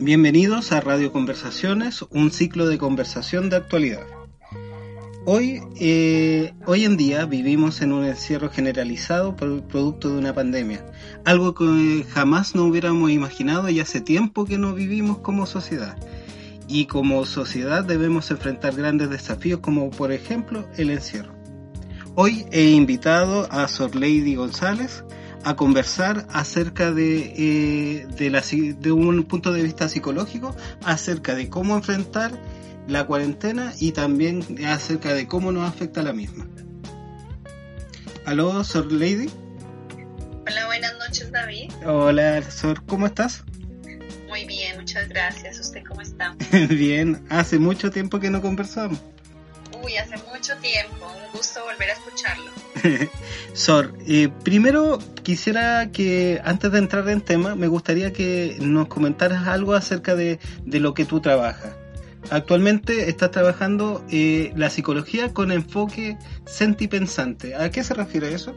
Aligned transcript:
Bienvenidos 0.00 0.70
a 0.70 0.80
Radio 0.80 1.10
Conversaciones, 1.10 2.02
un 2.10 2.30
ciclo 2.30 2.68
de 2.68 2.78
conversación 2.78 3.50
de 3.50 3.56
actualidad. 3.56 4.06
Hoy, 5.24 5.60
eh, 5.80 6.54
hoy 6.66 6.84
en 6.84 6.96
día 6.96 7.26
vivimos 7.26 7.82
en 7.82 7.92
un 7.92 8.04
encierro 8.04 8.48
generalizado 8.48 9.34
por 9.34 9.62
producto 9.64 10.10
de 10.10 10.18
una 10.18 10.32
pandemia, 10.32 10.86
algo 11.24 11.52
que 11.52 12.06
jamás 12.08 12.54
no 12.54 12.66
hubiéramos 12.66 13.10
imaginado 13.10 13.68
y 13.70 13.80
hace 13.80 14.00
tiempo 14.00 14.44
que 14.44 14.56
no 14.56 14.72
vivimos 14.72 15.18
como 15.18 15.46
sociedad. 15.46 15.98
Y 16.68 16.86
como 16.86 17.26
sociedad 17.26 17.82
debemos 17.82 18.30
enfrentar 18.30 18.76
grandes 18.76 19.10
desafíos 19.10 19.58
como 19.58 19.90
por 19.90 20.12
ejemplo 20.12 20.64
el 20.76 20.90
encierro. 20.90 21.34
Hoy 22.14 22.46
he 22.52 22.70
invitado 22.70 23.48
a 23.50 23.66
Sor 23.66 23.96
Lady 23.96 24.36
González 24.36 25.02
a 25.44 25.56
conversar 25.56 26.26
acerca 26.30 26.92
de, 26.92 27.32
eh, 27.36 28.06
de, 28.16 28.30
la, 28.30 28.42
de 28.42 28.92
un 28.92 29.24
punto 29.24 29.52
de 29.52 29.62
vista 29.62 29.88
psicológico, 29.88 30.54
acerca 30.84 31.34
de 31.34 31.48
cómo 31.48 31.76
enfrentar 31.76 32.32
la 32.86 33.06
cuarentena 33.06 33.72
y 33.78 33.92
también 33.92 34.42
acerca 34.66 35.12
de 35.14 35.26
cómo 35.26 35.52
nos 35.52 35.68
afecta 35.68 36.02
la 36.02 36.12
misma. 36.12 36.46
Aló, 38.24 38.62
Sor 38.64 38.90
Lady. 38.92 39.30
Hola, 40.46 40.66
buenas 40.66 40.92
noches, 40.98 41.30
David. 41.30 41.72
Hola, 41.84 42.42
Sor, 42.50 42.84
¿cómo 42.84 43.06
estás? 43.06 43.44
Muy 44.28 44.44
bien, 44.44 44.76
muchas 44.76 45.08
gracias. 45.08 45.58
¿Usted 45.58 45.82
cómo 45.86 46.02
está? 46.02 46.34
bien, 46.68 47.24
hace 47.30 47.58
mucho 47.58 47.90
tiempo 47.90 48.20
que 48.20 48.30
no 48.30 48.42
conversamos. 48.42 49.00
Uy, 49.82 49.96
hace 49.96 50.16
mucho 50.32 50.56
tiempo. 50.58 51.06
Un 51.06 51.32
gusto 51.32 51.64
volver 51.64 51.90
a 51.90 51.92
escucharlo. 51.92 52.50
Sor, 53.52 53.94
eh, 54.06 54.28
primero 54.44 54.98
quisiera 55.22 55.90
que 55.90 56.40
antes 56.44 56.72
de 56.72 56.78
entrar 56.78 57.08
en 57.08 57.20
tema, 57.20 57.54
me 57.54 57.68
gustaría 57.68 58.12
que 58.12 58.56
nos 58.60 58.88
comentaras 58.88 59.46
algo 59.46 59.74
acerca 59.74 60.14
de, 60.14 60.38
de 60.64 60.80
lo 60.80 60.94
que 60.94 61.04
tú 61.04 61.20
trabajas. 61.20 61.72
Actualmente 62.30 63.08
estás 63.08 63.30
trabajando 63.30 64.04
eh, 64.10 64.52
la 64.54 64.68
psicología 64.68 65.32
con 65.32 65.50
enfoque 65.50 66.18
sentipensante. 66.46 67.54
¿A 67.54 67.70
qué 67.70 67.82
se 67.82 67.94
refiere 67.94 68.34
eso? 68.34 68.54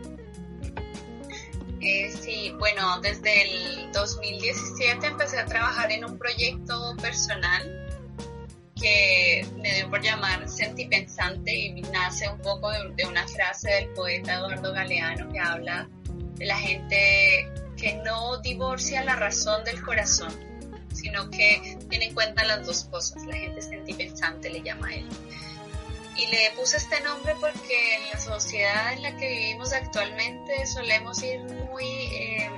Eh, 1.80 2.11
sí, 2.11 2.53
bueno, 2.59 2.99
desde 3.02 3.44
el 3.44 3.92
2017 3.92 5.08
empecé 5.08 5.39
a 5.39 5.45
trabajar 5.45 5.92
en 5.92 6.05
un 6.05 6.17
proyecto 6.17 6.95
personal 7.02 8.00
que 8.81 9.45
me 9.57 9.75
dio 9.75 9.89
por 9.89 10.01
llamar 10.01 10.49
sentipensante 10.49 11.53
y 11.53 11.81
nace 11.81 12.27
un 12.29 12.39
poco 12.39 12.71
de, 12.71 12.89
de 12.95 13.05
una 13.05 13.27
frase 13.27 13.69
del 13.71 13.89
poeta 13.89 14.35
Eduardo 14.35 14.73
Galeano 14.73 15.31
que 15.31 15.39
habla 15.39 15.87
de 16.35 16.45
la 16.45 16.57
gente 16.57 17.47
que 17.77 17.93
no 18.03 18.37
divorcia 18.37 19.03
la 19.03 19.15
razón 19.15 19.63
del 19.63 19.81
corazón 19.81 20.52
sino 20.93 21.29
que 21.29 21.77
tiene 21.89 22.07
en 22.07 22.13
cuenta 22.13 22.43
las 22.43 22.65
dos 22.65 22.85
cosas. 22.85 23.25
La 23.25 23.35
gente 23.35 23.61
sentipensante 23.61 24.49
le 24.49 24.61
llama 24.61 24.87
a 24.87 24.95
él. 24.95 25.09
Y 26.17 26.27
le 26.27 26.52
puse 26.55 26.77
este 26.77 26.99
nombre 27.02 27.36
porque 27.39 27.95
en 27.95 28.09
la 28.09 28.20
sociedad 28.20 28.93
en 28.93 29.02
la 29.02 29.15
que 29.15 29.27
vivimos 29.27 29.73
actualmente 29.73 30.67
solemos 30.67 31.23
ir 31.23 31.39
muy 31.39 31.86
em, 31.86 32.53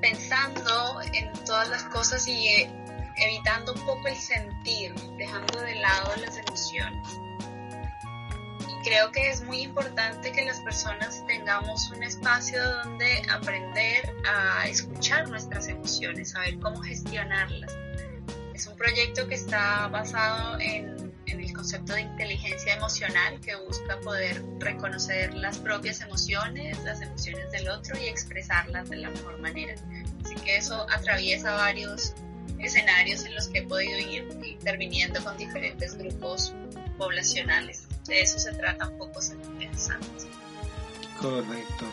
pensando 0.00 1.00
en 1.12 1.32
todas 1.44 1.68
las 1.68 1.84
cosas 1.84 2.26
y 2.26 2.48
eh, 2.48 2.70
evitando 3.18 3.72
un 3.72 3.80
poco 3.80 4.08
el 4.08 4.16
sentir, 4.16 4.94
dejando 5.16 5.60
de 5.60 5.74
lado 5.76 6.14
las 6.16 6.36
emociones 6.36 7.06
creo 8.86 9.10
que 9.10 9.28
es 9.30 9.42
muy 9.42 9.62
importante 9.62 10.30
que 10.30 10.44
las 10.44 10.60
personas 10.60 11.26
tengamos 11.26 11.90
un 11.90 12.04
espacio 12.04 12.62
donde 12.84 13.20
aprender 13.28 14.14
a 14.24 14.68
escuchar 14.68 15.28
nuestras 15.28 15.66
emociones, 15.66 16.30
saber 16.30 16.60
cómo 16.60 16.80
gestionarlas. 16.82 17.76
Es 18.54 18.68
un 18.68 18.76
proyecto 18.76 19.26
que 19.26 19.34
está 19.34 19.88
basado 19.88 20.60
en, 20.60 21.12
en 21.26 21.40
el 21.40 21.52
concepto 21.52 21.94
de 21.94 22.02
inteligencia 22.02 22.76
emocional 22.76 23.40
que 23.40 23.56
busca 23.56 23.98
poder 24.02 24.40
reconocer 24.60 25.34
las 25.34 25.58
propias 25.58 26.00
emociones, 26.00 26.78
las 26.84 27.00
emociones 27.00 27.50
del 27.50 27.68
otro 27.68 27.98
y 28.00 28.06
expresarlas 28.06 28.88
de 28.88 28.98
la 28.98 29.10
mejor 29.10 29.40
manera. 29.40 29.74
Así 30.24 30.36
que 30.36 30.58
eso 30.58 30.86
atraviesa 30.94 31.54
varios 31.54 32.14
escenarios 32.58 33.24
en 33.24 33.34
los 33.34 33.48
que 33.48 33.58
he 33.58 33.62
podido 33.62 33.98
ir 33.98 34.28
interviniendo 34.44 35.22
con 35.22 35.36
diferentes 35.36 35.96
grupos 35.96 36.54
poblacionales 36.98 37.86
de 38.06 38.20
eso 38.20 38.38
se 38.38 38.52
trata 38.52 38.88
un 38.88 38.98
poco 38.98 39.20
interesante. 39.52 40.06
Correcto. 41.20 41.86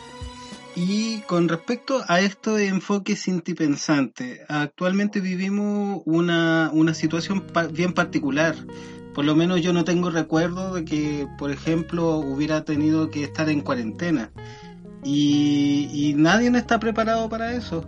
Y 0.76 1.20
con 1.22 1.50
respecto 1.50 2.04
a 2.08 2.20
esto 2.20 2.56
de 2.56 2.68
enfoque 2.68 3.16
sintipensante, 3.16 4.44
actualmente 4.48 5.22
vivimos 5.22 6.02
una, 6.06 6.72
una 6.74 6.94
situación 6.94 7.46
bien 7.72 7.94
particular. 7.94 8.56
Por 9.14 9.26
lo 9.26 9.36
menos 9.36 9.62
yo 9.62 9.72
no 9.74 9.86
tengo 9.86 10.10
recuerdo 10.10 10.74
de 10.74 10.86
que, 10.86 11.28
por 11.38 11.52
ejemplo, 11.52 12.18
hubiera 12.18 12.66
tenido 12.66 13.12
que 13.12 13.24
estar 13.24 13.50
en 13.50 13.62
cuarentena. 13.62 14.32
Y, 15.04 15.90
y 15.94 16.14
nadie 16.16 16.50
no 16.50 16.58
está 16.58 16.80
preparado 16.80 17.30
para 17.30 17.54
eso. 17.54 17.88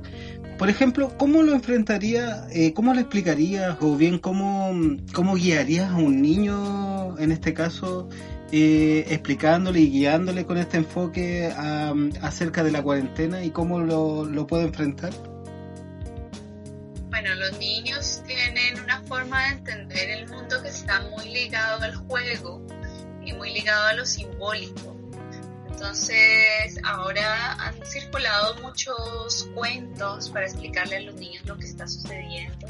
Por 0.58 0.70
ejemplo, 0.70 1.18
¿cómo 1.18 1.44
lo 1.44 1.52
enfrentaría, 1.52 2.48
eh, 2.50 2.74
cómo 2.74 2.94
le 2.94 3.02
explicarías 3.02 3.76
o 3.82 3.98
bien 3.98 4.20
cómo, 4.20 4.74
cómo 5.14 5.36
guiarías 5.36 5.92
a 5.92 5.96
un 5.96 6.22
niño, 6.22 7.18
en 7.20 7.34
este 7.34 7.54
caso, 7.54 8.08
eh, 8.54 9.06
explicándole 9.10 9.82
y 9.82 9.90
guiándole 9.90 10.46
con 10.46 10.58
este 10.58 10.78
enfoque 10.78 11.52
acerca 12.22 12.64
de 12.64 12.72
la 12.72 12.82
cuarentena 12.82 13.44
y 13.44 13.50
cómo 13.50 13.80
lo, 13.80 14.24
lo 14.24 14.48
puede 14.48 14.64
enfrentar? 14.64 15.12
Bueno, 17.10 17.36
los 17.36 17.60
niños 17.60 18.22
tienen 18.26 18.82
una 18.82 19.02
forma 19.04 19.44
de 19.48 19.50
entender 19.56 20.10
el 20.10 20.30
mundo 20.30 20.62
que 20.64 20.70
está 20.70 21.02
muy 21.02 21.26
ligado 21.34 21.84
al 21.84 21.96
juego 21.96 22.66
y 23.26 23.34
muy 23.34 23.52
ligado 23.52 23.88
a 23.88 23.94
lo 23.94 24.06
simbólico. 24.06 24.95
Entonces, 25.76 26.80
ahora 26.86 27.52
han 27.60 27.86
circulado 27.86 28.56
muchos 28.62 29.50
cuentos 29.54 30.30
para 30.30 30.46
explicarle 30.46 30.96
a 30.96 31.00
los 31.02 31.16
niños 31.16 31.46
lo 31.46 31.58
que 31.58 31.66
está 31.66 31.86
sucediendo. 31.86 32.66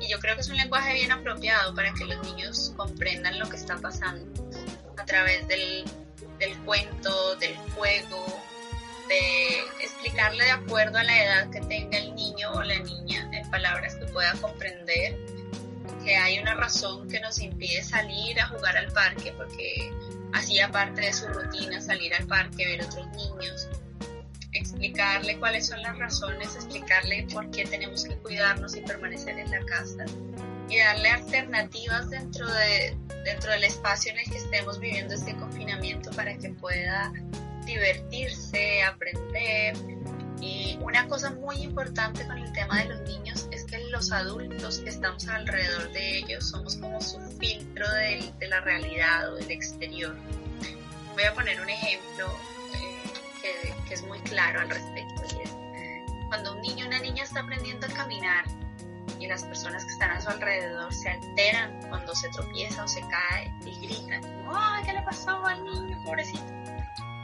Y 0.00 0.08
yo 0.08 0.18
creo 0.18 0.34
que 0.34 0.40
es 0.40 0.48
un 0.48 0.56
lenguaje 0.56 0.94
bien 0.94 1.12
apropiado 1.12 1.74
para 1.74 1.92
que 1.92 2.06
los 2.06 2.24
niños 2.24 2.72
comprendan 2.74 3.38
lo 3.38 3.50
que 3.50 3.56
está 3.56 3.76
pasando 3.76 4.50
a 4.96 5.04
través 5.04 5.46
del, 5.46 5.84
del 6.38 6.56
cuento, 6.60 7.36
del 7.36 7.54
juego, 7.76 8.42
de 9.08 9.84
explicarle 9.84 10.44
de 10.44 10.52
acuerdo 10.52 10.96
a 10.96 11.04
la 11.04 11.22
edad 11.22 11.50
que 11.50 11.60
tenga 11.60 11.98
el 11.98 12.14
niño 12.14 12.50
o 12.52 12.62
la 12.62 12.78
niña 12.78 13.28
en 13.34 13.50
palabras 13.50 13.94
que 13.96 14.06
pueda 14.06 14.32
comprender 14.40 15.18
que 16.02 16.16
hay 16.16 16.38
una 16.38 16.54
razón 16.54 17.08
que 17.10 17.20
nos 17.20 17.38
impide 17.40 17.82
salir 17.82 18.40
a 18.40 18.46
jugar 18.48 18.78
al 18.78 18.90
parque 18.90 19.34
porque 19.36 19.92
hacía 20.32 20.70
parte 20.70 21.02
de 21.02 21.12
su 21.12 21.28
rutina 21.28 21.80
salir 21.80 22.14
al 22.14 22.26
parque, 22.26 22.64
ver 22.64 22.84
otros 22.84 23.06
niños, 23.08 23.68
explicarle 24.52 25.38
cuáles 25.38 25.66
son 25.66 25.82
las 25.82 25.98
razones, 25.98 26.54
explicarle 26.54 27.26
por 27.32 27.50
qué 27.50 27.64
tenemos 27.64 28.04
que 28.04 28.16
cuidarnos 28.16 28.76
y 28.76 28.80
permanecer 28.80 29.38
en 29.38 29.50
la 29.50 29.64
casa 29.66 30.04
y 30.68 30.78
darle 30.78 31.08
alternativas 31.10 32.10
dentro, 32.10 32.46
de, 32.46 32.96
dentro 33.24 33.52
del 33.52 33.64
espacio 33.64 34.12
en 34.12 34.18
el 34.18 34.30
que 34.30 34.38
estemos 34.38 34.78
viviendo 34.78 35.14
este 35.14 35.34
confinamiento 35.36 36.10
para 36.12 36.36
que 36.36 36.50
pueda 36.50 37.12
divertirse, 37.64 38.82
aprender. 38.82 39.74
Y 40.42 40.76
una 40.80 41.06
cosa 41.06 41.30
muy 41.30 41.62
importante 41.62 42.26
con 42.26 42.36
el 42.36 42.52
tema 42.52 42.80
de 42.80 42.86
los 42.86 43.00
niños 43.02 43.46
es 43.52 43.64
que 43.64 43.78
los 43.90 44.10
adultos 44.10 44.80
que 44.80 44.90
estamos 44.90 45.28
alrededor 45.28 45.92
de 45.92 46.18
ellos 46.18 46.48
somos 46.48 46.76
como 46.78 47.00
su 47.00 47.20
filtro 47.38 47.88
de, 47.92 48.32
de 48.40 48.48
la 48.48 48.60
realidad 48.60 49.32
o 49.32 49.36
del 49.36 49.52
exterior. 49.52 50.16
Voy 51.14 51.22
a 51.22 51.32
poner 51.32 51.60
un 51.60 51.70
ejemplo 51.70 52.26
eh, 52.74 52.98
que, 53.40 53.72
que, 53.86 53.94
es 53.94 54.02
muy 54.02 54.18
claro 54.22 54.62
al 54.62 54.68
respecto. 54.68 55.22
Y 55.36 55.42
es, 55.42 55.50
cuando 56.26 56.54
un 56.54 56.60
niño 56.60 56.86
o 56.86 56.88
una 56.88 56.98
niña 56.98 57.22
está 57.22 57.38
aprendiendo 57.38 57.86
a 57.86 57.90
caminar 57.90 58.44
y 59.20 59.28
las 59.28 59.44
personas 59.44 59.84
que 59.84 59.92
están 59.92 60.10
a 60.10 60.20
su 60.20 60.28
alrededor 60.28 60.92
se 60.92 61.08
alteran 61.08 61.78
cuando 61.88 62.16
se 62.16 62.28
tropieza 62.30 62.82
o 62.82 62.88
se 62.88 63.00
cae 63.02 63.54
y 63.64 63.86
gritan, 63.86 64.24
¡ay, 64.52 64.82
qué 64.84 64.92
le 64.92 65.02
pasó 65.02 65.46
al 65.46 65.62
niño, 65.62 66.02
pobrecito! 66.04 66.42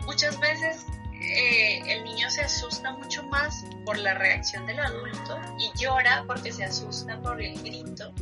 Muchas 0.06 0.38
veces 0.38 0.86
eh, 1.20 1.82
el 1.86 2.04
niño 2.04 2.30
se 2.30 2.42
asusta 2.42 2.92
mucho 2.92 3.22
más 3.24 3.64
por 3.84 3.98
la 3.98 4.14
reacción 4.14 4.66
del 4.66 4.78
adulto 4.80 5.40
y 5.58 5.70
llora 5.78 6.24
porque 6.26 6.52
se 6.52 6.64
asusta 6.64 7.20
por 7.20 7.42
el 7.42 7.60
grito 7.62 8.12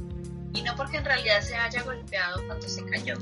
y 0.54 0.62
no 0.62 0.74
porque 0.76 0.96
en 0.96 1.04
realidad 1.04 1.40
se 1.42 1.54
haya 1.54 1.82
golpeado 1.82 2.44
cuando 2.46 2.66
se 2.66 2.84
cayó. 2.86 3.14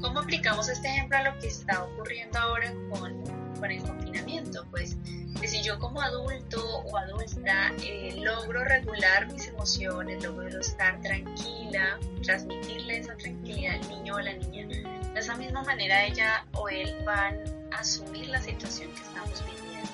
¿Cómo 0.00 0.20
aplicamos 0.20 0.68
este 0.68 0.88
ejemplo 0.88 1.18
a 1.18 1.22
lo 1.22 1.38
que 1.38 1.48
está 1.48 1.84
ocurriendo 1.84 2.38
ahora 2.38 2.72
con, 2.90 3.22
con 3.60 3.70
el 3.70 3.82
confinamiento? 3.82 4.66
Pues 4.70 4.96
que 5.40 5.46
si 5.46 5.62
yo 5.62 5.78
como 5.78 6.00
adulto 6.00 6.80
o 6.80 6.96
adulta 6.96 7.72
eh, 7.84 8.16
logro 8.16 8.64
regular 8.64 9.30
mis 9.32 9.46
emociones, 9.48 10.22
logro 10.24 10.58
estar 10.58 11.00
tranquila, 11.02 11.98
transmitirle 12.24 12.98
esa 12.98 13.16
tranquilidad 13.16 13.74
al 13.74 13.88
niño 13.88 14.14
o 14.14 14.18
a 14.18 14.22
la 14.22 14.32
niña, 14.32 14.66
de 14.66 15.20
esa 15.20 15.36
misma 15.36 15.62
manera 15.62 16.04
ella 16.04 16.46
o 16.52 16.68
él 16.68 16.96
van 17.04 17.59
asumir 17.72 18.28
la 18.28 18.40
situación 18.40 18.92
que 18.94 19.02
estamos 19.02 19.44
viviendo. 19.44 19.90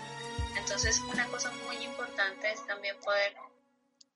Entonces 0.57 1.01
una 1.13 1.27
cosa 1.27 1.53
muy 1.67 1.77
importante 1.85 2.51
es 2.51 2.67
también 2.67 2.97
poder 3.01 3.35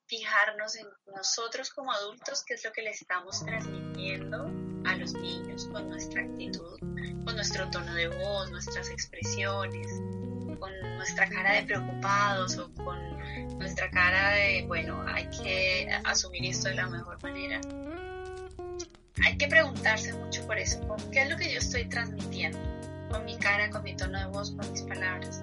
fijarnos 0.07 0.75
en 0.75 0.87
nosotros 1.15 1.71
como 1.71 1.93
adultos, 1.93 2.43
qué 2.45 2.55
es 2.55 2.65
lo 2.65 2.73
que 2.73 2.83
le 2.83 2.91
estamos 2.91 3.45
transmitiendo 3.45 4.51
a 4.85 4.97
los 4.97 5.12
niños 5.15 5.69
con 5.73 5.89
nuestra 5.89 6.23
actitud, 6.23 6.81
con 7.25 7.37
nuestro 7.37 7.71
tono 7.71 7.95
de 7.95 8.09
voz, 8.09 8.51
nuestras 8.51 8.91
expresiones, 8.91 9.87
con 10.59 10.73
nuestra 10.97 11.29
cara 11.29 11.53
de 11.53 11.62
preocupados 11.62 12.59
o 12.59 12.75
con 12.75 12.99
nuestra 13.59 13.89
cara 13.91 14.31
de, 14.31 14.65
bueno, 14.67 15.05
hay 15.07 15.29
que 15.31 15.89
asumir 16.05 16.45
esto 16.47 16.69
de 16.71 16.75
la 16.75 16.89
mejor 16.89 17.23
manera. 17.23 17.61
Hay 19.25 19.37
que 19.37 19.47
preguntarse 19.47 20.12
mucho 20.15 20.45
por 20.47 20.59
eso, 20.59 20.81
¿qué 21.12 21.23
es 21.23 21.31
lo 21.31 21.37
que 21.37 21.53
yo 21.53 21.59
estoy 21.59 21.89
transmitiendo? 21.89 22.80
Con 23.11 23.25
mi 23.25 23.37
cara, 23.37 23.71
con 23.71 23.83
mi 23.83 23.95
tono 23.97 24.19
de 24.19 24.27
voz, 24.27 24.53
con 24.53 24.71
mis 24.71 24.83
palabras. 24.83 25.43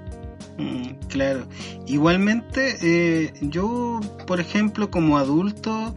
Mm, 0.58 0.94
claro. 1.08 1.48
Igualmente, 1.86 2.78
eh, 2.82 3.34
yo, 3.42 4.00
por 4.26 4.40
ejemplo, 4.40 4.90
como 4.90 5.18
adulto, 5.18 5.96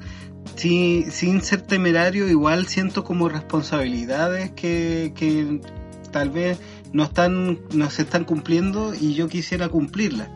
sin 0.56 1.40
ser 1.42 1.62
temerario, 1.62 2.28
igual 2.28 2.66
siento 2.66 3.04
como 3.04 3.28
responsabilidades 3.28 4.50
que, 4.50 5.12
que 5.14 5.60
tal 6.10 6.30
vez 6.30 6.58
no 6.92 7.04
están, 7.04 7.60
no 7.72 7.88
se 7.90 8.02
están 8.02 8.24
cumpliendo 8.24 8.92
y 8.94 9.14
yo 9.14 9.28
quisiera 9.28 9.68
cumplirlas. 9.68 10.28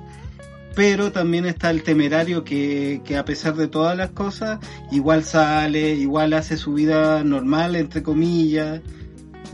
Pero 0.74 1.12
también 1.12 1.46
está 1.46 1.70
el 1.70 1.82
temerario 1.82 2.42
que, 2.42 3.00
que 3.04 3.16
a 3.16 3.24
pesar 3.24 3.54
de 3.54 3.68
todas 3.68 3.96
las 3.96 4.10
cosas, 4.10 4.58
igual 4.90 5.24
sale, 5.24 5.94
igual 5.94 6.32
hace 6.32 6.56
su 6.56 6.74
vida 6.74 7.22
normal, 7.22 7.76
entre 7.76 8.02
comillas, 8.02 8.80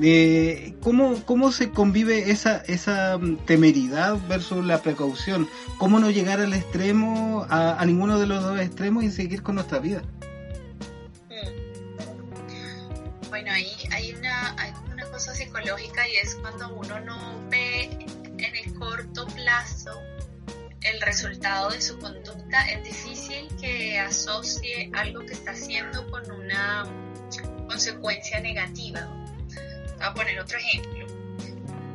eh, 0.03 0.75
¿cómo, 0.81 1.23
¿Cómo 1.25 1.53
se 1.53 1.71
convive 1.71 2.31
esa, 2.31 2.59
esa 2.67 3.19
temeridad 3.47 4.17
versus 4.29 4.65
la 4.65 4.83
precaución? 4.83 5.49
¿Cómo 5.79 6.01
no 6.01 6.11
llegar 6.11 6.41
al 6.41 6.55
extremo, 6.55 7.47
a, 7.49 7.85
ninguno 7.85 8.19
de 8.19 8.27
los 8.27 8.43
dos 8.43 8.61
extremos 8.61 9.05
y 9.05 9.11
seguir 9.11 9.43
con 9.43 9.57
nuestra 9.57 9.79
vida? 9.79 10.03
Mm. 11.29 13.29
Bueno, 13.29 13.53
ahí 13.53 13.73
hay 13.91 14.15
una, 14.15 14.55
hay 14.59 14.73
una 14.93 15.05
cosa 15.07 15.35
psicológica 15.35 16.09
y 16.09 16.17
es 16.17 16.35
cuando 16.37 16.75
uno 16.75 17.01
no 17.01 17.49
ve 17.51 17.91
en 18.39 18.57
el 18.57 18.75
corto 18.75 19.27
plazo 19.27 19.91
el 20.83 21.01
resultado 21.03 21.71
de 21.71 21.81
su 21.81 21.99
conducta, 21.99 22.71
es 22.71 22.85
difícil 22.85 23.49
que 23.61 23.99
asocie 23.99 24.91
algo 24.95 25.27
que 25.27 25.35
está 25.35 25.51
haciendo 25.51 26.11
con 26.11 26.31
una 26.31 26.87
consecuencia 27.69 28.41
negativa. 28.41 29.20
A 30.01 30.15
poner 30.15 30.39
otro 30.41 30.59
ejemplo. 30.59 31.07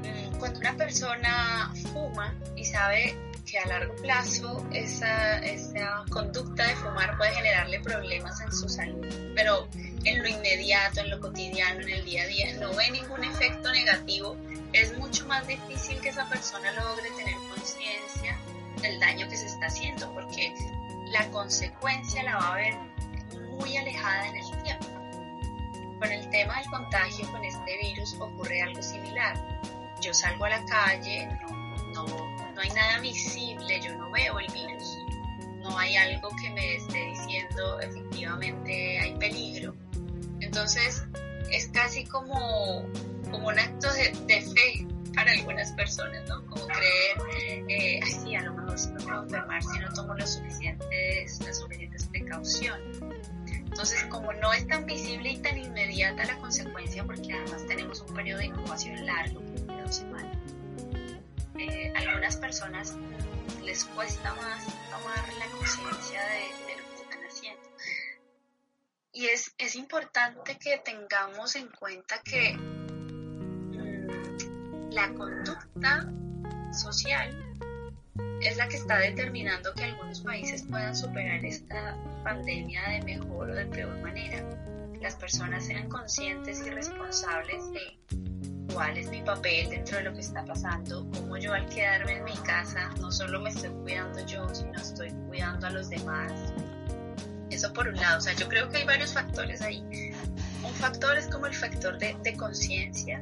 Mm, 0.04 0.38
cuando 0.38 0.60
una 0.60 0.76
persona 0.76 1.74
fuma 1.92 2.36
y 2.56 2.64
sabe 2.66 3.18
que 3.46 3.60
a 3.60 3.68
largo 3.68 3.96
plazo 3.98 4.66
esa, 4.72 5.38
esa 5.40 6.04
conducta 6.10 6.68
de 6.68 6.76
fumar 6.76 7.16
puede 7.18 7.34
generarle 7.34 7.80
problemas 7.80 8.42
en 8.42 8.52
su 8.52 8.68
salud, 8.68 9.06
pero 9.36 9.68
en 10.04 10.22
lo 10.22 10.28
inmediato, 10.28 11.02
en 11.02 11.10
lo 11.10 11.20
cotidiano, 11.20 11.82
en 11.82 11.90
el 11.90 12.06
día 12.06 12.24
a 12.24 12.28
día, 12.28 12.54
no 12.60 12.74
ve 12.76 12.90
ningún 12.92 13.24
efecto 13.24 13.72
negativo, 13.72 14.36
es 14.74 14.98
mucho 14.98 15.26
más 15.28 15.46
difícil 15.48 16.00
que 16.02 16.10
esa 16.10 16.28
persona 16.30 16.72
logre 16.74 17.10
tener 17.18 17.36
conciencia 17.54 18.38
del 18.82 19.00
daño 19.00 19.28
que 19.30 19.38
se 19.38 19.46
está 19.46 19.68
haciendo, 19.68 20.12
porque 20.14 20.54
la 21.12 21.28
consecuencia 21.30 22.24
la 22.24 22.38
va 22.38 22.54
a 22.54 22.56
ver 22.56 22.76
muy 23.52 23.78
alejada 23.78 24.28
en 24.28 24.36
el 24.36 24.64
tiempo. 24.64 24.95
Con 26.06 26.14
el 26.14 26.30
tema 26.30 26.60
del 26.60 26.70
contagio 26.70 27.32
con 27.32 27.44
este 27.44 27.80
virus 27.82 28.14
ocurre 28.20 28.62
algo 28.62 28.80
similar. 28.80 29.36
Yo 30.04 30.14
salgo 30.14 30.46
a 30.46 30.50
la 30.50 30.66
calle, 30.66 31.28
no, 31.96 32.06
no, 32.06 32.62
hay 32.62 32.70
nada 32.70 33.00
visible, 33.00 33.82
yo 33.82 33.98
no 33.98 34.12
veo 34.12 34.38
el 34.38 34.46
virus, 34.54 35.00
no 35.64 35.76
hay 35.80 35.96
algo 35.96 36.30
que 36.40 36.52
me 36.52 36.76
esté 36.76 37.06
diciendo 37.08 37.80
efectivamente 37.80 39.00
hay 39.00 39.16
peligro. 39.16 39.76
Entonces 40.42 41.04
es 41.52 41.70
casi 41.70 42.06
como, 42.06 42.86
como 43.32 43.48
un 43.48 43.58
acto 43.58 43.92
de, 43.94 44.42
fe 44.42 44.88
para 45.16 45.32
algunas 45.32 45.72
personas, 45.72 46.22
¿no? 46.30 46.46
Como 46.46 46.68
creer, 46.68 47.64
eh, 47.68 48.00
así 48.04 48.36
a 48.36 48.44
lo 48.44 48.54
mejor 48.54 48.78
si 48.78 48.90
me 48.90 49.02
puedo 49.02 49.24
enfermar 49.24 49.64
si 49.64 49.80
no 49.80 49.92
tomo 49.92 50.14
las 50.14 50.36
suficientes, 50.36 51.42
las 51.44 51.58
suficientes 51.58 52.06
precauciones. 52.10 53.00
Entonces, 53.76 54.06
como 54.06 54.32
no 54.32 54.54
es 54.54 54.66
tan 54.70 54.86
visible 54.86 55.32
y 55.32 55.38
tan 55.40 55.58
inmediata 55.58 56.24
la 56.24 56.38
consecuencia, 56.38 57.04
porque 57.04 57.34
además 57.34 57.68
tenemos 57.68 58.00
un 58.00 58.14
periodo 58.14 58.40
de 58.40 58.46
incubación 58.46 59.06
largo, 59.06 59.42
de 59.42 59.82
dos 59.82 59.98
semanas, 59.98 60.38
eh, 61.58 61.92
algunas 61.94 62.38
personas 62.38 62.94
les 63.66 63.84
cuesta 63.84 64.34
más 64.36 64.64
tomar 64.90 65.34
la 65.40 65.46
conciencia 65.58 66.24
de, 66.24 66.78
lo 66.78 66.90
que 66.90 66.96
están 67.02 67.20
haciendo. 67.28 67.70
Y 69.12 69.26
es, 69.26 69.54
es 69.58 69.76
importante 69.76 70.58
que 70.58 70.78
tengamos 70.78 71.58
en 71.58 71.68
cuenta 71.68 72.22
que 72.24 72.54
mm, 72.54 74.08
la 74.92 75.14
conducta 75.16 76.10
social 76.72 77.45
es 78.48 78.58
la 78.58 78.68
que 78.68 78.78
está 78.78 78.98
determinando 79.00 79.74
que 79.74 79.86
algunos 79.86 80.22
países 80.22 80.64
puedan 80.64 80.96
superar 80.96 81.44
esta 81.44 81.98
pandemia 82.24 82.82
de 82.90 83.02
mejor 83.04 83.50
o 83.50 83.56
de 83.56 83.66
peor 83.66 84.00
manera. 84.02 84.44
Las 85.02 85.16
personas 85.16 85.66
sean 85.66 85.90
conscientes 85.90 86.66
y 86.66 86.70
responsables 86.70 87.72
de 87.72 88.00
cuál 88.74 88.98
es 88.98 89.10
mi 89.10 89.22
papel 89.22 89.70
dentro 89.70 89.98
de 89.98 90.04
lo 90.04 90.14
que 90.14 90.22
está 90.22 90.44
pasando, 90.46 91.10
cómo 91.14 91.38
yo 91.38 91.54
al 91.54 91.68
quedarme 91.70 92.18
en 92.18 92.24
mi 92.26 92.38
casa 92.38 92.90
no 93.00 93.12
solo 93.12 93.40
me 93.42 93.50
estoy 93.50 93.70
cuidando 93.70 94.26
yo, 94.26 94.48
sino 94.54 94.74
estoy 94.74 95.12
cuidando 95.28 95.68
a 95.68 95.70
los 95.70 95.90
demás. 95.90 96.32
Eso 97.50 97.72
por 97.74 97.88
un 97.88 97.96
lado, 97.96 98.18
o 98.18 98.22
sea, 98.22 98.34
yo 98.34 98.50
creo 98.50 98.70
que 98.70 98.78
hay 98.78 98.86
varios 98.86 99.14
factores 99.14 99.62
ahí. 99.62 99.82
Un 100.64 100.74
factor 100.74 101.18
es 101.18 101.28
como 101.28 101.46
el 101.46 101.54
factor 101.54 101.98
de, 102.00 102.36
conciencia, 102.38 103.22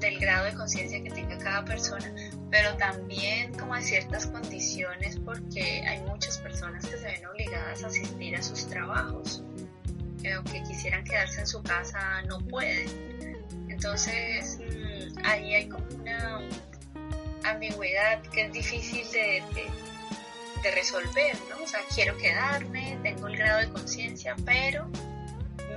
del 0.00 0.18
grado 0.18 0.44
de 0.44 0.54
conciencia 0.54 1.02
que 1.02 1.10
tenga 1.10 1.38
cada 1.38 1.64
persona, 1.64 2.12
pero 2.50 2.76
también 2.76 3.52
como 3.54 3.74
hay 3.74 3.82
ciertas 3.82 4.26
condiciones 4.26 5.18
porque 5.24 5.82
hay 5.86 6.00
muchas 6.02 6.38
personas 6.38 6.86
que 6.86 6.96
se 6.96 7.04
ven 7.04 7.26
obligadas 7.26 7.84
a 7.84 7.88
asistir 7.88 8.36
a 8.36 8.42
sus 8.42 8.66
trabajos, 8.66 9.42
que 10.22 10.32
aunque 10.32 10.62
quisieran 10.62 11.04
quedarse 11.04 11.40
en 11.40 11.46
su 11.46 11.62
casa 11.62 12.22
no 12.22 12.38
pueden. 12.38 12.88
Entonces 13.68 14.58
mm, 14.58 15.18
ahí 15.24 15.54
hay 15.54 15.68
como 15.68 15.86
una 16.00 16.40
ambigüedad 17.44 18.22
que 18.22 18.46
es 18.46 18.52
difícil 18.52 19.06
de, 19.12 19.42
de 20.62 20.70
resolver, 20.72 21.36
¿no? 21.50 21.62
O 21.62 21.66
sea, 21.66 21.80
quiero 21.94 22.16
quedarme, 22.16 22.98
tengo 23.02 23.28
el 23.28 23.36
grado 23.36 23.60
de 23.60 23.68
conciencia, 23.68 24.34
pero 24.44 24.88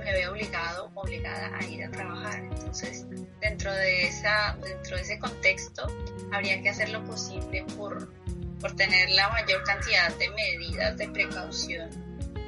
me 0.04 0.12
veo 0.12 0.32
obligado, 0.32 0.90
obligada 0.94 1.56
a 1.56 1.64
ir 1.64 1.84
a 1.84 1.90
trabajar. 1.90 2.42
Entonces, 2.44 3.06
dentro 3.40 3.72
de, 3.72 4.04
esa, 4.04 4.56
dentro 4.62 4.96
de 4.96 5.02
ese 5.02 5.18
contexto, 5.18 5.86
habría 6.32 6.60
que 6.62 6.70
hacer 6.70 6.90
lo 6.90 7.04
posible 7.04 7.64
por, 7.76 8.12
por 8.60 8.72
tener 8.72 9.10
la 9.10 9.28
mayor 9.30 9.62
cantidad 9.64 10.14
de 10.16 10.30
medidas 10.30 10.96
de 10.96 11.08
precaución 11.08 11.90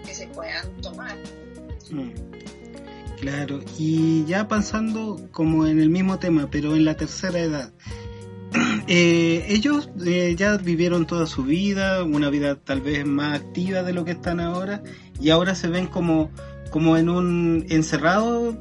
que 0.04 0.14
se 0.14 0.26
puedan 0.28 0.80
tomar. 0.80 1.16
Mm. 1.90 2.12
Claro, 3.20 3.60
y 3.78 4.24
ya 4.26 4.48
pensando 4.48 5.28
como 5.30 5.66
en 5.66 5.80
el 5.80 5.88
mismo 5.88 6.18
tema, 6.18 6.48
pero 6.50 6.74
en 6.74 6.84
la 6.84 6.96
tercera 6.96 7.38
edad, 7.38 7.72
eh, 8.86 9.46
ellos 9.48 9.88
eh, 10.04 10.34
ya 10.36 10.56
vivieron 10.56 11.06
toda 11.06 11.26
su 11.26 11.44
vida, 11.44 12.04
una 12.04 12.28
vida 12.28 12.56
tal 12.56 12.80
vez 12.80 13.06
más 13.06 13.40
activa 13.40 13.82
de 13.82 13.92
lo 13.92 14.04
que 14.04 14.12
están 14.12 14.40
ahora, 14.40 14.82
y 15.20 15.30
ahora 15.30 15.54
se 15.54 15.68
ven 15.68 15.86
como 15.86 16.30
como 16.74 16.96
en 16.96 17.08
un 17.08 17.66
encerrado 17.68 18.58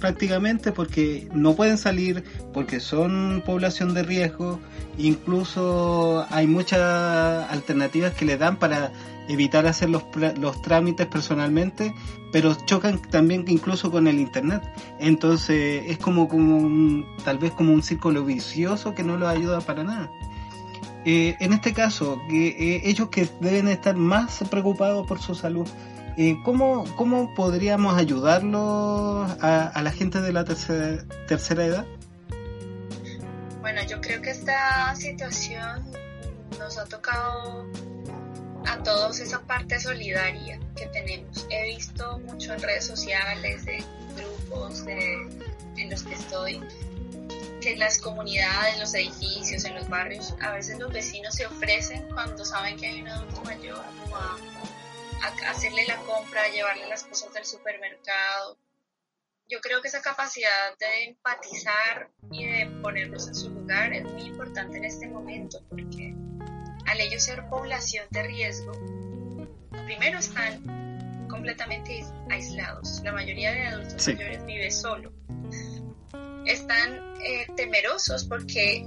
prácticamente 0.00 0.72
porque 0.72 1.28
no 1.32 1.54
pueden 1.54 1.78
salir 1.78 2.24
porque 2.52 2.80
son 2.80 3.40
población 3.46 3.94
de 3.94 4.02
riesgo. 4.02 4.58
Incluso 4.98 6.26
hay 6.30 6.48
muchas 6.48 7.48
alternativas 7.48 8.14
que 8.14 8.24
le 8.24 8.36
dan 8.36 8.56
para 8.56 8.90
evitar 9.28 9.68
hacer 9.68 9.90
los, 9.90 10.02
trámites 10.62 11.06
personalmente 11.06 11.94
pero 12.32 12.52
chocan 12.66 13.00
también 13.00 13.44
incluso 13.46 13.92
con 13.92 14.08
el 14.08 14.18
internet. 14.18 14.64
Entonces 14.98 15.84
es 15.86 15.98
como 15.98 16.24
un, 16.24 17.06
tal 17.24 17.38
vez 17.38 17.52
como 17.52 17.72
un 17.72 17.84
círculo 17.84 18.24
vicioso 18.24 18.92
que 18.92 19.04
no 19.04 19.16
los 19.16 19.28
ayuda 19.28 19.60
para 19.60 19.84
nada. 19.84 20.10
Eh, 21.04 21.36
en 21.38 21.52
este 21.52 21.72
caso, 21.72 22.20
eh, 22.28 22.80
ellos 22.84 23.08
que 23.08 23.28
deben 23.40 23.68
estar 23.68 23.96
más 23.96 24.42
preocupados 24.50 25.06
por 25.06 25.20
su 25.20 25.36
salud, 25.36 25.68
¿cómo, 26.44 26.84
¿cómo, 26.96 27.34
podríamos 27.34 27.96
ayudarlos 27.96 29.30
a, 29.40 29.80
la 29.82 29.90
gente 29.92 30.20
de 30.20 30.32
la 30.32 30.44
tercera, 30.44 31.04
tercera 31.26 31.64
edad? 31.64 31.86
Bueno, 33.60 33.80
yo 33.88 34.00
creo 34.00 34.20
que 34.20 34.30
esta 34.30 34.94
situación 34.96 35.84
nos 36.58 36.78
ha 36.78 36.84
tocado 36.84 37.66
a 38.66 38.82
todos 38.82 39.20
esa 39.20 39.40
parte 39.40 39.80
solidaria 39.80 40.58
que 40.76 40.86
tenemos. 40.86 41.46
He 41.50 41.74
visto 41.74 42.18
mucho 42.20 42.52
en 42.54 42.62
redes 42.62 42.86
sociales, 42.86 43.66
en 43.66 43.84
grupos 44.16 44.84
en 44.86 45.90
los 45.90 46.02
que 46.02 46.14
estoy, 46.14 46.60
que 47.60 47.72
en 47.72 47.78
las 47.78 47.98
comunidades, 47.98 48.74
en 48.74 48.80
los 48.80 48.94
edificios, 48.94 49.64
en 49.64 49.76
los 49.76 49.88
barrios, 49.88 50.34
a 50.40 50.52
veces 50.52 50.78
los 50.78 50.92
vecinos 50.92 51.34
se 51.34 51.46
ofrecen 51.46 52.04
cuando 52.12 52.44
saben 52.44 52.76
que 52.76 52.86
hay 52.86 53.00
un 53.00 53.08
adulto 53.08 53.42
mayor 53.44 53.82
a 55.22 55.50
hacerle 55.50 55.86
la 55.86 55.96
compra, 55.98 56.48
llevarle 56.48 56.88
las 56.88 57.04
cosas 57.04 57.32
del 57.32 57.44
supermercado. 57.44 58.58
Yo 59.48 59.60
creo 59.60 59.80
que 59.80 59.88
esa 59.88 60.02
capacidad 60.02 60.76
de 60.78 61.04
empatizar 61.04 62.10
y 62.30 62.46
de 62.46 62.66
ponernos 62.82 63.28
en 63.28 63.34
su 63.34 63.50
lugar 63.50 63.92
es 63.92 64.04
muy 64.04 64.22
importante 64.22 64.78
en 64.78 64.84
este 64.84 65.08
momento 65.08 65.62
porque 65.68 66.14
al 66.86 67.00
ellos 67.00 67.22
ser 67.22 67.48
población 67.48 68.06
de 68.10 68.22
riesgo, 68.22 68.72
primero 69.84 70.18
están 70.18 71.28
completamente 71.28 72.04
aislados. 72.30 73.00
La 73.04 73.12
mayoría 73.12 73.52
de 73.52 73.66
adultos 73.66 74.06
mayores 74.08 74.44
vive 74.44 74.70
solo. 74.70 75.12
Están 76.46 77.14
eh, 77.22 77.46
temerosos 77.56 78.24
porque 78.24 78.86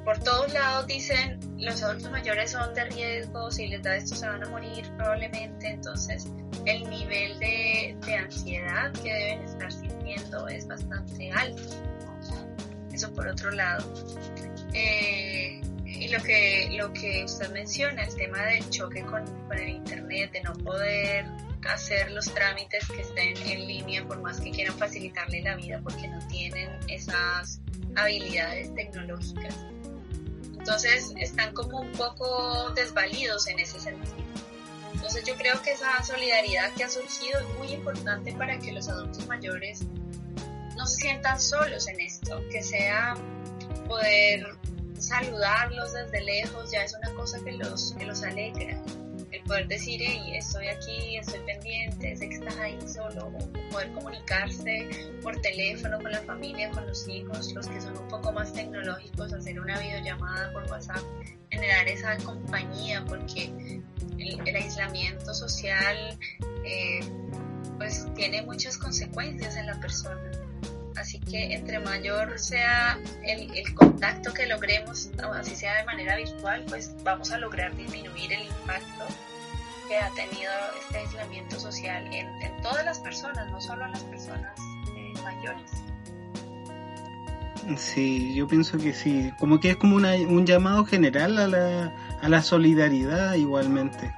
por 0.00 0.18
todos 0.18 0.52
lados 0.52 0.86
dicen 0.86 1.38
los 1.58 1.82
adultos 1.82 2.10
mayores 2.10 2.50
son 2.50 2.74
de 2.74 2.84
riesgo, 2.86 3.50
si 3.50 3.68
les 3.68 3.82
da 3.82 3.96
esto 3.96 4.16
se 4.16 4.26
van 4.26 4.42
a 4.42 4.48
morir 4.48 4.84
probablemente, 4.96 5.68
entonces 5.68 6.26
el 6.66 6.88
nivel 6.88 7.38
de, 7.38 7.96
ansiedad 8.16 8.92
que 8.92 9.12
deben 9.12 9.42
estar 9.42 9.72
sintiendo 9.72 10.48
es 10.48 10.66
bastante 10.66 11.30
alto. 11.32 11.62
Eso 12.92 13.12
por 13.14 13.26
otro 13.26 13.50
lado. 13.50 13.84
Eh, 14.74 15.60
y 15.84 16.08
lo 16.08 16.22
que, 16.22 16.68
lo 16.72 16.92
que 16.92 17.24
usted 17.24 17.50
menciona, 17.52 18.04
el 18.04 18.14
tema 18.14 18.42
del 18.44 18.68
choque 18.70 19.02
con, 19.02 19.24
con 19.46 19.58
el 19.58 19.68
Internet, 19.68 20.32
de 20.32 20.42
no 20.42 20.52
poder 20.54 21.26
hacer 21.68 22.10
los 22.10 22.32
trámites 22.32 22.86
que 22.88 23.02
estén 23.02 23.36
en 23.48 23.66
línea 23.66 24.04
por 24.06 24.20
más 24.20 24.40
que 24.40 24.50
quieran 24.50 24.76
facilitarle 24.76 25.42
la 25.42 25.56
vida 25.56 25.80
porque 25.82 26.08
no 26.08 26.18
tienen 26.28 26.70
esas 26.88 27.60
habilidades 27.94 28.74
tecnológicas. 28.74 29.56
Entonces 30.62 31.12
están 31.18 31.52
como 31.54 31.80
un 31.80 31.90
poco 31.90 32.70
desvalidos 32.70 33.48
en 33.48 33.58
ese 33.58 33.80
sentido. 33.80 34.14
Entonces 34.94 35.24
yo 35.24 35.34
creo 35.34 35.60
que 35.60 35.72
esa 35.72 36.00
solidaridad 36.04 36.72
que 36.74 36.84
ha 36.84 36.88
surgido 36.88 37.40
es 37.40 37.58
muy 37.58 37.72
importante 37.72 38.32
para 38.32 38.56
que 38.60 38.70
los 38.70 38.88
adultos 38.88 39.26
mayores 39.26 39.80
no 40.76 40.86
se 40.86 41.00
sientan 41.00 41.40
solos 41.40 41.88
en 41.88 42.00
esto, 42.00 42.40
que 42.52 42.62
sea 42.62 43.14
poder 43.88 44.46
saludarlos 44.96 45.94
desde 45.94 46.20
lejos 46.20 46.70
ya 46.70 46.84
es 46.84 46.94
una 46.94 47.12
cosa 47.14 47.40
que 47.42 47.50
los, 47.50 47.92
que 47.98 48.04
los 48.06 48.22
alegra 48.22 48.80
poder 49.44 49.68
decir, 49.68 50.00
hey, 50.02 50.32
estoy 50.34 50.68
aquí, 50.68 51.16
estoy 51.16 51.40
pendiente, 51.40 52.16
sé 52.16 52.28
que 52.28 52.34
estás 52.34 52.56
ahí 52.58 52.78
solo, 52.86 53.32
poder 53.70 53.92
comunicarse 53.92 54.88
por 55.22 55.40
teléfono 55.40 55.98
con 56.00 56.12
la 56.12 56.20
familia, 56.22 56.70
con 56.70 56.86
los 56.86 57.06
hijos, 57.08 57.52
los 57.52 57.66
que 57.66 57.80
son 57.80 57.96
un 57.96 58.08
poco 58.08 58.32
más 58.32 58.52
tecnológicos, 58.52 59.32
hacer 59.32 59.60
una 59.60 59.78
videollamada 59.78 60.52
por 60.52 60.70
WhatsApp, 60.70 61.02
generar 61.50 61.88
esa 61.88 62.16
compañía, 62.18 63.04
porque 63.06 63.52
el, 64.18 64.56
aislamiento 64.56 65.34
social 65.34 66.18
eh, 66.64 67.00
pues 67.78 68.06
tiene 68.14 68.42
muchas 68.42 68.78
consecuencias 68.78 69.56
en 69.56 69.66
la 69.66 69.78
persona. 69.80 70.20
Así 70.96 71.18
que 71.18 71.54
entre 71.54 71.80
mayor 71.80 72.38
sea 72.38 72.98
el, 73.24 73.50
el, 73.56 73.74
contacto 73.74 74.32
que 74.32 74.46
logremos, 74.46 75.10
así 75.34 75.56
sea 75.56 75.78
de 75.78 75.84
manera 75.84 76.16
virtual, 76.16 76.64
pues 76.68 76.94
vamos 77.02 77.32
a 77.32 77.38
lograr 77.38 77.74
disminuir 77.76 78.32
el 78.32 78.42
impacto 78.42 79.06
que 79.88 79.98
ha 79.98 80.10
tenido 80.10 80.52
este 80.80 80.98
aislamiento 80.98 81.58
social 81.58 82.06
en, 82.12 82.28
en 82.42 82.60
todas 82.62 82.84
las 82.84 82.98
personas, 82.98 83.50
no 83.50 83.60
solo 83.60 83.84
en 83.84 83.92
las 83.92 84.04
personas 84.04 84.52
eh, 84.96 85.12
mayores. 85.22 85.70
Sí, 87.76 88.34
yo 88.34 88.48
pienso 88.48 88.76
que 88.78 88.92
sí, 88.92 89.30
como 89.38 89.60
que 89.60 89.70
es 89.70 89.76
como 89.76 89.96
una, 89.96 90.14
un 90.14 90.44
llamado 90.46 90.84
general 90.84 91.38
a 91.38 91.46
la, 91.46 91.94
a 92.20 92.28
la 92.28 92.42
solidaridad 92.42 93.34
igualmente. 93.34 94.12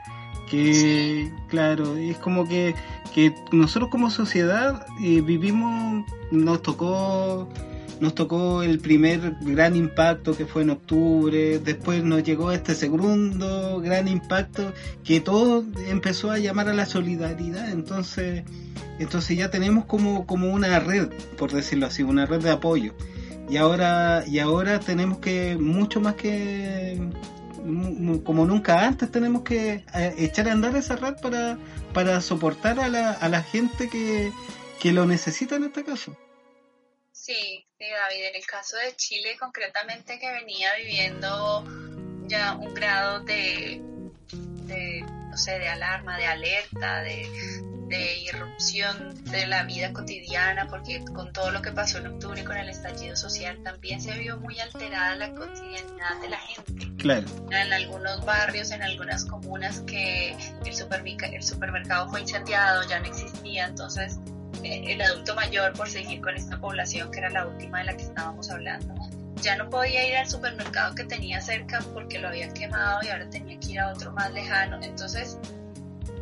Que, 0.51 1.33
claro, 1.49 1.97
es 1.97 2.17
como 2.19 2.47
que, 2.47 2.75
que 3.13 3.35
nosotros 3.51 3.91
como 3.91 4.09
sociedad 4.09 4.87
eh, 5.03 5.21
vivimos, 5.21 6.05
nos 6.31 6.63
tocó 6.63 7.49
nos 8.01 8.15
tocó 8.15 8.63
el 8.63 8.79
primer 8.79 9.37
gran 9.41 9.77
impacto 9.77 10.37
que 10.37 10.47
fue 10.47 10.63
en 10.63 10.71
octubre, 10.71 11.59
después 11.59 12.03
nos 12.03 12.23
llegó 12.23 12.53
este 12.53 12.75
segundo 12.75 13.81
gran 13.81 14.09
impacto 14.09 14.73
que 15.05 15.21
todo 15.21 15.65
empezó 15.89 16.31
a 16.31 16.39
llamar 16.39 16.69
a 16.69 16.75
la 16.75 16.87
solidaridad, 16.87 17.71
entonces 17.71 18.45
entonces 18.99 19.37
ya 19.37 19.51
tenemos 19.51 19.87
como, 19.87 20.27
como 20.27 20.53
una 20.53 20.79
red, 20.79 21.09
por 21.37 21.53
decirlo 21.53 21.87
así, 21.87 22.03
una 22.03 22.27
red 22.27 22.41
de 22.43 22.51
apoyo. 22.51 22.95
Y 23.49 23.57
ahora 23.57 24.25
y 24.27 24.39
ahora 24.39 24.81
tenemos 24.81 25.19
que 25.19 25.57
mucho 25.57 26.01
más 26.01 26.15
que 26.15 27.01
como 28.25 28.45
nunca 28.45 28.87
antes 28.87 29.11
tenemos 29.11 29.43
que 29.43 29.85
eh, 29.95 30.15
echar 30.19 30.49
a 30.49 30.53
andar 30.53 30.77
esa 30.77 30.97
red 30.97 31.15
para, 31.21 31.59
para 31.95 32.21
soportar 32.21 32.79
a 32.79 32.89
la, 32.89 33.13
a 33.13 33.29
la 33.29 33.43
gente 33.43 33.89
que, 33.89 34.33
que 34.81 34.93
lo 34.93 35.07
necesita 35.07 35.57
en 35.57 35.65
este 35.65 35.83
caso. 35.83 36.15
Sí, 37.25 37.67
sí, 37.79 37.87
David, 37.91 38.23
en 38.23 38.37
el 38.37 38.47
caso 38.47 38.77
de 38.77 38.95
Chile 38.97 39.39
concretamente 39.41 40.19
que 40.19 40.31
venía 40.31 40.75
viviendo 40.75 41.65
ya 42.27 42.53
un 42.53 42.75
grado 42.75 43.21
de, 43.21 43.81
de 44.67 45.01
no 45.31 45.35
sé, 45.39 45.59
de 45.59 45.67
alarma, 45.67 46.19
de 46.19 46.27
alerta, 46.27 47.01
de, 47.01 47.27
de 47.89 48.19
irrupción 48.19 49.25
de 49.25 49.47
la 49.47 49.63
vida 49.63 49.91
cotidiana, 49.95 50.69
porque 50.69 51.03
con 51.15 51.33
todo 51.33 51.51
lo 51.51 51.63
que 51.63 51.73
pasó 51.73 51.97
en 51.97 52.09
octubre 52.09 52.45
con 52.45 52.59
el 52.59 52.69
estallido 52.69 53.17
social 53.17 53.59
también 53.63 54.03
se 54.03 54.19
vio 54.19 54.37
muy 54.37 54.61
alterada 54.61 55.17
la 55.17 55.33
cotidianidad 55.33 56.21
de 56.21 56.29
la 56.29 56.39
gente. 56.39 56.93
Claro. 56.99 57.27
En 57.51 57.73
algunos 57.73 58.23
barrios, 58.27 58.71
en 58.71 58.83
algunas 58.83 59.25
comunas 59.25 59.81
que 59.87 60.37
el, 60.67 60.75
supermercado, 60.75 61.33
el 61.33 61.43
supermercado 61.43 62.07
fue 62.11 62.21
incendiado, 62.21 62.87
ya 62.87 63.01
no 63.01 63.07
existía, 63.07 63.65
entonces 63.65 64.19
el 64.63 65.01
adulto 65.01 65.35
mayor, 65.35 65.73
por 65.73 65.89
seguir 65.89 66.21
con 66.21 66.37
esta 66.37 66.59
población 66.59 67.11
que 67.11 67.19
era 67.19 67.31
la 67.31 67.47
última 67.47 67.79
de 67.79 67.85
la 67.85 67.97
que 67.97 68.05
estábamos 68.05 68.51
hablando, 68.51 68.95
ya 69.41 69.57
no 69.57 69.69
podía 69.69 70.07
ir 70.09 70.17
al 70.17 70.29
supermercado 70.29 70.95
que 70.95 71.05
tenía 71.05 71.41
cerca 71.41 71.81
porque 71.93 72.19
lo 72.19 72.29
habían 72.29 72.53
quemado 72.53 73.01
y 73.03 73.09
ahora 73.09 73.29
tenía 73.29 73.59
que 73.61 73.73
ir 73.73 73.81
a 73.81 73.93
otro 73.93 74.13
más 74.13 74.33
lejano. 74.33 74.79
Entonces, 74.83 75.39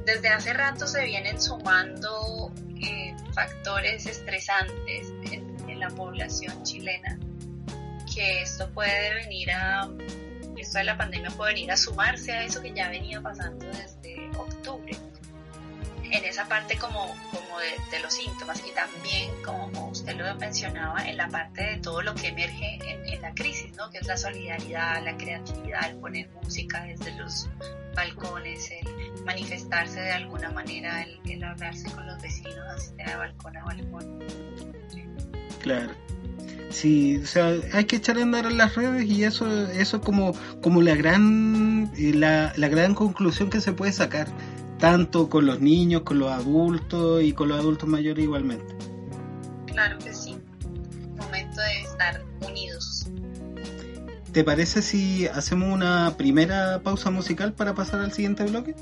desde 0.05 0.29
hace 0.29 0.53
rato 0.53 0.87
se 0.87 1.05
vienen 1.05 1.41
sumando 1.41 2.53
eh, 2.81 3.15
factores 3.33 4.07
estresantes 4.07 5.13
en, 5.31 5.53
la 5.79 5.89
población 5.89 6.63
chilena, 6.63 7.19
que 8.15 8.43
esto 8.43 8.71
puede 8.71 9.15
venir 9.15 9.51
a, 9.51 9.89
esto 10.57 10.79
de 10.79 10.85
la 10.85 10.97
pandemia 10.97 11.29
puede 11.31 11.55
venir 11.55 11.73
a 11.73 11.77
sumarse 11.77 12.31
a 12.31 12.45
eso 12.45 12.63
que 12.63 12.73
ya 12.73 12.89
venía 12.89 13.21
pasando 13.21 13.67
desde 13.67 14.31
octubre, 14.39 14.97
en 16.13 16.25
esa 16.27 16.47
parte 16.47 16.77
como, 16.77 17.17
como 17.31 17.59
de, 17.59 18.01
los 18.01 18.13
síntomas 18.13 18.63
y 18.67 18.73
también, 18.73 19.31
como 19.45 19.89
usted 19.89 20.15
lo 20.17 20.35
mencionaba, 20.37 21.09
en 21.09 21.17
la 21.17 21.29
parte 21.29 21.63
de 21.63 21.77
todo 21.79 22.03
lo 22.03 22.15
que 22.15 22.29
emerge 22.29 22.79
en, 22.87 23.23
la 23.23 23.33
crisis, 23.35 23.75
¿no? 23.77 23.89
que 23.91 23.99
es 23.99 24.07
la 24.07 24.17
solidaridad, 24.17 25.03
la 25.05 25.17
creatividad, 25.17 25.89
el 25.89 25.97
poner 25.97 26.29
música 26.43 26.83
desde 26.83 27.13
los 27.13 27.49
balcones, 27.95 28.71
el 28.71 29.25
manifestarse 29.25 30.01
de 30.01 30.13
alguna 30.13 30.51
manera, 30.51 31.03
el, 31.03 31.45
hablarse 31.45 31.91
con 31.93 32.07
los 32.07 32.21
vecinos, 32.21 32.59
así 32.77 32.95
de 32.95 33.17
balcón 33.17 33.57
a 33.57 33.65
balcón. 33.65 34.19
Claro. 35.61 35.93
Sí, 36.71 37.19
o 37.23 37.27
sea, 37.27 37.55
hay 37.73 37.85
que 37.85 37.97
echar 37.97 38.19
a 38.19 38.23
andar 38.23 38.47
en 38.47 38.57
las 38.57 38.75
redes 38.75 39.05
y 39.05 39.25
eso, 39.25 39.69
eso 39.71 39.97
es 39.99 40.03
como, 40.03 40.35
como 40.63 40.81
la 40.83 40.95
gran, 40.95 41.93
eh, 41.97 42.13
la, 42.15 42.53
la 42.57 42.69
gran 42.69 42.95
conclusión 42.95 43.51
que 43.51 43.61
se 43.61 43.73
puede 43.73 43.93
sacar 43.93 44.29
tanto 44.83 45.31
con 45.31 45.47
los 45.47 45.61
niños, 45.61 46.03
con 46.03 46.19
los 46.19 46.33
adultos 46.33 47.23
y 47.23 47.33
con 47.35 47.49
los 47.49 47.61
adultos 47.61 47.89
mayores 47.89 48.25
igualmente. 48.25 48.75
Claro 49.67 49.97
que 50.01 50.13
sí. 50.13 50.37
Momento 51.19 51.61
de 51.61 51.83
estar 51.83 52.25
unidos. 52.41 53.07
¿Te 54.33 54.43
parece 54.43 54.83
si 54.83 55.29
hacemos 55.29 55.73
una 55.73 56.17
primera 56.17 56.83
pausa 56.83 57.13
musical 57.13 57.53
para 57.53 57.77
pasar 57.77 58.01
al 58.01 58.13
siguiente 58.13 58.43
bloque? 58.43 58.75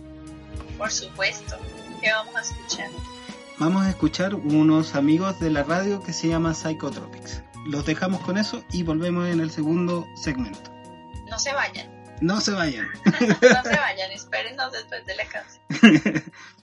Por 0.79 0.91
supuesto. 0.91 1.57
¿Qué 2.01 2.11
vamos 2.11 2.35
a 2.35 2.41
escuchar? 2.41 2.89
Vamos 3.59 3.83
a 3.85 3.91
escuchar 3.91 4.35
unos 4.35 4.95
amigos 4.95 5.39
de 5.39 5.51
la 5.51 5.65
radio 5.65 6.03
que 6.03 6.15
se 6.15 6.29
llaman 6.29 6.55
Psychotropics. 6.55 7.43
Los 7.67 7.85
dejamos 7.85 8.23
con 8.23 8.39
eso 8.39 8.65
y 8.73 8.85
volvemos 8.85 9.29
en 9.29 9.41
el 9.41 9.51
segundo 9.51 10.07
segmento. 10.17 10.71
No 11.29 11.39
se 11.39 11.53
vayan. 11.53 12.00
No 12.21 12.41
se 12.41 12.53
vayan. 12.53 12.89
no 13.05 13.63
se 13.63 13.77
vayan, 13.77 14.11
espérenos 14.13 14.73
después 14.73 15.05
de 15.07 15.17
la 15.17 15.25
canción. 15.27 15.63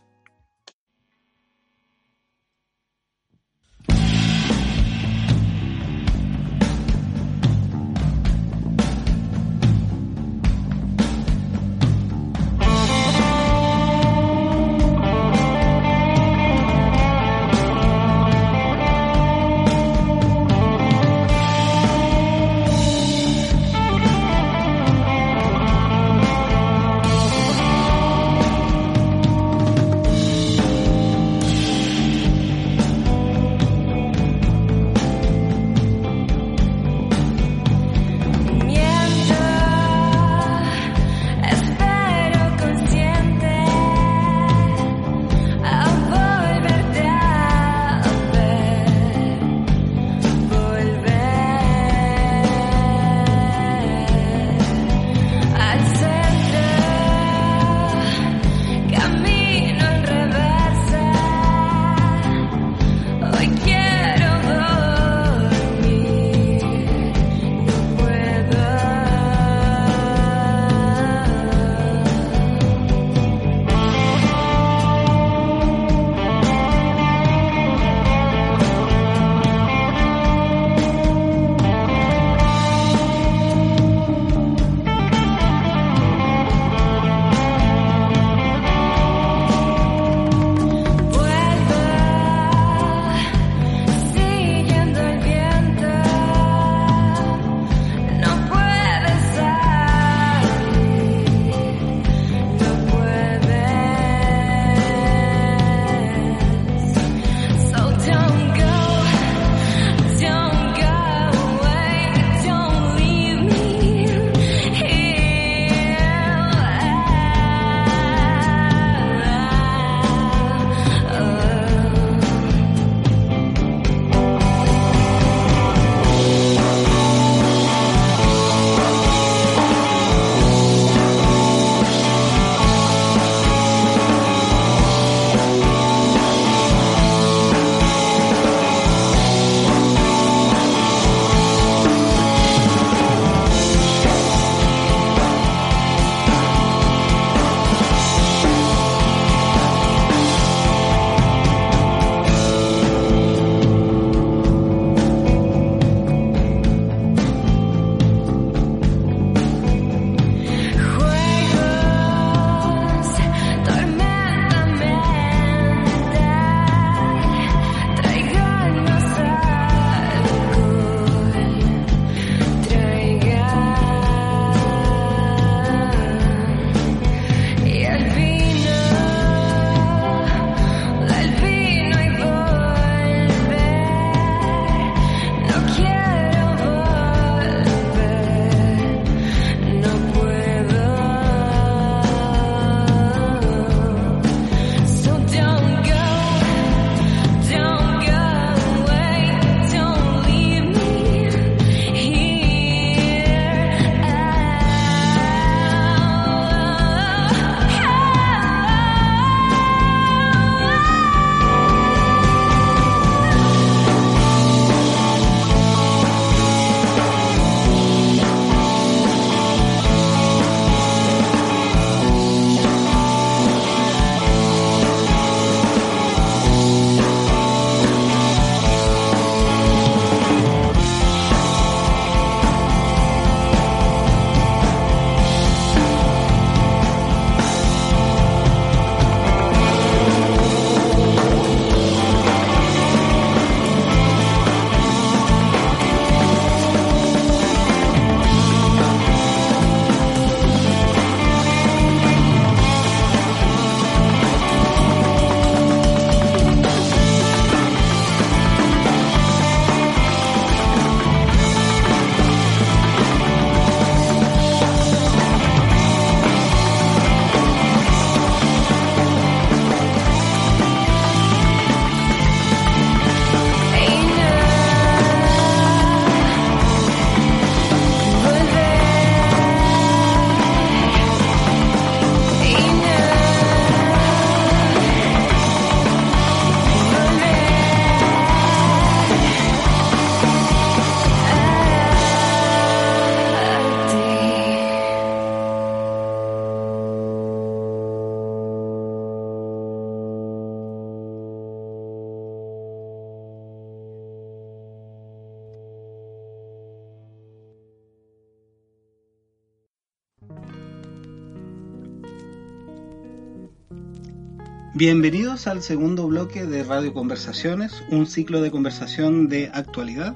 Bienvenidos 314.78 315.48
al 315.48 315.64
segundo 315.64 316.06
bloque 316.06 316.46
de 316.46 316.64
Radio 316.64 316.94
Conversaciones, 316.94 317.84
un 317.90 318.06
ciclo 318.06 318.42
de 318.42 318.52
conversación 318.52 319.28
de 319.28 319.50
actualidad. 319.52 320.16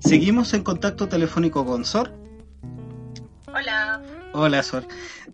Seguimos 0.00 0.52
en 0.52 0.62
contacto 0.62 1.08
telefónico 1.08 1.64
con 1.64 1.86
Sor. 1.86 2.12
Hola. 3.46 4.02
Hola, 4.34 4.62
Sor. 4.62 4.86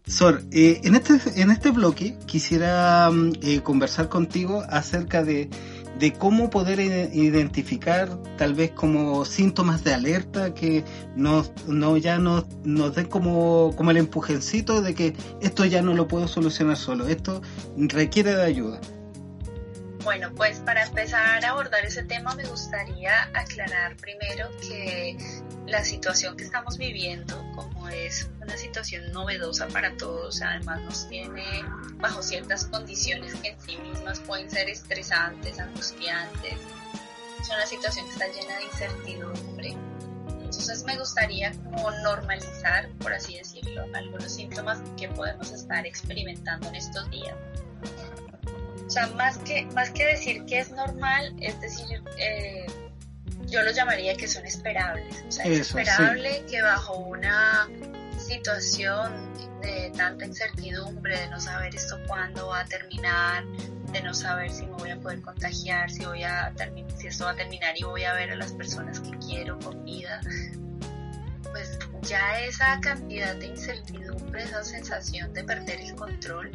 Sor, 0.06 0.44
eh, 0.52 0.80
en, 0.84 0.94
este, 0.94 1.18
en 1.42 1.50
este 1.50 1.72
bloque 1.72 2.18
quisiera 2.26 3.10
mm, 3.10 3.32
eh, 3.42 3.62
conversar 3.62 4.08
contigo 4.08 4.62
acerca 4.70 5.24
de 5.24 5.50
de 5.98 6.12
cómo 6.12 6.50
poder 6.50 6.80
identificar 6.80 8.08
tal 8.36 8.54
vez 8.54 8.70
como 8.70 9.24
síntomas 9.24 9.84
de 9.84 9.94
alerta 9.94 10.54
que 10.54 10.84
nos, 11.16 11.52
no 11.66 11.96
ya 11.96 12.18
nos, 12.18 12.46
nos 12.64 12.94
den 12.94 13.06
como, 13.06 13.74
como 13.76 13.90
el 13.90 13.96
empujencito 13.96 14.80
de 14.80 14.94
que 14.94 15.14
esto 15.40 15.64
ya 15.64 15.82
no 15.82 15.94
lo 15.94 16.06
puedo 16.06 16.28
solucionar 16.28 16.76
solo, 16.76 17.08
esto 17.08 17.42
requiere 17.76 18.34
de 18.34 18.44
ayuda. 18.44 18.80
Bueno, 20.04 20.32
pues 20.34 20.60
para 20.60 20.84
empezar 20.84 21.44
a 21.44 21.50
abordar 21.50 21.84
ese 21.84 22.04
tema 22.04 22.34
me 22.34 22.44
gustaría 22.44 23.24
aclarar 23.34 23.96
primero 23.96 24.48
que 24.60 25.16
la 25.66 25.84
situación 25.84 26.36
que 26.36 26.44
estamos 26.44 26.78
viviendo, 26.78 27.36
como 27.54 27.88
es 27.88 28.28
una 28.40 28.56
situación 28.56 29.12
novedosa 29.12 29.66
para 29.68 29.96
todos, 29.96 30.40
además 30.40 30.80
nos 30.82 31.08
tiene 31.08 31.44
bajo 31.96 32.22
ciertas 32.22 32.66
condiciones 32.66 33.34
que 33.34 33.48
en 33.48 33.60
sí 33.60 33.76
mismas 33.76 34.20
pueden 34.20 34.48
ser 34.50 34.70
estresantes, 34.70 35.58
angustiantes, 35.58 36.54
es 37.40 37.48
una 37.48 37.66
situación 37.66 38.06
que 38.06 38.12
está 38.12 38.28
llena 38.28 38.56
de 38.58 38.64
incertidumbre. 38.64 39.76
Entonces 40.28 40.84
me 40.84 40.98
gustaría 40.98 41.52
como 41.52 41.90
normalizar, 42.02 42.88
por 43.00 43.12
así 43.12 43.36
decirlo, 43.36 43.84
algunos 43.94 44.32
síntomas 44.32 44.80
que 44.96 45.08
podemos 45.08 45.50
estar 45.52 45.86
experimentando 45.86 46.68
en 46.68 46.76
estos 46.76 47.10
días. 47.10 47.34
O 48.88 48.90
sea, 48.90 49.06
más 49.08 49.36
que, 49.36 49.66
más 49.74 49.90
que 49.90 50.06
decir 50.06 50.46
que 50.46 50.60
es 50.60 50.70
normal, 50.70 51.36
es 51.40 51.60
decir, 51.60 52.02
eh, 52.16 52.64
yo 53.46 53.62
lo 53.62 53.70
llamaría 53.70 54.16
que 54.16 54.26
son 54.26 54.46
esperables. 54.46 55.22
O 55.28 55.30
sea, 55.30 55.44
es 55.44 55.60
esperable 55.60 56.42
que 56.50 56.62
bajo 56.62 56.96
una 56.96 57.68
situación 58.18 59.12
de 59.60 59.92
tanta 59.94 60.24
incertidumbre, 60.24 61.18
de 61.18 61.28
no 61.28 61.38
saber 61.38 61.74
esto 61.74 61.98
cuándo 62.06 62.48
va 62.48 62.60
a 62.60 62.64
terminar, 62.64 63.44
de 63.92 64.00
no 64.00 64.14
saber 64.14 64.50
si 64.50 64.64
me 64.64 64.72
voy 64.72 64.90
a 64.90 64.96
poder 64.96 65.20
contagiar, 65.20 65.90
si 65.90 66.06
voy 66.06 66.22
a 66.22 66.50
si 66.96 67.08
esto 67.08 67.26
va 67.26 67.32
a 67.32 67.36
terminar 67.36 67.74
y 67.76 67.82
voy 67.82 68.04
a 68.04 68.14
ver 68.14 68.30
a 68.30 68.36
las 68.36 68.52
personas 68.52 69.00
que 69.00 69.10
quiero 69.18 69.58
con 69.58 69.84
vida, 69.84 70.18
pues 71.42 71.78
ya 72.08 72.40
esa 72.40 72.80
cantidad 72.80 73.36
de 73.36 73.48
incertidumbre, 73.48 74.44
esa 74.44 74.64
sensación 74.64 75.34
de 75.34 75.44
perder 75.44 75.78
el 75.82 75.94
control, 75.94 76.50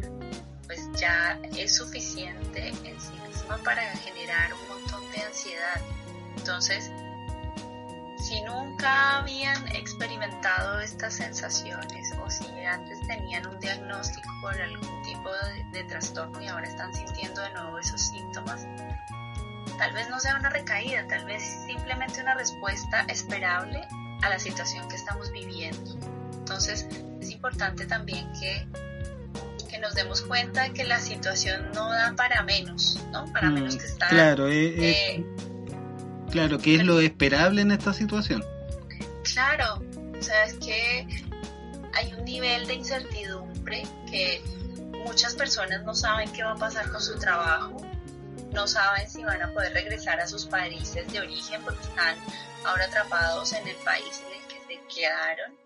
ya 1.00 1.40
es 1.58 1.76
suficiente 1.76 2.70
en 2.70 3.00
sí 3.00 3.14
misma 3.28 3.58
para 3.64 3.82
generar 3.98 4.54
un 4.54 4.68
montón 4.68 5.12
de 5.12 5.22
ansiedad. 5.24 5.82
Entonces, 6.38 6.92
si 8.24 8.42
nunca 8.42 9.18
habían 9.18 9.68
experimentado 9.76 10.80
estas 10.80 11.16
sensaciones 11.16 12.14
o 12.24 12.30
si 12.30 12.46
antes 12.64 13.06
tenían 13.06 13.46
un 13.48 13.60
diagnóstico 13.60 14.30
por 14.42 14.60
algún 14.60 15.02
tipo 15.04 15.30
de, 15.74 15.84
trastorno 15.84 16.42
y 16.42 16.48
ahora 16.48 16.68
están 16.68 16.94
sintiendo 16.94 17.42
de 17.42 17.52
nuevo 17.52 17.78
esos 17.78 18.02
síntomas, 18.02 18.66
tal 19.78 19.94
vez 19.94 20.10
no 20.10 20.20
sea 20.20 20.38
una 20.38 20.50
recaída, 20.50 21.06
tal 21.08 21.26
vez 21.26 21.44
simplemente 21.66 22.22
una 22.22 22.36
respuesta 22.36 23.02
esperable 23.10 23.86
a 24.22 24.30
la 24.30 24.40
situación 24.40 24.88
que 24.88 24.96
estamos 24.96 25.30
viviendo. 25.32 25.92
Entonces, 26.34 26.88
es 27.20 27.30
importante 27.30 27.86
también 27.86 28.32
que 28.40 28.66
nos 29.84 29.94
demos 29.96 30.22
cuenta 30.22 30.64
de 30.64 30.74
que 30.74 30.86
la 30.86 31.00
situación 31.00 31.70
no 31.74 31.90
da 31.90 32.14
para 32.16 32.42
menos, 32.42 32.98
¿no? 33.12 33.26
Para 33.34 33.50
mm, 33.50 33.54
menos 33.54 33.76
que 33.76 33.86
estar... 33.86 34.10
Claro, 34.10 34.48
eh, 34.48 34.76
eh, 34.78 35.26
claro, 36.32 36.58
que 36.58 36.76
es 36.76 36.84
lo 36.86 37.02
esperable 37.02 37.62
en 37.62 37.72
esta 37.72 37.94
situación. 37.94 38.44
Claro, 39.34 39.84
o 40.18 40.24
sea, 40.24 40.46
es 40.46 40.54
que 40.54 41.06
hay 41.94 42.14
un 42.14 42.24
nivel 42.24 42.66
de 42.66 42.76
incertidumbre 42.76 43.86
que 44.10 44.42
muchas 45.06 45.36
personas 45.36 45.84
no 45.84 45.94
saben 45.94 46.32
qué 46.32 46.44
va 46.44 46.54
a 46.54 46.58
pasar 46.58 46.90
con 46.90 47.02
su 47.02 47.20
trabajo, 47.20 47.86
no 48.54 48.68
saben 48.68 49.10
si 49.10 49.22
van 49.24 49.42
a 49.42 49.52
poder 49.52 49.74
regresar 49.74 50.20
a 50.22 50.28
sus 50.28 50.46
países 50.46 51.12
de 51.12 51.20
origen 51.20 51.62
porque 51.64 51.82
están 51.82 52.16
ahora 52.64 52.86
atrapados 52.86 53.52
en 53.52 53.68
el 53.68 53.76
país 53.78 54.24
en 54.26 54.42
el 54.42 54.48
que 54.48 54.62
se 54.66 54.96
quedaron 54.96 55.63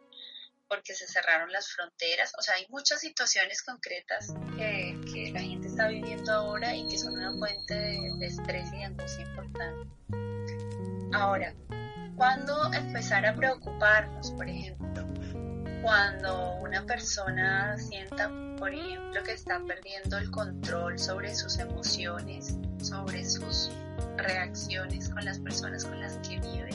porque 0.68 0.94
se 0.94 1.08
cerraron 1.08 1.52
las 1.52 1.70
fronteras. 1.70 2.34
O 2.38 2.42
sea, 2.42 2.56
hay 2.56 2.66
muchas 2.70 3.00
situaciones 3.00 3.62
concretas 3.62 4.34
que, 4.58 5.00
que 5.12 5.32
la 5.32 5.42
gente 5.42 5.68
está 5.68 5.88
viviendo 5.88 6.32
ahora 6.32 6.76
y 6.76 6.88
que 6.88 6.98
son 6.98 7.14
una 7.14 7.32
fuente 7.32 7.74
de, 7.74 8.26
estrés 8.26 8.68
y 8.74 8.78
de 8.78 8.84
angustia 8.86 9.26
importante. 9.26 9.90
Ahora, 11.14 11.54
¿cuándo 12.16 12.74
empezar 12.74 13.26
a 13.26 13.34
preocuparnos, 13.34 14.32
por 14.32 14.48
ejemplo? 14.48 15.08
Cuando 15.82 16.56
una 16.56 16.86
persona 16.86 17.78
sienta, 17.78 18.30
por 18.58 18.74
ejemplo, 18.74 19.24
que 19.24 19.34
está 19.34 19.62
perdiendo 19.66 20.18
el 20.18 20.30
control 20.32 21.00
sobre 21.00 21.34
sus 21.34 21.60
emociones, 21.60 22.58
sobre 22.82 23.24
sus 23.24 23.72
reacciones 24.18 25.10
con 25.10 25.24
las 25.24 25.40
personas 25.40 25.86
con 25.86 26.00
las 26.02 26.18
que 26.18 26.40
vive, 26.40 26.72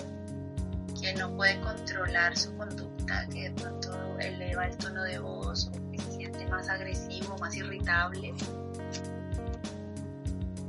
que 1.03 1.13
no 1.15 1.37
puede 1.37 1.61
controlar 1.61 2.37
su 2.37 2.57
conducta, 2.57 3.27
que 3.29 3.51
de 3.51 3.51
pronto 3.51 4.19
eleva 4.21 4.67
el 4.67 4.77
tono 4.77 5.03
de 5.03 5.19
voz 5.19 5.69
o 5.75 5.91
que 5.91 5.99
se 5.99 6.13
siente 6.13 6.47
más 6.47 6.69
agresivo, 6.69 7.37
más 7.39 7.57
irritable. 7.57 8.33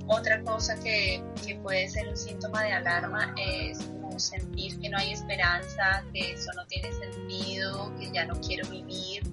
Otra 0.07 0.41
cosa 0.41 0.75
que, 0.79 1.23
que 1.45 1.55
puede 1.57 1.87
ser 1.87 2.09
un 2.09 2.17
síntoma 2.17 2.63
de 2.63 2.73
alarma 2.73 3.33
es 3.37 3.87
sentir 4.17 4.79
que 4.79 4.89
no 4.89 4.97
hay 4.97 5.13
esperanza, 5.13 6.03
que 6.13 6.33
eso 6.33 6.51
no 6.55 6.65
tiene 6.67 6.89
sentido, 6.91 7.93
que 7.97 8.11
ya 8.11 8.25
no 8.25 8.33
quiero 8.41 8.67
vivir. 8.69 9.23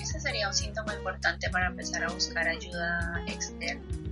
Ese 0.00 0.20
sería 0.20 0.48
un 0.48 0.54
síntoma 0.54 0.94
importante 0.94 1.48
para 1.50 1.68
empezar 1.68 2.04
a 2.04 2.08
buscar 2.08 2.48
ayuda 2.48 3.22
externa 3.26 4.07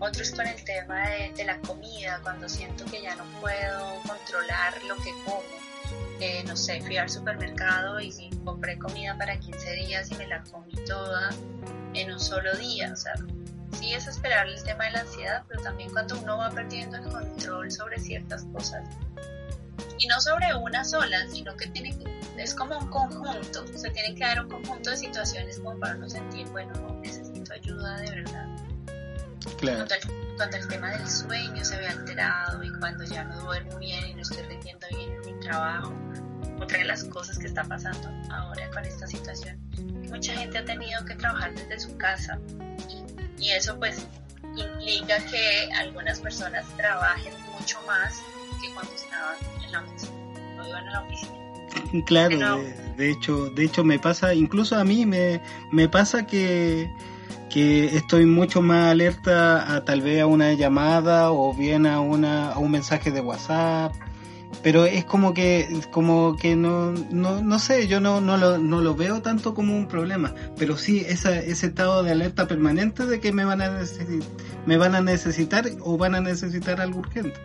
otros 0.00 0.30
con 0.30 0.46
el 0.46 0.62
tema 0.64 1.08
de, 1.36 1.44
la 1.44 1.60
comida, 1.60 2.20
cuando 2.22 2.48
siento 2.48 2.84
que 2.86 3.02
ya 3.02 3.14
no 3.14 3.24
puedo 3.40 4.02
controlar 4.06 4.82
lo 4.84 4.96
que 4.96 5.12
como. 5.24 5.42
Eh, 6.20 6.42
no 6.46 6.56
sé, 6.56 6.80
fui 6.82 6.96
al 6.96 7.08
supermercado 7.08 8.00
y 8.00 8.30
compré 8.44 8.78
comida 8.78 9.16
para 9.16 9.38
15 9.38 9.72
días 9.72 10.10
y 10.10 10.14
me 10.16 10.26
la 10.26 10.42
comí 10.44 10.74
toda 10.86 11.30
en 11.94 12.12
un 12.12 12.20
solo 12.20 12.54
día. 12.56 12.92
O 12.92 12.96
sea, 12.96 13.14
sí 13.78 13.92
es 13.94 14.06
esperar 14.06 14.46
el 14.46 14.62
tema 14.62 14.84
de 14.84 14.90
la 14.92 15.00
ansiedad, 15.00 15.44
pero 15.48 15.62
también 15.62 15.90
cuando 15.90 16.18
uno 16.20 16.38
va 16.38 16.50
perdiendo 16.50 16.96
el 16.96 17.04
control 17.04 17.70
sobre 17.70 17.98
ciertas 17.98 18.44
cosas. 18.52 18.84
Y 19.98 20.06
no 20.06 20.20
sobre 20.20 20.54
una 20.54 20.84
sola, 20.84 21.26
sino 21.28 21.54
que 21.56 21.66
tiene 21.68 21.94
es 22.36 22.54
como 22.54 22.78
un 22.78 22.86
conjunto. 22.88 23.66
Se 23.76 23.90
tiene 23.90 24.14
que 24.14 24.24
dar 24.24 24.42
un 24.42 24.48
conjunto 24.48 24.90
de 24.90 24.96
situaciones 24.96 25.58
como 25.58 25.78
para 25.78 25.94
no 25.94 26.08
sentir, 26.08 26.46
bueno, 26.48 26.72
necesito 27.02 27.52
ayuda 27.52 27.98
de 27.98 28.10
verdad. 28.10 28.46
Cuando, 29.60 30.56
el, 30.56 30.68
tema 30.68 30.90
del 30.90 31.06
sueño 31.06 31.62
se 31.64 31.76
ve 31.78 31.86
alterado 31.86 32.62
y 32.62 32.72
cuando 32.78 33.04
ya 33.04 33.24
no 33.24 33.40
duermo 33.40 33.78
bien 33.78 34.06
y 34.06 34.14
no 34.14 34.22
estoy 34.22 34.42
rindiendo 34.44 34.86
bien 34.90 35.12
en 35.12 35.34
mi 35.34 35.40
trabajo. 35.40 35.92
Otra 36.58 36.78
de 36.78 36.84
las 36.84 37.04
cosas 37.04 37.38
que 37.38 37.46
está 37.46 37.64
pasando 37.64 38.08
ahora 38.32 38.70
con 38.70 38.84
esta 38.84 39.06
situación, 39.06 39.58
mucha 40.08 40.34
gente 40.34 40.58
ha 40.58 40.64
tenido 40.64 41.04
que 41.04 41.14
trabajar 41.14 41.54
desde 41.54 41.78
su 41.80 41.96
casa 41.98 42.38
y 43.38 43.50
eso 43.50 43.78
pues 43.78 44.06
implica 44.56 45.18
que 45.26 45.70
algunas 45.74 46.20
personas 46.20 46.64
trabajen 46.76 47.32
mucho 47.52 47.78
más 47.86 48.20
que 48.62 48.72
cuando 48.72 48.92
estaban 48.94 49.36
en 49.64 49.72
la 49.72 49.80
oficina, 49.80 50.68
iban 50.68 50.88
a 50.88 50.92
la 50.92 51.02
oficina. 51.02 51.40
Claro, 52.06 52.58
de, 52.58 52.94
de, 52.96 53.10
hecho, 53.10 53.50
de 53.50 53.64
hecho 53.64 53.84
me 53.84 53.98
pasa, 53.98 54.34
incluso 54.34 54.76
a 54.76 54.84
mí 54.84 55.06
me, 55.06 55.40
me 55.70 55.88
pasa 55.88 56.26
que 56.26 56.90
que 57.50 57.96
estoy 57.96 58.26
mucho 58.26 58.62
más 58.62 58.90
alerta 58.90 59.74
a 59.74 59.84
tal 59.84 60.00
vez 60.00 60.22
a 60.22 60.26
una 60.26 60.52
llamada 60.54 61.32
o 61.32 61.52
bien 61.52 61.86
a 61.86 62.00
una 62.00 62.52
a 62.52 62.58
un 62.58 62.70
mensaje 62.70 63.10
de 63.10 63.20
WhatsApp 63.20 63.92
pero 64.62 64.84
es 64.84 65.04
como 65.04 65.34
que 65.34 65.68
como 65.90 66.36
que 66.36 66.56
no 66.56 66.92
no, 66.92 67.42
no 67.42 67.58
sé 67.58 67.86
yo 67.88 68.00
no, 68.00 68.20
no, 68.20 68.36
lo, 68.36 68.58
no 68.58 68.80
lo 68.80 68.94
veo 68.94 69.22
tanto 69.22 69.54
como 69.54 69.76
un 69.76 69.88
problema 69.88 70.34
pero 70.56 70.76
sí 70.76 71.04
esa, 71.06 71.38
ese 71.38 71.66
estado 71.66 72.02
de 72.02 72.12
alerta 72.12 72.46
permanente 72.46 73.06
de 73.06 73.20
que 73.20 73.32
me 73.32 73.44
van 73.44 73.62
a 73.62 73.80
me 74.66 74.76
van 74.76 74.94
a 74.94 75.00
necesitar 75.00 75.66
o 75.80 75.96
van 75.96 76.14
a 76.14 76.20
necesitar 76.20 76.80
algo 76.80 77.00
urgente. 77.00 77.38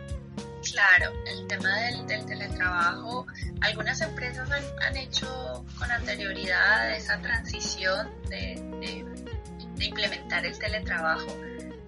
Claro, 0.70 1.12
el 1.26 1.46
tema 1.46 1.74
del, 1.76 2.06
del 2.06 2.26
teletrabajo, 2.26 3.26
algunas 3.60 4.00
empresas 4.00 4.50
han, 4.50 4.64
han, 4.82 4.96
hecho 4.96 5.64
con 5.78 5.90
anterioridad 5.90 6.94
esa 6.94 7.20
transición 7.20 8.10
de 8.28 8.56
de 9.76 9.84
implementar 9.86 10.44
el 10.44 10.58
teletrabajo. 10.58 11.28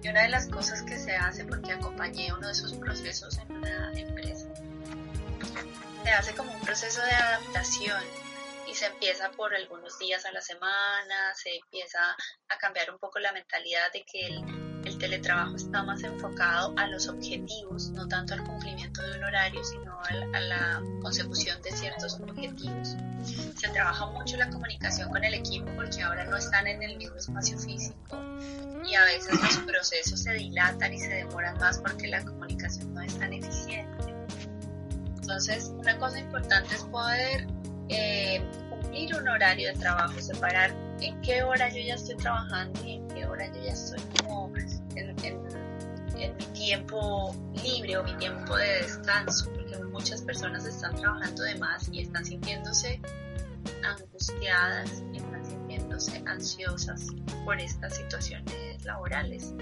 Y 0.01 0.07
una 0.07 0.21
de 0.21 0.29
las 0.29 0.47
cosas 0.47 0.81
que 0.83 0.97
se 0.97 1.15
hace, 1.15 1.43
porque 1.45 1.73
acompañé 1.73 2.31
uno 2.31 2.47
de 2.47 2.53
esos 2.53 2.73
procesos 2.73 3.37
en 3.37 3.51
una 3.51 3.91
empresa, 3.99 4.47
se 6.03 6.09
hace 6.09 6.33
como 6.33 6.53
un 6.53 6.61
proceso 6.61 7.01
de 7.01 7.11
adaptación 7.11 8.01
y 8.65 8.75
se 8.75 8.85
empieza 8.85 9.31
por 9.31 9.53
algunos 9.53 9.99
días 9.99 10.25
a 10.25 10.31
la 10.31 10.41
semana, 10.41 11.33
se 11.35 11.55
empieza 11.57 12.15
a 12.47 12.57
cambiar 12.57 12.91
un 12.91 12.99
poco 12.99 13.19
la 13.19 13.33
mentalidad 13.33 13.91
de 13.91 14.05
que 14.05 14.27
el, 14.27 14.68
teletrabajo 14.99 15.55
está 15.55 15.83
más 15.83 16.03
enfocado 16.03 16.73
a 16.77 16.87
los 16.87 17.07
objetivos, 17.07 17.89
no 17.91 18.07
tanto 18.07 18.33
al 18.33 18.43
cumplimiento 18.43 19.01
de 19.01 19.17
un 19.17 19.23
horario, 19.23 19.63
sino 19.63 19.97
a 20.33 20.39
la 20.39 20.81
consecución 21.01 21.61
de 21.61 21.71
ciertos 21.71 22.19
objetivos. 22.19 22.95
Se 23.55 23.69
trabaja 23.69 24.05
mucho 24.07 24.37
la 24.37 24.49
comunicación 24.49 25.09
con 25.09 25.23
el 25.23 25.33
equipo 25.33 25.65
porque 25.75 26.01
ahora 26.01 26.25
no 26.25 26.37
están 26.37 26.67
en 26.67 26.83
el 26.83 26.97
mismo 26.97 27.15
espacio 27.15 27.57
físico 27.57 28.17
y 28.85 28.95
a 28.95 29.03
veces 29.05 29.41
los 29.41 29.57
procesos 29.65 30.21
se 30.21 30.33
dilatan 30.33 30.93
y 30.93 30.99
se 30.99 31.09
demoran 31.09 31.57
más 31.57 31.79
porque 31.79 32.07
la 32.07 32.23
comunicación 32.23 32.93
no 32.93 33.01
es 33.01 33.17
tan 33.17 33.33
eficiente. 33.33 34.13
Entonces, 35.21 35.71
una 35.75 35.97
cosa 35.97 36.19
importante 36.19 36.75
es 36.75 36.83
poder 36.83 37.47
eh, 37.89 38.41
cumplir 38.69 39.15
un 39.15 39.27
horario 39.27 39.69
de 39.73 39.79
trabajo, 39.79 40.19
separar 40.19 40.73
en 41.01 41.21
qué 41.21 41.43
hora 41.43 41.69
yo 41.69 41.81
ya 41.81 41.95
estoy 41.95 42.15
trabajando 42.15 42.83
y 42.85 42.93
en 42.93 43.07
qué 43.09 43.25
hora 43.25 43.47
yo 43.47 43.63
ya 43.63 43.73
estoy 43.73 43.99
mi 46.27 46.45
tiempo 46.47 47.35
libre 47.63 47.97
o 47.97 48.03
mi 48.03 48.13
tiempo 48.17 48.55
de 48.57 48.67
descanso, 48.81 49.49
porque 49.53 49.77
muchas 49.83 50.21
personas 50.21 50.65
están 50.65 50.95
trabajando 50.95 51.43
de 51.43 51.55
más 51.55 51.89
y 51.91 52.01
están 52.01 52.25
sintiéndose 52.25 53.01
angustiadas, 53.83 54.91
están 55.13 55.45
sintiéndose 55.45 56.23
ansiosas 56.25 57.07
por 57.45 57.59
estas 57.59 57.95
situaciones 57.95 58.83
laborales. 58.83 59.53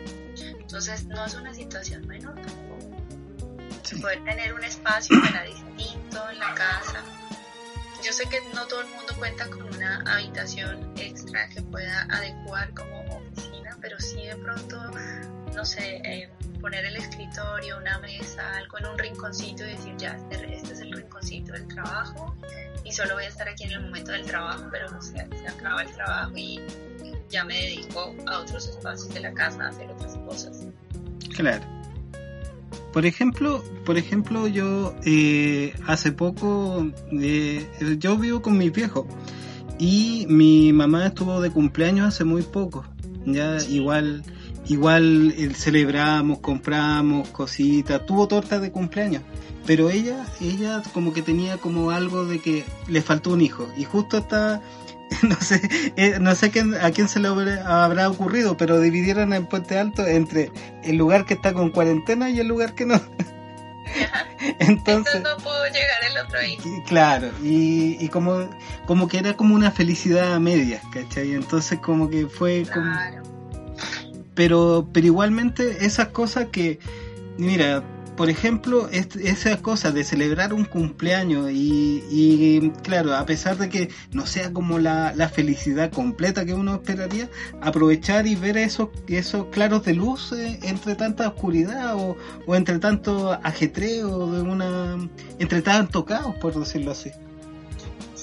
Entonces 0.60 1.06
no 1.06 1.26
es 1.26 1.36
una 1.36 1.54
situación 1.54 2.08
menor 2.08 2.36
Poder 4.02 4.22
tener 4.26 4.54
un 4.54 4.64
espacio 4.64 5.18
para 5.22 5.44
distinto 5.44 6.30
en 6.30 6.40
la 6.40 6.54
casa, 6.54 7.02
yo 8.04 8.14
sé 8.14 8.30
que 8.30 8.40
no 8.54 8.66
todo 8.68 8.82
el 8.82 8.88
mundo 8.88 9.14
cuenta 9.18 9.50
con 9.50 9.64
una 9.64 10.02
habitación 10.06 10.94
extra 10.98 11.50
que 11.50 11.62
pueda 11.62 12.04
adecuar 12.10 12.74
como 12.74 13.18
oficina, 13.18 13.78
pero 13.82 14.00
sí 14.00 14.24
de 14.24 14.36
pronto, 14.36 14.80
no 15.56 15.66
sé, 15.66 16.02
eh, 16.06 16.30
poner 16.60 16.86
el 16.86 16.96
escritorio, 16.96 17.78
una 17.78 18.00
mesa, 18.00 18.58
algo 18.58 18.78
en 18.80 18.86
un 18.88 18.98
rinconcito 18.98 19.66
y 19.66 19.70
decir, 19.70 19.96
ya, 19.98 20.18
este, 20.18 20.56
este, 20.56 20.74
es 20.74 20.80
el 20.82 20.92
rinconcito 20.92 21.54
del 21.54 21.68
trabajo 21.68 22.36
y 22.84 22.92
solo 22.92 23.16
voy 23.16 23.26
a 23.26 23.28
estar 23.28 23.48
aquí 23.48 23.66
en 23.66 23.72
el 23.72 23.82
momento 23.82 24.12
del 24.12 24.26
trabajo, 24.26 24.66
pero 24.72 24.90
no 24.90 25.02
sé, 25.02 25.28
se 25.40 25.48
acaba 25.48 25.84
el 25.84 25.92
trabajo 25.92 26.32
y 26.36 26.62
ya 27.30 27.44
me 27.44 27.56
dedico 27.56 28.16
a 28.28 28.40
otros 28.40 28.68
espacios 28.68 29.14
de 29.14 29.20
la 29.20 29.34
casa 29.34 29.66
a 29.66 29.70
hacer 29.70 29.90
otras 29.90 30.18
cosas. 30.18 30.68
Claro. 31.36 31.64
Por 32.94 33.06
ejemplo, 33.06 33.64
por 33.86 33.98
ejemplo, 33.98 34.48
yo 34.48 34.96
eh, 35.06 35.74
hace 35.86 36.12
poco, 36.12 36.90
eh, 37.12 37.68
yo 38.00 38.18
vivo 38.18 38.42
con 38.42 38.58
mi 38.58 38.70
viejo 38.70 39.08
y 39.78 40.26
mi 40.30 40.74
mamá 40.74 41.08
estuvo 41.08 41.42
de 41.42 41.52
cumpleaños 41.52 42.08
hace 42.08 42.24
muy 42.24 42.42
poco. 42.42 42.86
Ya 43.26 43.58
igual, 43.70 44.24
igual 44.70 45.34
eh, 45.38 45.54
celebramos, 45.54 46.40
compramos 46.40 47.30
cositas, 47.30 48.06
tuvo 48.06 48.28
torta 48.28 48.60
de 48.60 48.72
cumpleaños, 48.72 49.24
pero 49.66 49.90
ella, 49.90 50.26
ella 50.42 50.82
como 50.94 51.14
que 51.14 51.22
tenía 51.22 51.58
como 51.58 51.92
algo 51.92 52.26
de 52.26 52.40
que 52.40 52.64
le 52.88 53.02
faltó 53.02 53.32
un 53.32 53.42
hijo 53.42 53.68
y 53.78 53.84
justo 53.84 54.18
estaba 54.18 54.62
no 55.24 55.36
sé, 55.40 55.62
eh, 55.96 56.18
no 56.20 56.36
sé 56.36 56.52
a 56.82 56.92
quién 56.92 57.08
se 57.08 57.20
le 57.20 57.28
habrá 57.28 58.10
ocurrido, 58.10 58.58
pero 58.58 58.80
dividieron 58.80 59.34
el 59.34 59.48
puente 59.48 59.78
alto 59.78 60.06
entre 60.06 60.52
el 60.84 60.98
lugar 60.98 61.26
que 61.26 61.36
está 61.36 61.54
con 61.54 61.72
cuarentena 61.72 62.30
y 62.30 62.40
el 62.40 62.48
lugar 62.48 62.74
que 62.74 62.86
no. 62.86 63.00
Entonces, 64.60 65.24
no 65.24 65.38
puedo 65.38 65.66
llegar 65.68 66.04
el 66.12 66.26
otro 66.26 66.40
ahí. 66.40 66.58
Claro, 66.86 67.32
y, 67.42 67.98
y 68.04 68.10
como, 68.10 68.50
como 68.86 69.08
que 69.08 69.18
era 69.20 69.34
como 69.34 69.56
una 69.56 69.72
felicidad 69.72 70.34
a 70.34 70.40
medias, 70.40 70.84
¿cachai? 70.92 71.34
Entonces 71.34 71.80
como 71.80 72.10
que 72.10 72.28
fue 72.28 72.66
como... 72.72 73.37
Pero, 74.38 74.88
pero 74.94 75.08
igualmente 75.08 75.84
esas 75.86 76.10
cosas 76.10 76.50
que, 76.52 76.78
mira, 77.40 77.84
por 78.16 78.30
ejemplo, 78.30 78.88
esa 78.92 79.58
cosa 79.64 79.92
de 79.92 80.04
celebrar 80.04 80.54
un 80.54 80.66
cumpleaños 80.66 81.50
y, 81.52 82.72
claro, 82.84 83.16
a 83.16 83.26
pesar 83.26 83.58
de 83.58 83.70
que 83.70 83.90
no 84.12 84.28
sea 84.28 84.54
como 84.54 84.78
la, 84.78 85.32
felicidad 85.34 85.92
completa 85.92 86.46
que 86.46 86.54
uno 86.54 86.76
esperaría, 86.76 87.30
aprovechar 87.62 88.28
y 88.28 88.36
ver 88.36 88.58
esos, 88.58 88.90
esos 89.08 89.48
claros 89.48 89.84
de 89.86 89.96
luz 89.96 90.34
eh, 90.34 90.60
entre 90.62 90.96
tanta 90.96 91.28
oscuridad 91.28 91.96
o, 91.96 92.16
entre 92.56 92.78
tanto 92.78 93.34
ajetreo, 93.44 94.32
de 94.32 94.42
una, 94.42 95.10
entre 95.40 95.64
tanto 95.64 96.06
caos, 96.06 96.36
por 96.38 96.54
decirlo 96.60 96.92
así. 96.92 97.12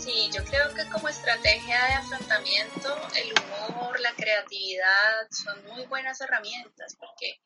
Sí, 0.04 0.28
yo 0.34 0.44
creo 0.44 0.68
que 0.74 0.84
como 0.90 1.08
estrategia 1.08 1.82
de 1.86 1.94
afrontamiento, 1.94 2.94
el 3.16 3.32
humor, 3.72 3.98
la 4.00 4.12
creatividad 4.14 5.26
son 5.30 5.64
muy 5.72 5.86
buenas 5.86 6.20
herramientas 6.20 6.94
porque 7.00 7.40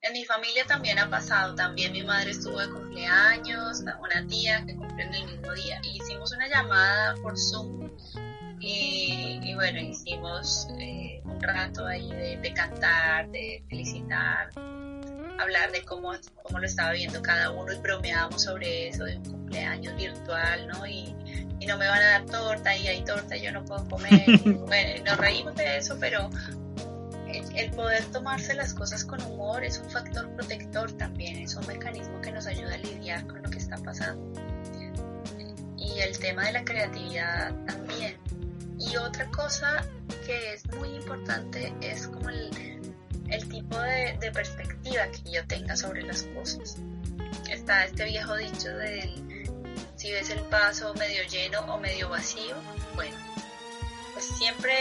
en 0.00 0.12
mi 0.12 0.24
familia 0.24 0.64
también 0.64 1.00
ha 1.00 1.10
pasado, 1.10 1.56
también 1.56 1.90
mi 1.90 2.04
madre 2.04 2.30
estuvo 2.30 2.60
de 2.60 2.70
cumpleaños, 2.70 3.80
una 3.80 4.24
tía 4.28 4.64
que 4.64 4.76
cumplió 4.76 5.06
en 5.06 5.14
el 5.14 5.26
mismo 5.26 5.52
día, 5.54 5.80
y 5.82 6.00
hicimos 6.00 6.30
una 6.30 6.46
llamada 6.46 7.16
por 7.16 7.36
Zoom 7.36 7.90
y, 8.60 9.52
bueno, 9.56 9.80
hicimos 9.80 10.68
eh, 10.78 11.20
un 11.24 11.40
rato 11.40 11.84
ahí 11.84 12.08
de, 12.12 12.52
cantar, 12.54 13.28
de 13.30 13.64
felicitar, 13.68 14.50
hablar 15.40 15.72
de 15.72 15.82
cómo, 15.84 16.12
cómo 16.44 16.60
lo 16.60 16.66
estaba 16.66 16.92
viendo 16.92 17.20
cada 17.20 17.50
uno 17.50 17.72
y 17.72 17.78
bromeábamos 17.78 18.44
sobre 18.44 18.88
eso, 18.88 19.04
de 19.04 19.16
un 19.16 19.24
cumpleaños 19.24 19.96
virtual, 19.96 20.68
¿no? 20.68 20.86
Y, 20.86 21.12
y 21.64 21.66
no 21.66 21.78
me 21.78 21.88
van 21.88 22.02
a 22.02 22.06
dar 22.06 22.26
torta 22.26 22.76
y 22.76 22.86
hay 22.88 23.02
torta 23.04 23.36
y 23.36 23.42
yo 23.42 23.52
no 23.52 23.64
puedo 23.64 23.88
comer. 23.88 24.22
bueno, 24.44 25.04
nos 25.04 25.16
reímos 25.16 25.54
de 25.54 25.78
eso, 25.78 25.96
pero 25.98 26.30
el 27.54 27.70
poder 27.70 28.04
tomarse 28.06 28.54
las 28.54 28.74
cosas 28.74 29.04
con 29.04 29.20
humor 29.22 29.64
es 29.64 29.78
un 29.78 29.90
factor 29.90 30.30
protector 30.36 30.92
también, 30.92 31.38
es 31.38 31.54
un 31.56 31.66
mecanismo 31.66 32.20
que 32.20 32.32
nos 32.32 32.46
ayuda 32.46 32.74
a 32.74 32.78
lidiar 32.78 33.26
con 33.26 33.42
lo 33.42 33.50
que 33.50 33.58
está 33.58 33.78
pasando. 33.78 34.30
Y 35.78 36.00
el 36.00 36.18
tema 36.18 36.44
de 36.44 36.52
la 36.52 36.64
creatividad 36.64 37.54
también. 37.66 38.18
Y 38.78 38.96
otra 38.96 39.26
cosa 39.30 39.86
que 40.26 40.54
es 40.54 40.66
muy 40.76 40.88
importante 40.90 41.72
es 41.80 42.08
como 42.08 42.28
el, 42.28 42.50
tipo 43.48 43.78
de, 43.78 44.18
de, 44.20 44.30
perspectiva 44.32 45.06
que 45.08 45.32
yo 45.32 45.46
tenga 45.46 45.76
sobre 45.76 46.02
las 46.02 46.24
cosas. 46.24 46.76
Está 47.50 47.84
este 47.84 48.04
viejo 48.04 48.36
dicho 48.36 48.68
del 48.68 49.23
si 50.04 50.12
ves 50.12 50.28
el 50.28 50.42
vaso 50.50 50.92
medio 50.96 51.22
lleno 51.30 51.60
o 51.60 51.80
medio 51.80 52.10
vacío, 52.10 52.54
bueno, 52.94 53.16
pues 54.12 54.26
siempre 54.26 54.74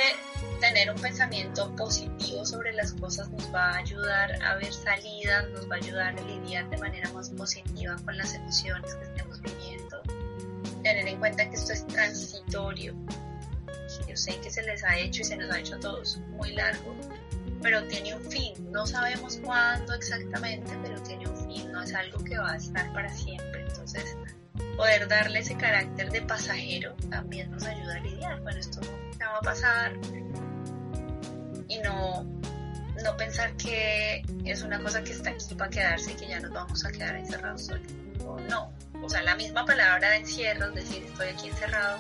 tener 0.60 0.92
un 0.92 1.00
pensamiento 1.00 1.74
positivo 1.78 2.46
sobre 2.46 2.74
las 2.74 2.92
cosas 2.92 3.30
nos 3.30 3.54
va 3.56 3.70
a 3.70 3.78
ayudar 3.78 4.44
a 4.44 4.56
ver 4.56 4.74
salidas, 4.74 5.50
nos 5.52 5.72
va 5.72 5.76
a 5.76 5.78
ayudar 5.78 6.20
a 6.20 6.22
lidiar 6.24 6.70
de 6.70 6.78
manera 6.78 7.10
más 7.14 7.30
positiva 7.30 7.96
con 8.04 8.18
las 8.18 8.36
emociones 8.36 8.96
que 8.96 9.06
estemos 9.06 9.42
viviendo. 9.42 10.02
Tener 10.84 11.08
en 11.08 11.18
cuenta 11.18 11.50
que 11.50 11.56
esto 11.56 11.72
es 11.72 11.88
transitorio. 11.88 12.94
Yo 14.06 14.18
sé 14.18 14.42
que 14.42 14.52
se 14.52 14.62
les 14.64 14.84
ha 14.84 14.98
hecho 14.98 15.22
y 15.22 15.24
se 15.24 15.38
nos 15.38 15.50
ha 15.52 15.60
hecho 15.60 15.76
a 15.76 15.80
todos 15.80 16.18
muy 16.32 16.52
largo, 16.52 16.94
pero 17.62 17.82
tiene 17.88 18.14
un 18.14 18.30
fin. 18.30 18.54
No 18.74 18.86
sabemos 18.86 19.40
cuándo 19.42 19.94
exactamente, 19.94 20.78
pero 20.84 21.02
tiene 21.04 21.30
un 21.30 21.48
fin. 21.48 21.72
No 21.72 21.82
es 21.82 21.94
algo 21.94 22.22
que 22.26 22.38
va 22.38 22.52
a 22.52 22.58
estar 22.58 22.92
para 22.92 23.08
siempre. 23.08 23.62
Entonces, 23.62 24.18
poder 24.78 25.08
darle 25.08 25.40
ese 25.40 25.56
carácter 25.56 26.12
de 26.12 26.22
pasajero 26.22 26.96
también 27.10 27.52
nos 27.52 27.64
ayuda 27.64 27.96
a 27.96 28.00
lidiar. 28.00 28.42
Bueno, 28.42 28.60
esto 28.60 28.82
ya 29.20 29.30
va 29.30 29.38
a 29.38 29.42
pasar, 29.42 29.94
y 31.68 31.80
no, 31.80 32.24
no 33.04 33.18
pensar 33.18 33.56
que 33.58 34.24
es 34.46 34.62
una 34.62 34.82
cosa 34.82 35.04
que 35.04 35.12
está 35.12 35.32
aquí 35.32 35.56
para 35.56 35.70
quedarse 35.70 36.12
y 36.12 36.16
que 36.16 36.28
ya 36.28 36.40
nos 36.40 36.52
vamos 36.52 36.86
a 36.86 36.92
quedar 36.92 37.16
encerrados 37.16 37.66
solos. 37.66 37.92
No, 38.50 38.74
o 39.02 39.10
sea, 39.10 39.22
la 39.24 39.36
misma 39.36 39.66
palabra 39.66 40.12
de 40.12 40.18
encierro, 40.18 40.72
decir, 40.72 41.04
estoy 41.04 41.30
aquí 41.30 41.50
encerrado, 41.50 42.00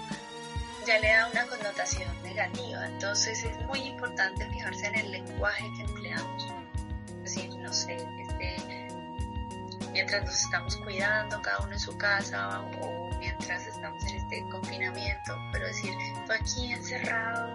ya 0.87 0.99
le 0.99 1.09
da 1.09 1.27
una 1.27 1.45
connotación 1.47 2.09
negativa. 2.23 2.85
Entonces 2.87 3.43
es 3.43 3.57
muy 3.65 3.79
importante 3.79 4.47
fijarse 4.49 4.87
en 4.87 4.95
el 4.95 5.11
lenguaje 5.11 5.65
que 5.75 5.83
empleamos. 5.83 6.47
Es 7.23 7.35
decir, 7.35 7.55
no 7.57 7.73
sé, 7.73 7.97
mientras 9.93 10.25
nos 10.25 10.35
estamos 10.35 10.75
cuidando 10.77 11.41
cada 11.41 11.59
uno 11.59 11.73
en 11.73 11.79
su 11.79 11.97
casa 11.97 12.61
o 12.81 13.09
mientras 13.19 13.65
estamos 13.67 14.03
en 14.05 14.17
este 14.17 14.43
confinamiento, 14.51 15.37
pero 15.51 15.67
decir, 15.67 15.93
estoy 16.19 16.37
aquí 16.37 16.73
encerrado, 16.73 17.49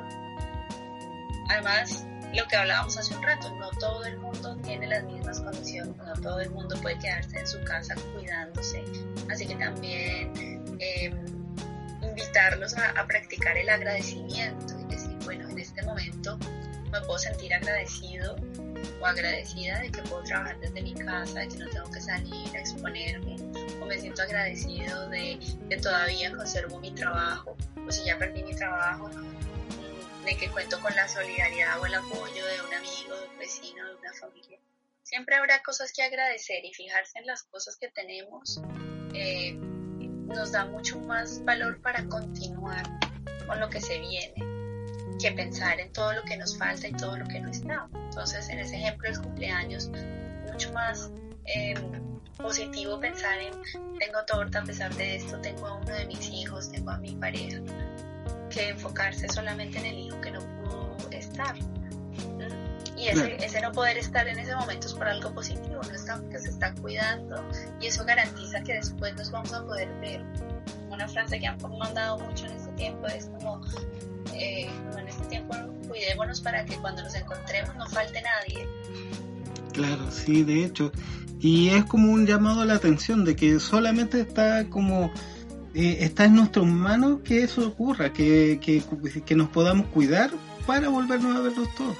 Además, 1.48 2.06
lo 2.34 2.46
que 2.46 2.56
hablábamos 2.56 2.96
hace 2.98 3.14
un 3.16 3.22
rato, 3.22 3.50
no 3.56 3.70
todo 3.70 4.04
el 4.04 4.18
mundo 4.18 4.56
tiene 4.58 4.86
las 4.86 5.02
mismas 5.04 5.40
condiciones, 5.40 5.96
no 5.96 6.12
todo 6.20 6.40
el 6.40 6.50
mundo 6.50 6.76
puede 6.82 6.98
quedarse 6.98 7.38
en 7.38 7.46
su 7.46 7.58
casa 7.64 7.94
cuidándose, 8.14 8.84
así 9.30 9.46
que 9.46 9.54
también 9.54 10.32
em, 10.78 11.24
invitarlos 12.02 12.76
a, 12.76 13.06
practicar 13.06 13.56
el 13.56 13.68
agradecimiento 13.70 14.78
y 14.78 14.84
decir, 14.92 15.16
bueno, 15.24 15.48
en 15.48 15.58
este 15.58 15.82
momento 15.82 16.38
me 16.92 17.00
puedo 17.00 17.18
sentir 17.18 17.54
agradecido 17.54 18.36
o 19.00 19.06
agradecida 19.06 19.80
de 19.80 19.90
que 19.90 20.02
puedo 20.02 20.22
trabajar 20.22 20.58
desde 20.60 20.82
mi 20.82 20.94
casa, 20.94 21.40
de 21.40 21.48
que 21.48 21.56
no 21.56 21.68
tengo 21.68 21.90
que 21.90 22.00
salir 22.00 22.56
a 22.56 22.60
exponerme, 22.60 23.36
o 23.80 23.86
me 23.86 23.98
siento 23.98 24.22
agradecido 24.22 25.08
de 25.08 25.38
que 25.68 25.76
todavía 25.76 26.34
conservo 26.34 26.78
mi 26.80 26.92
trabajo, 26.92 27.56
o 27.86 27.92
si 27.92 28.04
ya 28.04 28.18
perdí 28.18 28.42
mi 28.42 28.54
trabajo, 28.54 29.10
de 30.24 30.36
que 30.36 30.48
cuento 30.50 30.80
con 30.80 30.94
la 30.94 31.08
solidaridad 31.08 31.80
o 31.80 31.86
el 31.86 31.94
apoyo 31.94 32.44
de 32.44 32.60
un 32.62 32.74
amigo, 32.74 33.16
de 33.16 33.28
un 33.28 33.38
vecino, 33.38 33.86
de 33.86 33.94
una 33.96 34.12
familia. 34.12 34.58
Siempre 35.02 35.36
habrá 35.36 35.62
cosas 35.62 35.92
que 35.92 36.02
agradecer 36.02 36.64
y 36.64 36.74
fijarse 36.74 37.18
en 37.18 37.26
las 37.26 37.44
cosas 37.44 37.76
que 37.76 37.88
tenemos 37.88 38.60
eh, 39.14 39.54
nos 39.54 40.52
da 40.52 40.66
mucho 40.66 41.00
más 41.00 41.42
valor 41.44 41.80
para 41.80 42.06
continuar 42.06 42.82
con 43.46 43.58
lo 43.58 43.70
que 43.70 43.80
se 43.80 43.98
viene 43.98 44.47
que 45.18 45.32
pensar 45.32 45.80
en 45.80 45.92
todo 45.92 46.12
lo 46.12 46.22
que 46.22 46.36
nos 46.36 46.56
falta 46.56 46.88
y 46.88 46.92
todo 46.92 47.16
lo 47.16 47.26
que 47.26 47.40
no 47.40 47.50
está. 47.50 47.88
Entonces, 47.94 48.48
en 48.48 48.58
ese 48.60 48.76
ejemplo 48.76 49.10
del 49.10 49.20
cumpleaños, 49.20 49.90
mucho 50.50 50.72
más 50.72 51.10
eh, 51.46 51.74
positivo 52.36 53.00
pensar 53.00 53.38
en 53.38 53.52
tengo 53.98 54.24
torta 54.26 54.60
a 54.60 54.64
pesar 54.64 54.94
de 54.94 55.16
esto, 55.16 55.38
tengo 55.40 55.66
a 55.66 55.74
uno 55.74 55.92
de 55.94 56.06
mis 56.06 56.28
hijos, 56.30 56.70
tengo 56.70 56.90
a 56.90 56.98
mi 56.98 57.14
pareja, 57.16 57.60
que 58.48 58.70
enfocarse 58.70 59.28
solamente 59.28 59.78
en 59.78 59.86
el 59.86 59.98
hijo 59.98 60.20
que 60.20 60.30
no 60.30 60.40
pudo 60.40 60.96
estar. 61.10 61.54
Y 62.96 63.06
ese, 63.06 63.36
ese 63.36 63.60
no 63.60 63.70
poder 63.70 63.96
estar 63.96 64.26
en 64.26 64.38
ese 64.38 64.54
momento 64.56 64.88
es 64.88 64.94
por 64.94 65.06
algo 65.06 65.32
positivo, 65.32 65.80
no 65.82 65.94
está 65.94 66.16
porque 66.16 66.38
se 66.40 66.48
está 66.48 66.74
cuidando 66.74 67.44
y 67.80 67.86
eso 67.86 68.04
garantiza 68.04 68.60
que 68.62 68.74
después 68.74 69.14
nos 69.14 69.30
vamos 69.30 69.52
a 69.52 69.64
poder 69.64 69.88
ver. 70.00 70.24
Una 70.90 71.06
frase 71.06 71.38
que 71.38 71.46
han 71.46 71.58
mandado 71.78 72.18
mucho 72.18 72.46
en 72.46 72.52
este 72.52 72.72
tiempo 72.72 73.06
es 73.06 73.26
como, 73.26 73.60
eh, 74.34 74.68
en 74.96 75.08
este 75.08 75.24
tiempo 75.26 75.54
cuidémonos 75.88 76.40
para 76.40 76.64
que 76.64 76.76
cuando 76.76 77.02
nos 77.02 77.14
encontremos 77.14 77.74
no 77.76 77.86
falte 77.86 78.22
nadie. 78.22 78.68
Claro, 79.72 80.10
sí, 80.10 80.42
de 80.42 80.64
hecho. 80.64 80.92
Y 81.40 81.68
es 81.68 81.84
como 81.84 82.12
un 82.12 82.26
llamado 82.26 82.62
a 82.62 82.64
la 82.64 82.74
atención 82.74 83.24
de 83.24 83.36
que 83.36 83.60
solamente 83.60 84.20
está 84.20 84.68
como 84.68 85.12
eh, 85.74 85.98
está 86.00 86.24
en 86.24 86.34
nuestras 86.34 86.66
manos 86.66 87.20
que 87.22 87.42
eso 87.42 87.68
ocurra, 87.68 88.12
que, 88.12 88.58
que, 88.60 88.82
que, 89.24 89.34
nos 89.36 89.48
podamos 89.50 89.86
cuidar 89.88 90.30
para 90.66 90.88
volvernos 90.88 91.36
a 91.36 91.40
verlos 91.40 91.72
todos. 91.76 91.96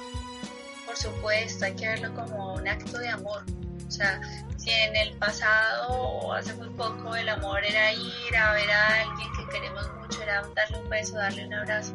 Por 0.85 0.97
supuesto, 0.97 1.65
hay 1.65 1.75
que 1.75 1.87
verlo 1.87 2.13
como 2.13 2.55
un 2.55 2.67
acto 2.67 2.97
de 2.97 3.07
amor. 3.07 3.43
O 3.87 3.91
sea, 3.91 4.19
si 4.57 4.69
en 4.71 4.95
el 4.95 5.13
pasado 5.13 5.87
o 5.89 6.33
hace 6.33 6.53
muy 6.55 6.69
poco 6.69 7.15
el 7.15 7.29
amor 7.29 7.63
era 7.63 7.93
ir 7.93 8.37
a 8.37 8.53
ver 8.53 8.69
a 8.69 9.01
alguien 9.01 9.29
que 9.37 9.53
queremos 9.53 9.87
darle 10.55 10.79
un 10.81 10.89
beso, 10.89 11.15
darle 11.15 11.45
un 11.45 11.53
abrazo, 11.53 11.93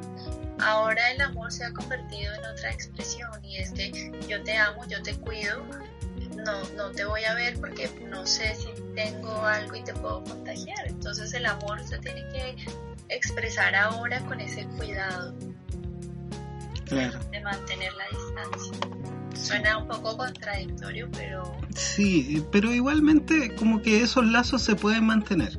ahora 0.60 1.10
el 1.12 1.20
amor 1.20 1.52
se 1.52 1.64
ha 1.64 1.72
convertido 1.72 2.32
en 2.34 2.44
otra 2.46 2.70
expresión 2.70 3.30
y 3.44 3.58
es 3.58 3.70
que 3.72 4.12
yo 4.28 4.42
te 4.42 4.56
amo, 4.56 4.84
yo 4.86 5.02
te 5.02 5.14
cuido, 5.16 5.64
no, 6.36 6.68
no 6.76 6.90
te 6.90 7.04
voy 7.04 7.24
a 7.24 7.34
ver 7.34 7.58
porque 7.58 7.90
no 8.08 8.26
sé 8.26 8.54
si 8.54 8.68
tengo 8.94 9.44
algo 9.44 9.74
y 9.76 9.82
te 9.82 9.94
puedo 9.94 10.22
contagiar. 10.24 10.86
Entonces 10.86 11.32
el 11.34 11.46
amor 11.46 11.82
se 11.84 11.98
tiene 11.98 12.22
que 12.28 12.56
expresar 13.08 13.74
ahora 13.74 14.20
con 14.20 14.40
ese 14.40 14.66
cuidado 14.66 15.34
de 16.90 17.40
mantener 17.40 17.92
la 17.94 18.04
distancia. 18.08 18.78
Suena 19.34 19.78
un 19.78 19.88
poco 19.88 20.16
contradictorio, 20.16 21.08
pero... 21.12 21.56
Sí, 21.74 22.42
pero 22.50 22.72
igualmente 22.72 23.54
como 23.56 23.82
que 23.82 24.02
esos 24.02 24.24
lazos 24.26 24.62
se 24.62 24.76
pueden 24.76 25.04
mantener. 25.06 25.58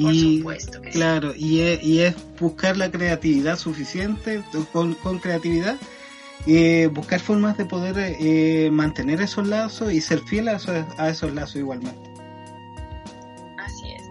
Por 0.00 0.14
y, 0.14 0.38
supuesto 0.38 0.80
que 0.80 0.90
claro, 0.90 1.34
y, 1.36 1.60
es, 1.60 1.82
y 1.82 2.00
es 2.00 2.14
buscar 2.38 2.76
la 2.76 2.90
creatividad 2.90 3.58
suficiente, 3.58 4.42
con, 4.72 4.94
con 4.94 5.18
creatividad, 5.18 5.76
eh, 6.46 6.88
buscar 6.92 7.20
formas 7.20 7.56
de 7.58 7.66
poder 7.66 7.94
eh, 7.98 8.70
mantener 8.72 9.20
esos 9.20 9.46
lazos 9.46 9.92
y 9.92 10.00
ser 10.00 10.20
fiel 10.20 10.48
a 10.48 10.56
esos, 10.56 10.84
a 10.96 11.08
esos 11.08 11.32
lazos 11.34 11.56
igualmente. 11.56 12.10
Así 13.58 13.92
es. 13.92 14.02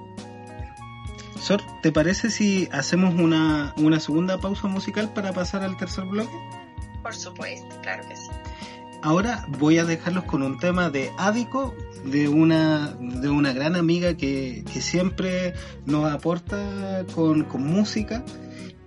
Sor, 1.42 1.62
¿te 1.82 1.92
parece 1.92 2.30
si 2.30 2.70
hacemos 2.72 3.16
una, 3.16 3.74
una 3.78 4.00
segunda 4.00 4.38
pausa 4.38 4.68
musical 4.68 5.12
para 5.14 5.34
pasar 5.34 5.64
al 5.64 5.78
tercer 5.78 6.06
bloque? 6.06 6.38
Por 7.02 7.16
supuesto, 7.16 7.76
claro 7.82 8.08
que 8.08 8.16
sí. 8.16 8.30
Ahora 9.02 9.46
voy 9.58 9.80
a 9.80 9.84
dejarlos 9.84 10.26
con 10.26 10.44
un 10.44 10.60
tema 10.60 10.92
de 10.92 11.12
Ádico, 11.18 11.74
de 12.06 12.28
una, 12.28 12.96
de 13.00 13.30
una 13.30 13.54
gran 13.54 13.76
amiga 13.76 14.16
que, 14.16 14.64
que 14.72 14.82
siempre 14.82 15.54
nos 15.86 16.12
aporta 16.12 17.06
con, 17.14 17.44
con 17.44 17.66
música. 17.66 18.24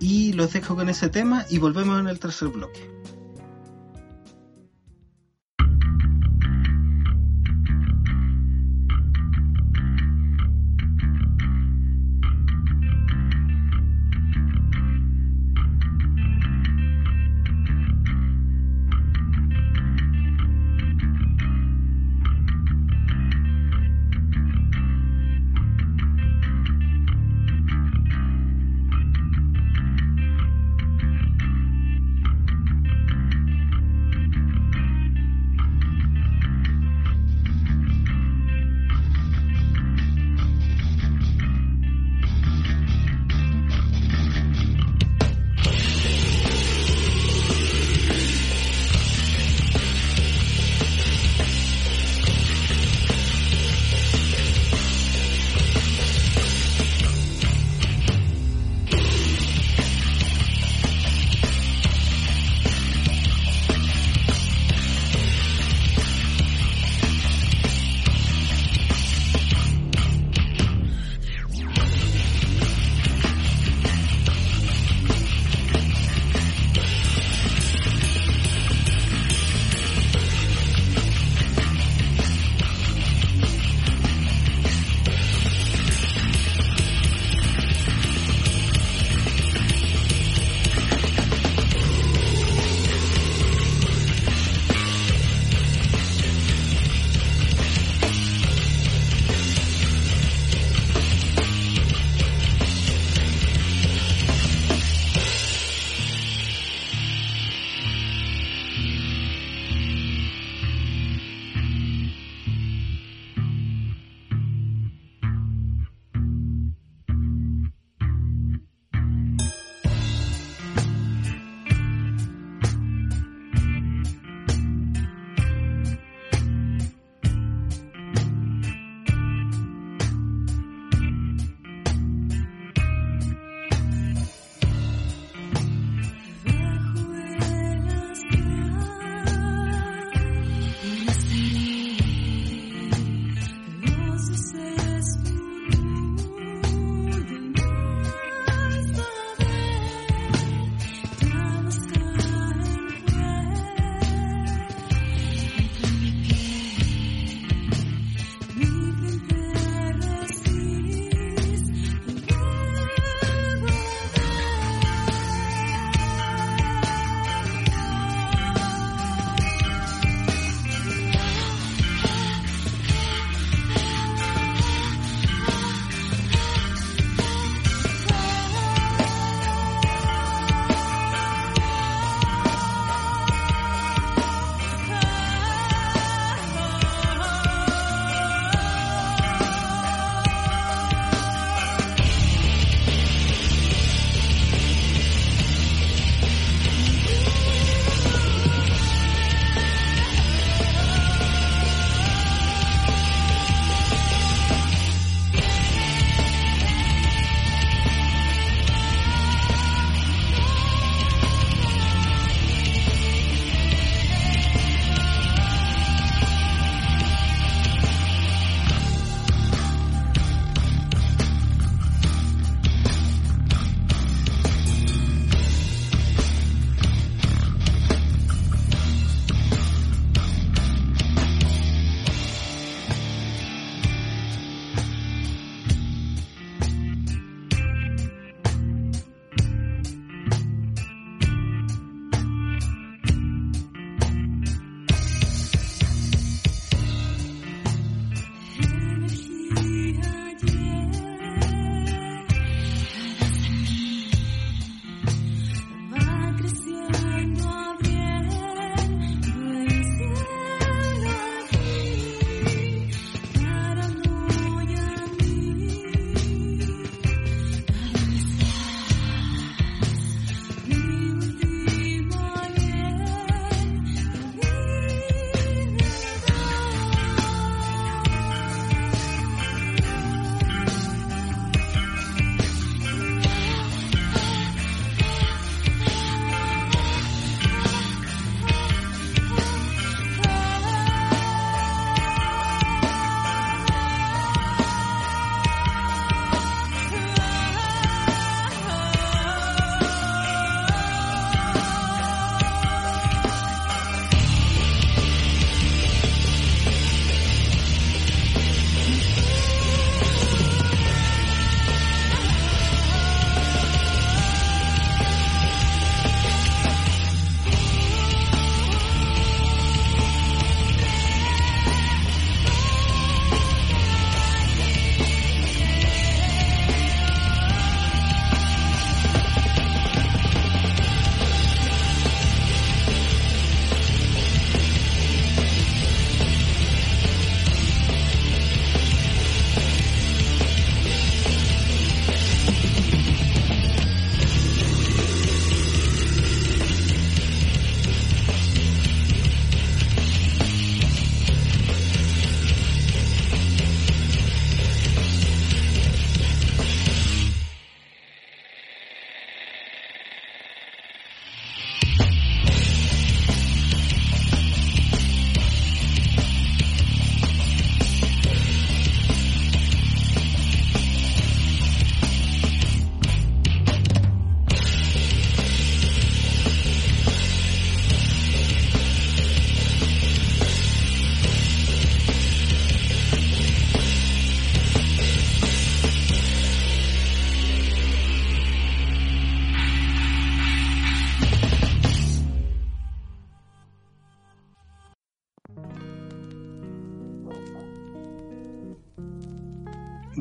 Y 0.00 0.32
los 0.34 0.52
dejo 0.52 0.74
con 0.74 0.88
ese 0.88 1.08
tema 1.08 1.46
y 1.48 1.58
volvemos 1.58 1.98
en 2.00 2.08
el 2.08 2.18
tercer 2.18 2.48
bloque. 2.48 2.90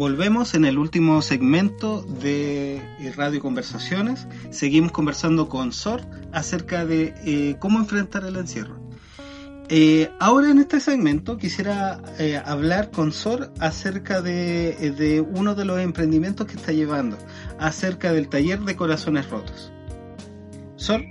Volvemos 0.04 0.54
en 0.54 0.66
el 0.66 0.80
último 0.80 1.22
segmento 1.22 2.02
de 2.02 2.82
Radio 3.16 3.40
Conversaciones. 3.40 4.28
Seguimos 4.50 4.92
conversando 4.92 5.48
con 5.48 5.72
Sor 5.72 6.02
acerca 6.34 6.86
de 6.86 7.14
eh, 7.24 7.56
cómo 7.58 7.80
enfrentar 7.80 8.26
el 8.26 8.36
encierro. 8.36 8.76
Eh, 9.70 10.12
ahora 10.20 10.52
en 10.52 10.60
este 10.60 10.82
segmento 10.82 11.38
quisiera 11.38 12.02
eh, 12.20 12.36
hablar 12.44 12.92
con 12.92 13.14
Sor 13.14 13.54
acerca 13.62 14.22
de, 14.22 14.92
de, 14.92 15.22
uno 15.22 15.56
de 15.56 15.64
los 15.64 15.80
emprendimientos 15.80 16.48
que 16.48 16.56
está 16.56 16.74
llevando, 16.74 17.18
acerca 17.58 18.12
del 18.12 18.28
taller 18.28 18.60
de 18.60 18.76
corazones 18.76 19.30
rotos. 19.30 19.72
Sor. 20.76 21.02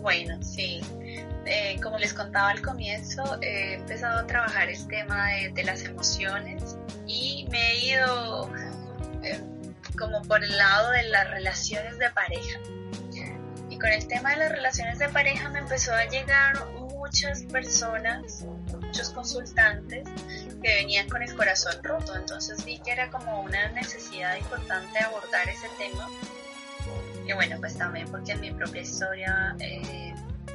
Bueno. 0.00 0.38
Como 1.84 1.98
les 1.98 2.14
contaba 2.14 2.48
al 2.48 2.62
comienzo, 2.62 3.38
he 3.42 3.74
empezado 3.74 4.20
a 4.20 4.26
trabajar 4.26 4.70
el 4.70 4.88
tema 4.88 5.28
de, 5.28 5.50
de 5.50 5.64
las 5.64 5.84
emociones 5.84 6.78
y 7.06 7.46
me 7.50 7.72
he 7.72 7.86
ido 7.90 8.50
eh, 9.22 9.38
como 9.98 10.22
por 10.22 10.42
el 10.42 10.56
lado 10.56 10.90
de 10.92 11.02
las 11.04 11.30
relaciones 11.30 11.98
de 11.98 12.10
pareja. 12.10 12.58
Y 13.68 13.78
con 13.78 13.90
el 13.90 14.06
tema 14.08 14.30
de 14.30 14.36
las 14.36 14.52
relaciones 14.52 14.98
de 14.98 15.10
pareja 15.10 15.50
me 15.50 15.58
empezó 15.58 15.92
a 15.94 16.06
llegar 16.06 16.64
muchas 16.70 17.42
personas, 17.42 18.46
muchos 18.80 19.10
consultantes 19.10 20.08
que 20.62 20.74
venían 20.76 21.06
con 21.10 21.22
el 21.22 21.34
corazón 21.36 21.74
roto. 21.82 22.16
Entonces 22.16 22.64
vi 22.64 22.78
que 22.78 22.92
era 22.92 23.10
como 23.10 23.42
una 23.42 23.68
necesidad 23.72 24.36
importante 24.36 25.00
abordar 25.00 25.46
ese 25.50 25.68
tema. 25.78 26.08
Y 27.26 27.32
bueno, 27.34 27.56
pues 27.60 27.76
también 27.76 28.08
porque 28.10 28.32
en 28.32 28.40
mi 28.40 28.50
propia 28.52 28.80
historia 28.80 29.54
eh, 29.58 30.14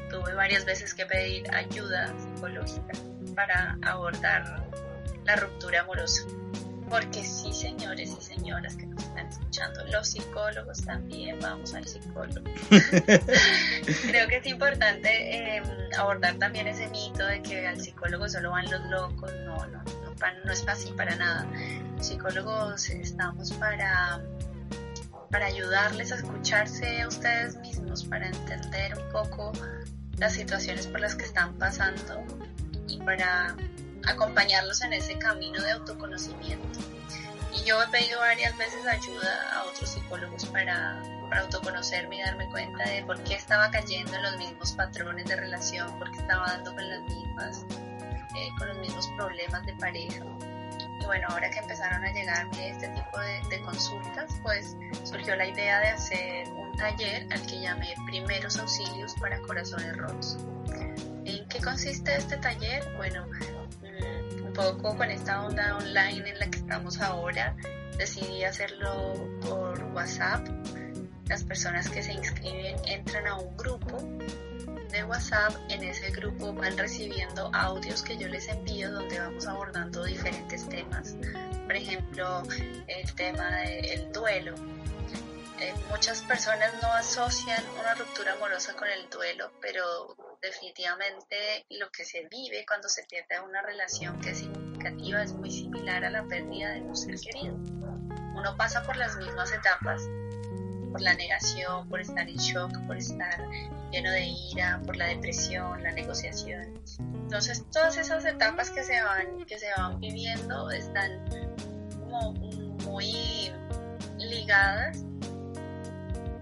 tuve 0.09 0.33
varias 0.33 0.65
veces 0.65 0.93
que 0.93 1.05
pedir 1.05 1.43
ayuda 1.53 2.13
psicológica 2.17 2.93
para 3.35 3.77
abordar 3.83 4.67
la 5.25 5.35
ruptura 5.35 5.81
amorosa. 5.81 6.23
Porque 6.89 7.23
sí, 7.23 7.53
señores 7.53 8.15
y 8.19 8.21
señoras 8.21 8.75
que 8.75 8.87
nos 8.87 9.03
están 9.03 9.27
escuchando, 9.27 9.85
los 9.91 10.07
psicólogos 10.07 10.83
también 10.83 11.37
vamos 11.39 11.75
al 11.75 11.87
psicólogo. 11.87 12.41
Creo 14.07 14.27
que 14.27 14.37
es 14.37 14.47
importante 14.47 15.57
em, 15.57 15.63
abordar 15.95 16.35
también 16.39 16.67
ese 16.67 16.87
mito 16.87 17.23
de 17.27 17.43
que 17.43 17.67
al 17.67 17.79
psicólogo 17.79 18.27
solo 18.27 18.49
van 18.49 18.71
los 18.71 18.81
locos. 18.89 19.31
No, 19.45 19.67
no, 19.67 19.83
no, 19.83 20.15
no 20.45 20.51
es 20.51 20.65
fácil 20.65 20.95
para 20.95 21.15
nada. 21.15 21.45
Los 21.95 22.07
psicólogos 22.07 22.89
estamos 22.89 23.53
para 23.53 24.19
para 25.29 25.45
ayudarles 25.45 26.11
a 26.11 26.15
escucharse 26.15 27.01
a 27.01 27.07
ustedes 27.07 27.55
mismos, 27.57 28.03
para 28.05 28.27
entender 28.27 28.97
un 28.97 29.11
poco 29.11 29.51
las 30.19 30.33
situaciones 30.33 30.87
por 30.87 30.99
las 30.99 31.15
que 31.15 31.25
están 31.25 31.53
pasando 31.55 32.23
y 32.87 32.97
para 32.99 33.55
acompañarlos 34.05 34.81
en 34.81 34.93
ese 34.93 35.17
camino 35.17 35.61
de 35.61 35.71
autoconocimiento. 35.71 36.79
Y 37.53 37.63
yo 37.63 37.81
he 37.81 37.87
pedido 37.87 38.19
varias 38.19 38.55
veces 38.57 38.85
ayuda 38.85 39.53
a 39.53 39.63
otros 39.63 39.89
psicólogos 39.89 40.45
para, 40.47 41.01
autoconocerme 41.31 42.17
y 42.17 42.21
darme 42.21 42.49
cuenta 42.49 42.89
de 42.89 43.03
por 43.03 43.23
qué 43.23 43.35
estaba 43.35 43.69
cayendo 43.69 44.15
en 44.15 44.23
los 44.23 44.37
mismos 44.37 44.71
patrones 44.73 45.25
de 45.25 45.35
relación, 45.35 45.97
por 45.99 46.11
qué 46.11 46.17
estaba 46.17 46.47
dando 46.47 46.73
con 46.73 46.89
las 46.89 47.01
mismas, 47.01 47.65
eh, 48.35 48.49
con 48.57 48.67
los 48.67 48.77
mismos 48.79 49.07
problemas 49.15 49.63
de 49.65 49.73
pareja. 49.73 50.25
Y 50.99 51.05
bueno, 51.05 51.27
ahora 51.29 51.49
que 51.49 51.59
empezaron 51.59 52.03
a 52.03 52.11
llegarme 52.11 52.69
este 52.69 52.87
tipo 52.89 53.19
de, 53.49 53.61
consultas, 53.61 54.33
pues 54.43 54.75
surgió 55.03 55.35
la 55.35 55.47
idea 55.47 55.79
de 55.79 55.87
hacer 55.89 56.47
un 56.49 56.75
taller 56.77 57.27
al 57.31 57.45
que 57.45 57.61
llamé 57.61 57.93
Primeros 58.05 58.57
Auxilios 58.57 59.13
para 59.19 59.39
Corazones 59.41 59.95
Rotos. 59.97 60.37
¿En 61.25 61.47
qué 61.47 61.59
consiste 61.61 62.15
este 62.15 62.37
taller? 62.37 62.83
Bueno, 62.97 63.25
poco 64.53 64.97
con 64.97 65.09
esta 65.09 65.45
onda 65.45 65.77
online 65.77 66.29
en 66.29 66.39
la 66.39 66.49
que 66.49 66.59
estamos 66.59 66.99
ahora, 66.99 67.55
decidí 67.97 68.43
hacerlo 68.43 69.13
por 69.41 69.81
WhatsApp. 69.93 70.45
Las 71.27 71.43
personas 71.43 71.89
que 71.89 72.03
se 72.03 72.13
inscriben 72.13 72.75
entran 72.85 73.27
a 73.27 73.35
un 73.35 73.55
grupo 73.55 73.97
de 74.91 75.03
WhatsApp. 75.03 75.53
En 75.69 75.83
ese 75.83 76.11
grupo 76.11 76.53
van 76.53 76.77
recibiendo 76.77 77.49
audios 77.53 78.03
que 78.03 78.17
yo 78.17 78.27
les 78.27 78.47
envío 78.47 78.91
donde 78.91 79.19
vamos 79.19 79.47
abordando 79.47 80.03
diferentes 80.03 80.67
temas. 80.67 81.15
Por 81.65 81.75
ejemplo, 81.75 82.43
el 82.87 83.15
tema 83.15 83.49
del 83.61 84.11
duelo. 84.11 84.55
Eh, 85.59 85.73
muchas 85.89 86.21
personas 86.21 86.73
no 86.81 86.87
asocian 86.93 87.63
una 87.79 87.93
ruptura 87.93 88.33
amorosa 88.33 88.73
con 88.75 88.87
el 88.87 89.09
duelo, 89.09 89.51
pero 89.61 90.15
definitivamente 90.41 91.65
lo 91.69 91.91
que 91.91 92.05
se 92.05 92.27
vive 92.29 92.65
cuando 92.65 92.87
se 92.87 93.03
pierde 93.03 93.41
una 93.41 93.61
relación 93.61 94.21
que 94.21 94.29
es 94.31 94.39
significativa 94.39 95.21
es 95.21 95.33
muy 95.33 95.51
similar 95.51 96.05
a 96.05 96.09
la 96.09 96.23
pérdida 96.23 96.71
de 96.71 96.81
un 96.81 96.95
ser 96.95 97.19
querido. 97.19 97.55
Uno 97.55 98.55
pasa 98.55 98.83
por 98.83 98.95
las 98.95 99.17
mismas 99.17 99.51
etapas, 99.51 100.01
por 100.91 101.01
la 101.01 101.13
negación, 101.13 101.87
por 101.89 102.01
estar 102.01 102.27
en 102.27 102.37
shock, 102.37 102.71
por 102.87 102.97
estar 102.97 103.47
lleno 103.91 104.11
de 104.11 104.27
ira, 104.51 104.81
por 104.85 104.95
la 104.95 105.07
depresión, 105.07 105.81
la 105.83 105.91
negociación. 105.91 106.79
Entonces 106.99 107.65
todas 107.71 107.97
esas 107.97 108.25
etapas 108.25 108.69
que 108.69 108.83
se 108.83 109.01
van, 109.01 109.45
que 109.45 109.57
se 109.57 109.67
van 109.77 109.99
viviendo 109.99 110.71
están 110.71 111.23
muy 112.85 113.51
ligadas 114.17 115.03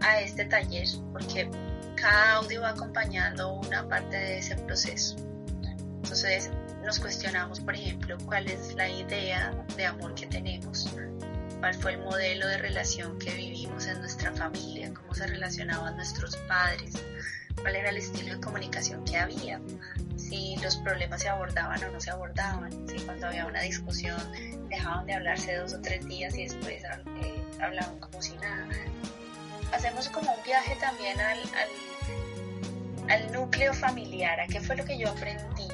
a 0.01 0.21
este 0.21 0.45
taller, 0.45 0.87
porque 1.11 1.49
cada 1.95 2.35
audio 2.35 2.61
va 2.61 2.69
acompañando 2.69 3.53
una 3.53 3.87
parte 3.87 4.15
de 4.15 4.37
ese 4.37 4.55
proceso. 4.55 5.15
Entonces 6.03 6.51
nos 6.83 6.99
cuestionamos, 6.99 7.59
por 7.59 7.75
ejemplo, 7.75 8.17
cuál 8.25 8.47
es 8.47 8.73
la 8.75 8.87
idea 8.87 9.51
de 9.75 9.85
amor 9.85 10.15
que 10.15 10.25
tenemos, 10.27 10.89
cuál 11.59 11.73
fue 11.75 11.93
el 11.93 11.99
modelo 11.99 12.47
de 12.47 12.57
relación 12.57 13.17
que 13.19 13.33
vivimos 13.33 13.87
en 13.87 13.99
nuestra 13.99 14.31
familia, 14.33 14.93
cómo 14.93 15.13
se 15.13 15.27
relacionaban 15.27 15.95
nuestros 15.95 16.35
padres, 16.47 16.93
cuál 17.61 17.75
era 17.75 17.89
el 17.89 17.97
estilo 17.97 18.35
de 18.35 18.41
comunicación 18.41 19.03
que 19.05 19.17
había, 19.17 19.59
si 20.15 20.55
los 20.57 20.77
problemas 20.77 21.21
se 21.21 21.29
abordaban 21.29 21.83
o 21.83 21.91
no 21.91 21.99
se 21.99 22.11
abordaban, 22.11 22.87
si 22.87 22.99
cuando 22.99 23.27
había 23.27 23.45
una 23.45 23.61
discusión 23.61 24.17
dejaban 24.69 25.05
de 25.05 25.13
hablarse 25.13 25.55
dos 25.55 25.73
o 25.73 25.81
tres 25.81 26.05
días 26.07 26.35
y 26.35 26.43
después 26.43 26.83
eh, 26.83 27.43
hablaban 27.59 27.99
como 27.99 28.21
si 28.21 28.35
nada. 28.37 28.67
Hacemos 29.73 30.09
como 30.09 30.33
un 30.33 30.43
viaje 30.43 30.77
también 30.79 31.19
al, 31.19 31.39
al, 33.09 33.31
núcleo 33.31 33.73
familiar, 33.73 34.39
a 34.39 34.47
qué 34.47 34.61
fue 34.61 34.75
lo 34.75 34.85
que 34.85 34.97
yo 34.97 35.09
aprendí 35.09 35.67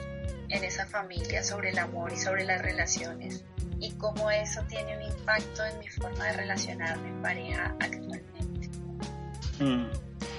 en 0.49 0.63
esa 0.63 0.85
familia 0.85 1.43
sobre 1.43 1.69
el 1.69 1.79
amor 1.79 2.11
y 2.11 2.17
sobre 2.17 2.43
las 2.43 2.61
relaciones 2.61 3.43
y 3.83 3.91
cómo 3.91 4.31
eso 4.31 4.61
tiene 4.69 4.95
un 4.95 5.03
impacto 5.03 5.65
en 5.65 5.79
mi 5.79 5.87
forma 5.89 6.23
de 6.25 6.33
relacionarme 6.33 7.09
en 7.09 7.21
pareja 7.21 7.75
actualmente. 7.81 8.69
Mm. 9.59 9.87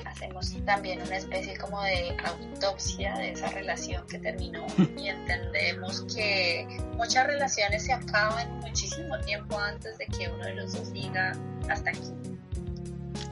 Hacemos 0.07 0.55
también 0.65 1.03
una 1.03 1.17
especie 1.19 1.59
como 1.59 1.83
de 1.83 2.17
autopsia 2.25 3.15
de 3.17 3.33
esa 3.33 3.49
relación 3.49 4.07
que 4.07 4.19
terminó 4.19 4.67
y 4.97 5.09
entendemos 5.09 6.07
que 6.15 6.67
muchas 6.97 7.27
relaciones 7.27 7.85
se 7.85 7.93
acaban 7.93 8.61
muchísimo 8.61 9.19
tiempo 9.21 9.59
antes 9.59 9.99
de 9.99 10.07
que 10.07 10.31
uno 10.31 10.45
de 10.45 10.55
los 10.55 10.73
dos 10.73 10.91
diga 10.93 11.33
hasta 11.69 11.91
aquí. 11.91 12.13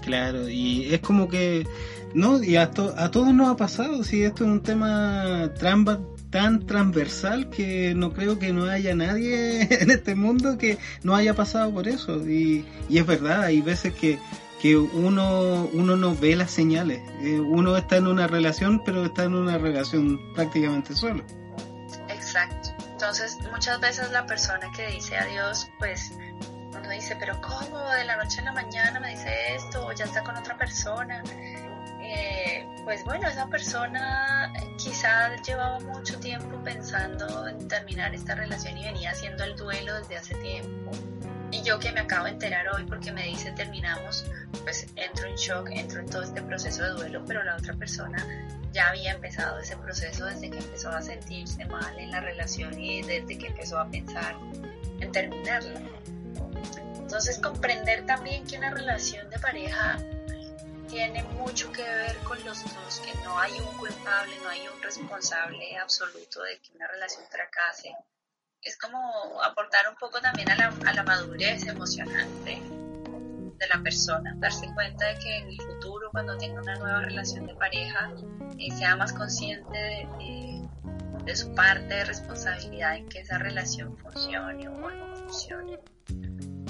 Claro, 0.02 0.46
y 0.46 0.92
es 0.92 1.00
como 1.00 1.28
que, 1.28 1.66
no, 2.12 2.42
y 2.42 2.56
a, 2.56 2.64
a 2.64 3.10
todos 3.10 3.32
nos 3.32 3.48
ha 3.48 3.56
pasado, 3.56 4.04
si 4.04 4.24
esto 4.24 4.44
es 4.44 4.50
un 4.50 4.62
tema 4.62 5.50
tan 6.32 6.66
transversal 6.66 7.50
que 7.50 7.94
no 7.94 8.12
creo 8.12 8.40
que 8.40 8.52
no 8.52 8.64
haya 8.64 8.96
nadie 8.96 9.62
en 9.82 9.90
este 9.92 10.16
mundo 10.16 10.58
que 10.58 10.78
no 11.04 11.14
haya 11.14 11.34
pasado 11.34 11.72
por 11.72 11.86
eso. 11.86 12.18
Y, 12.28 12.66
y 12.88 12.98
es 12.98 13.06
verdad, 13.06 13.44
hay 13.44 13.60
veces 13.60 13.94
que, 13.94 14.18
que 14.60 14.76
uno, 14.76 15.68
uno 15.72 15.96
no 15.96 16.16
ve 16.16 16.34
las 16.34 16.50
señales. 16.50 17.00
Eh, 17.20 17.38
uno 17.38 17.76
está 17.76 17.98
en 17.98 18.08
una 18.08 18.26
relación, 18.26 18.82
pero 18.84 19.04
está 19.04 19.24
en 19.24 19.34
una 19.34 19.58
relación 19.58 20.18
prácticamente 20.34 20.96
solo. 20.96 21.22
Exacto. 22.08 22.70
Entonces, 22.90 23.38
muchas 23.52 23.78
veces 23.80 24.10
la 24.10 24.26
persona 24.26 24.70
que 24.74 24.86
dice 24.88 25.16
adiós, 25.16 25.70
pues 25.78 26.12
uno 26.70 26.90
dice, 26.90 27.14
pero 27.16 27.40
¿cómo? 27.40 27.78
De 27.90 28.04
la 28.04 28.16
noche 28.16 28.40
a 28.40 28.44
la 28.44 28.52
mañana 28.52 28.98
me 29.00 29.10
dice 29.10 29.54
esto, 29.54 29.86
o 29.86 29.92
ya 29.92 30.06
está 30.06 30.24
con 30.24 30.36
otra 30.36 30.56
persona. 30.56 31.22
Eh, 32.02 32.66
pues 32.84 33.04
bueno, 33.04 33.28
esa 33.28 33.46
persona 33.46 34.52
quizás 34.76 35.40
llevaba 35.46 35.78
mucho 35.80 36.18
tiempo 36.18 36.60
pensando 36.64 37.46
en 37.48 37.68
terminar 37.68 38.14
esta 38.14 38.34
relación 38.34 38.76
y 38.76 38.84
venía 38.84 39.10
haciendo 39.10 39.44
el 39.44 39.56
duelo 39.56 39.94
desde 40.00 40.16
hace 40.16 40.34
tiempo. 40.36 40.90
Y 41.52 41.62
yo 41.62 41.78
que 41.78 41.92
me 41.92 42.00
acabo 42.00 42.24
de 42.24 42.32
enterar 42.32 42.66
hoy 42.74 42.84
porque 42.84 43.12
me 43.12 43.24
dice 43.24 43.52
terminamos, 43.52 44.24
pues 44.64 44.86
entro 44.96 45.28
en 45.28 45.36
shock, 45.36 45.68
entro 45.70 46.00
en 46.00 46.06
todo 46.06 46.22
este 46.22 46.42
proceso 46.42 46.82
de 46.82 46.90
duelo, 46.90 47.22
pero 47.26 47.44
la 47.44 47.56
otra 47.56 47.74
persona 47.74 48.26
ya 48.72 48.88
había 48.88 49.12
empezado 49.12 49.58
ese 49.60 49.76
proceso 49.76 50.24
desde 50.24 50.50
que 50.50 50.58
empezó 50.58 50.90
a 50.90 51.02
sentirse 51.02 51.64
mal 51.66 51.98
en 51.98 52.10
la 52.10 52.20
relación 52.20 52.78
y 52.78 53.02
desde 53.02 53.38
que 53.38 53.48
empezó 53.48 53.78
a 53.78 53.88
pensar 53.88 54.34
en 55.00 55.12
terminarla. 55.12 55.80
Entonces 56.98 57.38
comprender 57.38 58.06
también 58.06 58.46
que 58.46 58.56
una 58.56 58.70
relación 58.70 59.28
de 59.28 59.38
pareja 59.38 59.98
tiene 60.92 61.22
mucho 61.22 61.72
que 61.72 61.82
ver 61.82 62.16
con 62.18 62.36
los 62.44 62.62
dos, 62.62 63.00
que 63.00 63.14
no 63.24 63.38
hay 63.38 63.52
un 63.52 63.78
culpable, 63.78 64.36
no 64.42 64.48
hay 64.50 64.68
un 64.68 64.82
responsable 64.82 65.78
absoluto 65.78 66.42
de 66.42 66.60
que 66.60 66.72
una 66.74 66.86
relación 66.86 67.24
fracase, 67.30 67.96
es 68.60 68.76
como 68.76 69.42
aportar 69.42 69.88
un 69.88 69.96
poco 69.96 70.20
también 70.20 70.50
a 70.50 70.56
la, 70.56 70.74
a 70.86 70.92
la 70.92 71.02
madurez 71.02 71.66
emocional 71.66 72.28
de, 72.44 72.60
la 73.72 73.80
persona, 73.80 74.34
darse 74.38 74.68
cuenta 74.74 75.06
de 75.06 75.18
que 75.20 75.36
en 75.38 75.48
el 75.48 75.56
futuro, 75.62 76.10
cuando 76.10 76.36
tenga 76.36 76.60
una 76.60 76.74
nueva 76.74 77.00
relación 77.00 77.46
de 77.46 77.54
pareja, 77.54 78.12
eh, 78.58 78.70
sea 78.72 78.96
más 78.96 79.12
consciente 79.12 79.78
de, 79.78 80.08
de, 80.18 80.61
su 81.34 81.54
parte 81.54 81.94
de 81.94 82.04
responsabilidad 82.04 82.96
en 82.96 83.08
que 83.08 83.20
esa 83.20 83.38
relación 83.38 83.96
funcione 83.96 84.68
o 84.68 84.90
no 84.90 85.16
funcione. 85.16 85.78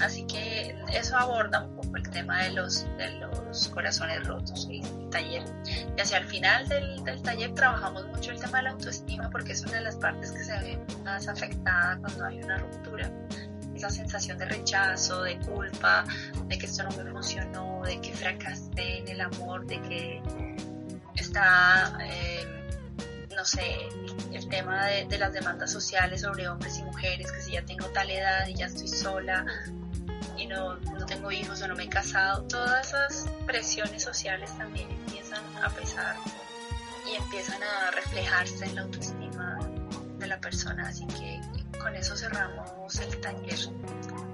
Así 0.01 0.27
que 0.27 0.77
eso 0.93 1.17
aborda 1.17 1.65
un 1.65 1.77
poco 1.77 1.97
el 1.97 2.11
tema 2.11 2.43
de 2.43 2.53
los, 2.53 2.85
de 2.97 3.11
los 3.21 3.69
corazones 3.69 4.27
rotos 4.27 4.67
y 4.69 4.81
el 4.83 5.11
taller. 5.11 5.45
Y 5.97 6.01
hacia 6.01 6.19
el 6.19 6.25
final 6.25 6.69
del, 6.69 7.05
del, 7.05 7.23
taller 7.23 7.55
trabajamos 7.55 8.07
mucho 8.09 8.33
el 8.33 8.41
tema 8.41 8.59
de 8.59 8.65
la 8.65 8.71
autoestima 8.71 9.31
porque 9.31 9.53
es 9.53 9.63
una 9.63 9.75
de 9.75 9.83
las 9.83 9.97
partes 9.97 10.33
que 10.33 10.43
se 10.43 10.59
ve 10.59 10.79
más 11.05 11.29
afectada 11.29 11.99
cuando 11.99 12.25
hay 12.25 12.43
una 12.43 12.59
ruptura. 12.59 13.11
Esa 13.75 13.91
sensación 13.91 14.39
de 14.39 14.47
rechazo, 14.47 15.23
de 15.23 15.39
culpa, 15.41 16.05
de 16.47 16.59
que 16.59 16.67
esto 16.67 16.83
no 16.83 16.91
me 17.05 17.11
funcionó, 17.11 17.83
de 17.85 18.01
que 18.01 18.13
fracasé 18.13 18.99
en 18.99 19.09
el 19.09 19.21
amor, 19.21 19.67
de 19.67 19.81
que 19.83 20.23
está... 21.15 21.97
Eh, 22.03 22.52
no 23.43 23.47
sé, 23.47 23.89
el 24.33 24.49
tema 24.49 24.87
de, 24.87 25.19
las 25.19 25.33
demandas 25.33 25.73
sociales 25.73 26.21
sobre 26.21 26.49
hombres 26.49 26.79
y 26.79 26.85
mujeres, 26.85 27.33
que 27.33 27.41
si 27.41 27.51
ya 27.51 27.65
tengo 27.65 27.87
tal 27.87 28.09
edad 28.09 28.47
y 28.47 28.55
ya 28.55 28.67
estoy 28.67 28.87
sola, 28.87 29.45
y 30.39 30.47
no, 30.47 30.77
no 30.77 31.07
tengo 31.07 31.33
hijos 31.33 31.61
o 31.61 31.67
no 31.67 31.75
me 31.75 31.83
he 31.83 31.89
casado, 31.89 32.45
todas 32.45 32.87
esas 32.87 33.29
presiones 33.45 34.05
sociales 34.05 34.57
también 34.57 34.89
empiezan 34.93 35.43
a 35.61 35.69
pesar 35.71 36.15
y 37.11 37.17
empiezan 37.17 37.61
a 37.65 37.91
reflejarse 37.91 38.65
en 38.65 38.77
la 38.77 38.83
autoestima 38.83 39.59
de 40.19 40.27
la 40.29 40.41
persona. 40.41 40.87
Así 40.87 41.05
que 41.09 41.41
con 41.81 41.97
eso 41.97 42.17
cerramos 42.17 42.97
el 43.01 43.21
taller. 43.21 43.59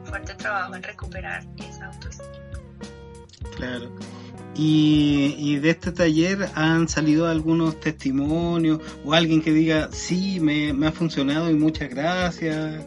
Fuerte 0.04 0.34
trabajo 0.34 0.74
en 0.74 0.82
recuperar 0.82 1.46
esa 1.56 1.86
autoestima. 1.86 2.28
Claro. 3.56 3.90
Y, 4.58 5.36
y, 5.38 5.56
de 5.60 5.70
este 5.70 5.92
taller 5.92 6.50
han 6.54 6.88
salido 6.88 7.28
algunos 7.28 7.78
testimonios 7.78 8.80
o 9.04 9.14
alguien 9.14 9.40
que 9.40 9.52
diga, 9.52 9.88
sí, 9.92 10.40
me, 10.40 10.72
me 10.72 10.88
ha 10.88 10.92
funcionado 10.92 11.48
y 11.48 11.54
muchas 11.54 11.90
gracias. 11.90 12.84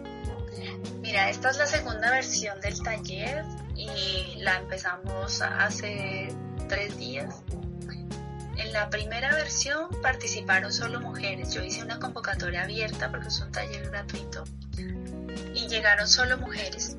Mira, 1.02 1.30
esta 1.30 1.50
es 1.50 1.58
la 1.58 1.66
segunda 1.66 2.12
versión 2.12 2.60
del 2.60 2.82
taller 2.82 3.46
y 3.76 4.42
la 4.42 4.58
empezamos 4.58 5.42
hace 5.42 6.36
tres 6.68 6.98
días. 6.98 7.42
En 8.58 8.74
la 8.74 8.90
primera 8.90 9.34
versión 9.34 9.90
participaron 10.02 10.72
solo 10.72 11.00
mujeres. 11.00 11.54
Yo 11.54 11.64
hice 11.64 11.84
una 11.84 12.00
convocatoria 12.00 12.64
abierta 12.64 13.10
porque 13.10 13.30
es 13.30 13.40
un 13.40 13.52
taller 13.52 13.90
gratuito 13.90 14.44
y 15.56 15.68
llegaron 15.68 16.08
solo 16.08 16.38
mujeres. 16.38 16.96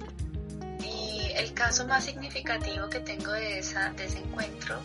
El 1.35 1.55
caso 1.55 1.87
más 1.87 2.05
significativo 2.05 2.89
que 2.89 3.01
tengo 3.01 3.33
de 3.33 3.59
ese 3.59 4.19
encuentro 4.19 4.81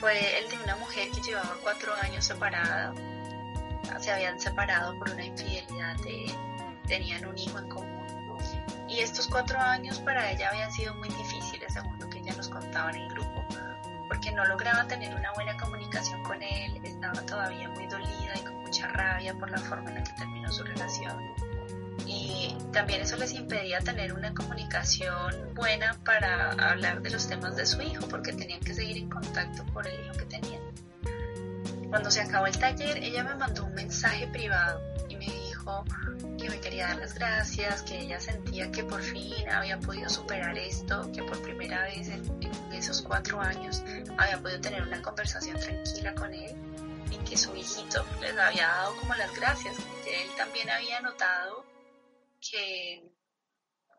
fue 0.00 0.38
el 0.38 0.48
de 0.50 0.58
una 0.64 0.76
mujer 0.76 1.08
que 1.10 1.20
llevaba 1.20 1.56
cuatro 1.62 1.92
años 2.02 2.24
separada. 2.24 2.94
Se 4.00 4.10
habían 4.10 4.40
separado 4.40 4.98
por 4.98 5.10
una 5.10 5.24
infidelidad 5.24 5.96
de 5.98 6.34
tenían 6.86 7.24
un 7.26 7.38
hijo 7.38 7.58
en 7.58 7.68
común 7.68 8.02
y 8.92 9.00
estos 9.00 9.26
cuatro 9.26 9.58
años 9.58 10.00
para 10.00 10.30
ella 10.30 10.50
habían 10.50 10.70
sido 10.70 10.94
muy 10.96 11.08
difíciles, 11.08 11.72
según 11.72 11.98
lo 11.98 12.10
que 12.10 12.18
ella 12.18 12.34
nos 12.36 12.50
contaba 12.50 12.90
en 12.90 12.96
el 12.96 13.08
grupo, 13.08 13.42
porque 14.06 14.30
no 14.32 14.44
lograba 14.44 14.86
tener 14.86 15.14
una 15.14 15.32
buena 15.32 15.56
comunicación 15.56 16.22
con 16.22 16.42
él, 16.42 16.78
estaba 16.84 17.22
todavía 17.22 17.70
muy 17.70 17.86
dolida 17.86 18.34
y 18.36 18.40
con 18.40 18.56
mucha 18.56 18.88
rabia 18.88 19.32
por 19.34 19.50
la 19.50 19.56
forma 19.58 19.88
en 19.88 19.96
la 19.96 20.04
que 20.04 20.12
terminó 20.12 20.52
su 20.52 20.62
relación. 20.64 21.51
Y 22.22 22.56
también 22.72 23.02
eso 23.02 23.16
les 23.16 23.32
impedía 23.32 23.80
tener 23.80 24.12
una 24.12 24.32
comunicación 24.32 25.54
buena 25.54 25.98
para 26.04 26.52
hablar 26.52 27.02
de 27.02 27.10
los 27.10 27.26
temas 27.26 27.56
de 27.56 27.66
su 27.66 27.82
hijo, 27.82 28.06
porque 28.06 28.32
tenían 28.32 28.60
que 28.60 28.74
seguir 28.74 28.96
en 28.96 29.10
contacto 29.10 29.64
por 29.72 29.88
el 29.88 30.04
hijo 30.04 30.14
que 30.14 30.24
tenían. 30.26 30.62
Cuando 31.88 32.10
se 32.10 32.20
acabó 32.20 32.46
el 32.46 32.56
taller, 32.56 32.98
ella 32.98 33.24
me 33.24 33.34
mandó 33.34 33.64
un 33.64 33.74
mensaje 33.74 34.28
privado 34.28 34.80
y 35.08 35.16
me 35.16 35.26
dijo, 35.26 35.84
que 36.38 36.48
me 36.48 36.60
quería 36.60 36.86
dar 36.88 36.98
las 36.98 37.14
gracias, 37.14 37.82
que 37.82 38.00
ella 38.00 38.20
sentía 38.20 38.70
que 38.70 38.84
por 38.84 39.02
fin 39.02 39.48
había 39.50 39.78
podido 39.80 40.08
superar 40.08 40.56
esto, 40.56 41.10
que 41.12 41.24
por 41.24 41.42
primera 41.42 41.82
vez 41.82 42.08
en, 42.08 42.22
esos 42.72 43.02
cuatro 43.02 43.40
años 43.40 43.82
había 44.16 44.40
podido 44.40 44.60
tener 44.60 44.82
una 44.82 45.02
conversación 45.02 45.58
tranquila 45.58 46.14
con 46.14 46.32
él 46.32 46.54
y 47.10 47.18
que 47.18 47.36
su 47.36 47.54
hijito 47.54 48.04
les 48.20 48.38
había 48.38 48.68
dado 48.68 48.96
como 48.96 49.14
las 49.14 49.34
gracias, 49.34 49.76
que 50.04 50.22
él 50.22 50.30
también 50.36 50.70
había 50.70 51.00
notado 51.00 51.71
que, 52.50 53.02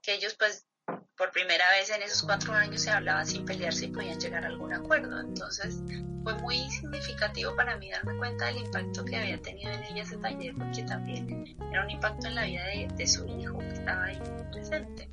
que 0.01 0.13
ellos 0.15 0.35
pues 0.35 0.65
por 1.17 1.31
primera 1.31 1.69
vez 1.71 1.89
en 1.89 2.01
esos 2.01 2.23
cuatro 2.23 2.53
años 2.53 2.81
se 2.81 2.89
hablaban 2.89 3.25
sin 3.25 3.45
pelearse 3.45 3.85
y 3.85 3.87
podían 3.89 4.19
llegar 4.19 4.43
a 4.43 4.47
algún 4.47 4.73
acuerdo. 4.73 5.19
Entonces 5.19 5.79
fue 6.23 6.33
muy 6.35 6.57
significativo 6.69 7.55
para 7.55 7.77
mí 7.77 7.91
darme 7.91 8.17
cuenta 8.17 8.45
del 8.47 8.57
impacto 8.57 9.05
que 9.05 9.15
había 9.15 9.41
tenido 9.41 9.71
en 9.71 9.83
ella 9.83 10.03
ese 10.03 10.17
taller, 10.17 10.53
porque 10.55 10.83
también 10.83 11.55
era 11.71 11.83
un 11.83 11.89
impacto 11.89 12.27
en 12.27 12.35
la 12.35 12.45
vida 12.45 12.65
de, 12.65 13.07
su 13.07 13.27
hijo 13.27 13.59
que 13.59 13.69
estaba 13.69 14.05
ahí 14.05 14.21
presente. 14.51 15.09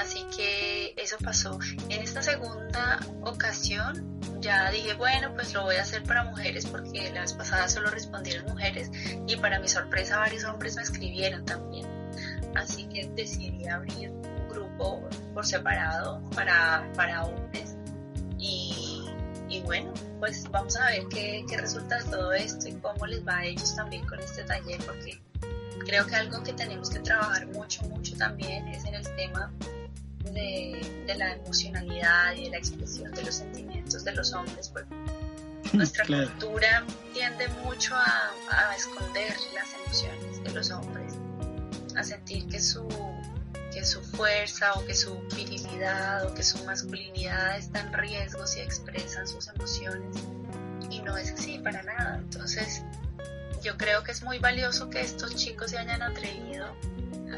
Así 0.00 0.24
que 0.36 0.94
eso 0.96 1.16
pasó. 1.22 1.58
En 1.88 2.02
esta 2.02 2.22
segunda 2.22 3.00
ocasión 3.22 4.20
ya 4.40 4.70
dije, 4.70 4.94
bueno, 4.94 5.32
pues 5.34 5.54
lo 5.54 5.62
voy 5.62 5.76
a 5.76 5.82
hacer 5.82 6.02
para 6.04 6.24
mujeres 6.24 6.66
porque 6.66 7.10
las 7.12 7.32
pasadas 7.32 7.72
solo 7.72 7.90
respondieron 7.90 8.44
mujeres 8.46 8.90
y 9.26 9.36
para 9.36 9.58
mi 9.58 9.68
sorpresa 9.68 10.18
varios 10.18 10.44
hombres 10.44 10.76
me 10.76 10.82
escribieron 10.82 11.44
también 11.44 11.86
así 12.54 12.84
que 12.88 13.08
decidí 13.14 13.66
abrir 13.68 14.10
un 14.10 14.48
grupo 14.48 15.02
por 15.32 15.46
separado 15.46 16.22
para, 16.34 16.88
para 16.94 17.24
hombres 17.24 17.76
y, 18.38 19.04
y 19.48 19.60
bueno, 19.62 19.92
pues 20.20 20.48
vamos 20.50 20.76
a 20.76 20.86
ver 20.86 21.04
qué, 21.10 21.44
qué 21.48 21.56
resulta 21.56 21.98
de 21.98 22.10
todo 22.10 22.32
esto 22.32 22.68
y 22.68 22.72
cómo 22.74 23.06
les 23.06 23.26
va 23.26 23.38
a 23.38 23.44
ellos 23.44 23.74
también 23.74 24.06
con 24.06 24.20
este 24.20 24.44
taller 24.44 24.80
porque 24.84 25.20
creo 25.86 26.06
que 26.06 26.14
algo 26.14 26.42
que 26.42 26.52
tenemos 26.52 26.90
que 26.90 27.00
trabajar 27.00 27.46
mucho, 27.48 27.82
mucho 27.84 28.16
también 28.16 28.66
es 28.68 28.84
en 28.84 28.94
el 28.94 29.16
tema 29.16 29.52
de, 30.32 31.04
de 31.06 31.14
la 31.16 31.34
emocionalidad 31.34 32.34
y 32.34 32.44
de 32.44 32.50
la 32.50 32.58
expresión 32.58 33.10
de 33.12 33.22
los 33.22 33.34
sentimientos 33.36 34.04
de 34.04 34.12
los 34.12 34.32
hombres, 34.32 34.68
porque 34.68 34.94
nuestra 35.72 36.06
cultura 36.06 36.84
tiende 37.12 37.48
mucho 37.64 37.94
a, 37.94 38.32
a, 38.50 38.76
esconder 38.76 39.34
las 39.54 39.74
emociones 39.74 40.42
de 40.44 40.50
los 40.52 40.70
hombres 40.70 41.14
a 41.96 42.02
sentir 42.02 42.46
que 42.48 42.60
su, 42.60 42.86
que 43.72 43.84
su 43.84 44.00
fuerza 44.02 44.72
o 44.74 44.84
que 44.84 44.94
su 44.94 45.20
virilidad 45.34 46.26
o 46.26 46.34
que 46.34 46.42
su 46.42 46.62
masculinidad 46.64 47.56
está 47.56 47.80
en 47.80 47.92
riesgo 47.92 48.46
si 48.46 48.60
expresan 48.60 49.26
sus 49.26 49.48
emociones. 49.48 50.16
Y 50.90 51.00
no 51.00 51.16
es 51.16 51.32
así 51.32 51.58
para 51.58 51.82
nada. 51.82 52.16
Entonces, 52.16 52.82
yo 53.62 53.76
creo 53.76 54.02
que 54.04 54.12
es 54.12 54.22
muy 54.22 54.38
valioso 54.38 54.90
que 54.90 55.00
estos 55.00 55.34
chicos 55.36 55.70
se 55.70 55.78
hayan 55.78 56.02
atrevido 56.02 56.66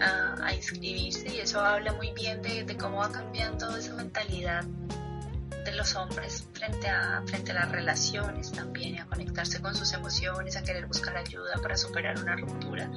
a, 0.03 0.55
inscribirse 0.55 1.29
y 1.35 1.41
eso 1.41 1.61
habla 1.61 1.93
muy 1.93 2.13
bien 2.13 2.43
de, 2.43 2.65
de 2.65 2.77
cómo 2.77 2.99
va 2.99 3.11
cambiando 3.11 3.77
esa 3.77 3.95
mentalidad 3.95 4.65
de 5.67 5.73
los 5.73 5.95
hombres 5.97 6.47
frente 6.53 6.89
a, 6.89 7.23
frente 7.27 7.51
a 7.51 7.55
las 7.55 7.73
relaciones 7.73 8.53
también, 8.53 8.99
a 9.01 9.07
conectarse 9.07 9.61
con 9.61 9.75
sus 9.75 9.93
emociones, 9.93 10.57
a 10.57 10.63
querer 10.63 10.87
buscar 10.87 11.17
ayuda 11.17 11.55
para 11.61 11.77
superar 11.77 12.19
una 12.21 12.37
ruptura. 12.37 12.89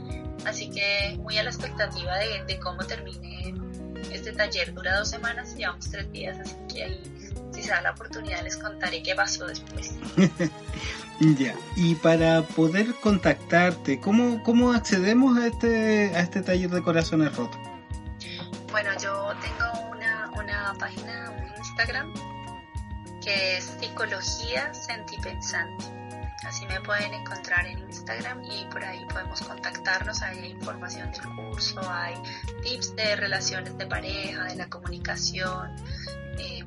Así 0.45 0.69
que 0.69 1.17
muy 1.19 1.37
a 1.37 1.43
la 1.43 1.49
expectativa 1.49 2.17
de, 2.17 2.43
de 2.45 2.59
cómo 2.59 2.83
termine 2.85 3.55
este 4.11 4.31
taller. 4.31 4.73
Dura 4.73 4.97
dos 4.97 5.09
semanas 5.09 5.53
y 5.55 5.59
llevamos 5.59 5.89
tres 5.89 6.11
días, 6.11 6.37
así 6.39 6.55
que 6.73 6.83
ahí, 6.83 7.03
si 7.53 7.63
se 7.63 7.69
da 7.69 7.81
la 7.81 7.91
oportunidad, 7.91 8.43
les 8.43 8.57
contaré 8.57 9.03
qué 9.03 9.15
pasó 9.15 9.45
después. 9.47 9.93
ya, 11.19 11.55
y 11.75 11.95
para 11.95 12.43
poder 12.43 12.93
contactarte, 12.95 13.99
¿cómo, 13.99 14.43
cómo 14.43 14.71
accedemos 14.71 15.37
a 15.37 15.47
este, 15.47 16.15
a 16.15 16.21
este 16.21 16.41
taller 16.41 16.69
de 16.69 16.81
corazones 16.81 17.35
rotos? 17.35 17.59
Bueno, 18.71 18.91
yo 19.01 19.33
tengo 19.41 19.89
una, 19.91 20.31
una 20.35 20.75
página, 20.79 21.31
un 21.31 21.57
Instagram 21.57 22.13
que 23.23 23.57
es 23.57 23.75
Psicología 23.79 24.73
Sentipensante. 24.73 25.98
Así 26.47 26.65
me 26.67 26.79
pueden 26.81 27.13
encontrar 27.13 27.67
en 27.67 27.79
Instagram 27.79 28.41
y 28.45 28.65
por 28.71 28.83
ahí 28.83 29.05
podemos 29.11 29.41
contactarnos. 29.41 30.21
Hay 30.21 30.51
información 30.51 31.11
del 31.11 31.35
curso, 31.35 31.81
hay 31.91 32.15
tips 32.63 32.95
de 32.95 33.15
relaciones 33.17 33.77
de 33.77 33.85
pareja, 33.85 34.45
de 34.45 34.55
la 34.55 34.69
comunicación. 34.69 35.75
Eh, 36.37 36.63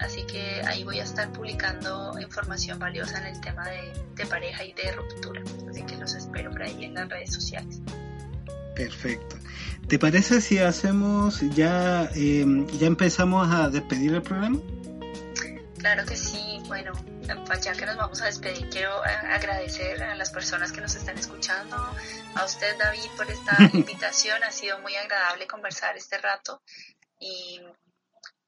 así 0.00 0.24
que 0.26 0.62
ahí 0.66 0.82
voy 0.82 0.98
a 0.98 1.04
estar 1.04 1.32
publicando 1.32 2.18
información 2.20 2.78
valiosa 2.80 3.18
en 3.18 3.34
el 3.34 3.40
tema 3.40 3.68
de, 3.68 3.92
de, 4.16 4.26
pareja 4.26 4.64
y 4.64 4.72
de 4.72 4.92
ruptura. 4.92 5.42
Así 5.70 5.82
que 5.84 5.96
los 5.96 6.14
espero 6.14 6.50
por 6.50 6.62
ahí 6.62 6.84
en 6.84 6.94
las 6.94 7.08
redes 7.08 7.32
sociales. 7.32 7.80
Perfecto. 8.74 9.36
¿Te 9.86 9.98
parece 9.98 10.40
si 10.40 10.58
hacemos 10.58 11.40
ya, 11.54 12.10
eh, 12.16 12.44
ya 12.78 12.86
empezamos 12.86 13.48
a 13.52 13.68
despedir 13.68 14.14
el 14.14 14.22
programa? 14.22 14.58
Claro 15.84 16.06
que 16.06 16.16
sí. 16.16 16.62
Bueno, 16.66 16.92
pues 17.44 17.60
ya 17.60 17.74
que 17.74 17.84
nos 17.84 17.96
vamos 17.98 18.22
a 18.22 18.24
despedir, 18.24 18.70
quiero 18.70 18.90
agradecer 19.04 20.02
a 20.02 20.14
las 20.14 20.30
personas 20.30 20.72
que 20.72 20.80
nos 20.80 20.94
están 20.96 21.18
escuchando, 21.18 21.76
a 21.76 22.44
usted 22.46 22.74
David 22.78 23.10
por 23.18 23.30
esta 23.30 23.54
invitación, 23.74 24.42
ha 24.44 24.50
sido 24.50 24.78
muy 24.78 24.96
agradable 24.96 25.46
conversar 25.46 25.94
este 25.98 26.16
rato 26.16 26.62
y 27.20 27.60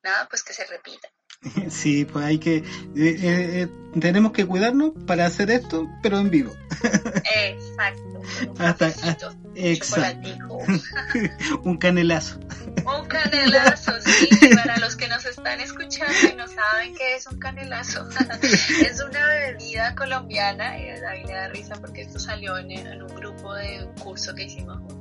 nada, 0.02 0.26
pues 0.30 0.42
que 0.42 0.54
se 0.54 0.64
repita. 0.64 1.08
Sí, 1.70 2.06
pues 2.06 2.24
hay 2.24 2.38
que, 2.38 2.56
eh, 2.56 2.64
eh, 2.96 3.16
eh, 3.62 3.68
tenemos 4.00 4.32
que 4.32 4.46
cuidarnos 4.46 4.92
para 5.06 5.26
hacer 5.26 5.50
esto, 5.50 5.86
pero 6.02 6.18
en 6.18 6.30
vivo. 6.30 6.54
Exacto. 7.34 8.22
Hasta, 8.58 8.88
exacto. 9.54 10.58
un 11.64 11.76
canelazo. 11.76 12.40
Canelazo, 13.08 13.92
sí, 14.04 14.28
para 14.54 14.78
los 14.78 14.96
que 14.96 15.08
nos 15.08 15.24
están 15.24 15.60
escuchando 15.60 16.14
y 16.32 16.36
no 16.36 16.46
saben 16.48 16.94
qué 16.94 17.16
es 17.16 17.26
un 17.26 17.38
canelazo. 17.38 18.08
es 18.42 19.00
una 19.00 19.26
bebida 19.26 19.94
colombiana, 19.94 20.78
y 20.78 21.00
David 21.00 21.26
me 21.26 21.32
da 21.32 21.48
risa 21.48 21.74
porque 21.76 22.02
esto 22.02 22.18
salió 22.18 22.58
en, 22.58 23.02
un 23.02 23.14
grupo 23.14 23.54
de 23.54 23.84
un 23.84 23.94
curso 23.94 24.34
que 24.34 24.44
hicimos 24.44 24.78
juntos 24.80 24.96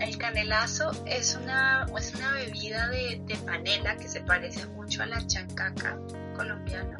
el 0.00 0.16
canelazo 0.16 0.90
es 1.06 1.38
una, 1.40 1.86
es 1.98 2.14
una 2.14 2.32
bebida 2.32 2.88
de, 2.88 3.22
panela 3.44 3.96
que 3.96 4.08
se 4.08 4.20
parece 4.22 4.66
mucho 4.68 5.02
a 5.02 5.06
la 5.06 5.24
chancaca 5.26 5.98
colombiana, 6.34 6.96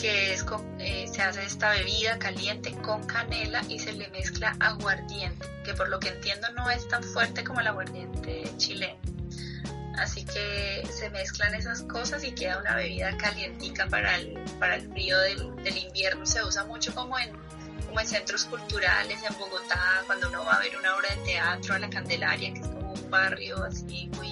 que 0.00 0.32
es 0.32 0.44
eh, 0.78 1.06
se 1.12 1.22
hace 1.22 1.44
esta 1.44 1.70
bebida 1.70 2.18
caliente 2.18 2.72
con 2.82 3.04
canela 3.04 3.62
y 3.68 3.78
se 3.78 3.92
le 3.92 4.08
mezcla 4.10 4.56
aguardiente, 4.60 5.46
que 5.64 5.74
por 5.74 5.88
lo 5.88 5.98
que 5.98 6.08
entiendo 6.08 6.48
no 6.52 6.70
es 6.70 6.86
tan 6.88 7.02
fuerte 7.02 7.42
como 7.42 7.60
el 7.60 7.66
aguardiente 7.66 8.44
chileno. 8.56 8.98
Así 9.98 10.24
que 10.24 10.86
se 10.92 11.10
mezclan 11.10 11.54
esas 11.54 11.82
cosas 11.82 12.22
y 12.22 12.32
queda 12.32 12.58
una 12.58 12.76
bebida 12.76 13.16
calientica 13.16 13.88
para 13.88 14.14
el, 14.14 14.38
para 14.60 14.76
el 14.76 14.88
frío 14.92 15.18
del, 15.18 15.56
del 15.56 15.76
invierno. 15.76 16.24
Se 16.24 16.44
usa 16.44 16.64
mucho 16.64 16.94
como 16.94 17.18
en 17.18 17.32
como 17.88 18.00
en 18.00 18.06
centros 18.06 18.44
culturales 18.44 19.18
en 19.28 19.36
Bogotá, 19.38 20.02
cuando 20.06 20.28
uno 20.28 20.44
va 20.44 20.56
a 20.56 20.60
ver 20.60 20.76
una 20.76 20.94
obra 20.94 21.08
de 21.08 21.22
teatro 21.22 21.74
a 21.74 21.78
la 21.78 21.88
Candelaria, 21.88 22.52
que 22.52 22.60
es 22.60 22.68
como 22.68 22.92
un 22.92 23.10
barrio 23.10 23.64
así 23.64 24.10
muy 24.14 24.30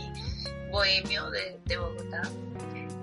bohemio 0.71 1.31
de, 1.31 1.59
de 1.65 1.77
Bogotá. 1.79 2.23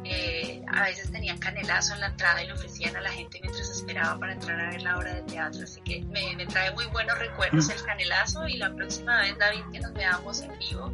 Eh, 0.06 0.62
a 0.68 0.84
veces 0.84 1.12
tenían 1.12 1.38
canelazo 1.38 1.94
en 1.94 2.02
la 2.02 2.08
entrada 2.08 2.44
y 2.44 2.48
lo 2.48 2.56
ofrecían 2.56 2.96
a 2.96 3.02
la 3.02 3.10
gente 3.10 3.40
mientras 3.42 3.70
esperaba 3.70 4.20
para 4.20 4.34
entrar 4.34 4.60
a 4.60 4.70
ver 4.70 4.82
la 4.82 4.98
obra 4.98 5.14
de 5.16 5.22
teatro. 5.24 5.64
Así 5.64 5.82
que 5.82 6.02
me, 6.06 6.36
me 6.36 6.46
trae 6.46 6.72
muy 6.72 6.86
buenos 6.88 7.18
recuerdos 7.20 7.70
el 7.70 7.82
canelazo 7.84 8.48
y 8.48 8.58
la 8.58 8.74
próxima 8.74 9.22
vez, 9.22 9.38
David, 9.38 9.62
que 9.72 9.80
nos 9.80 9.94
veamos 9.94 10.42
en 10.42 10.52
vivo, 10.60 10.94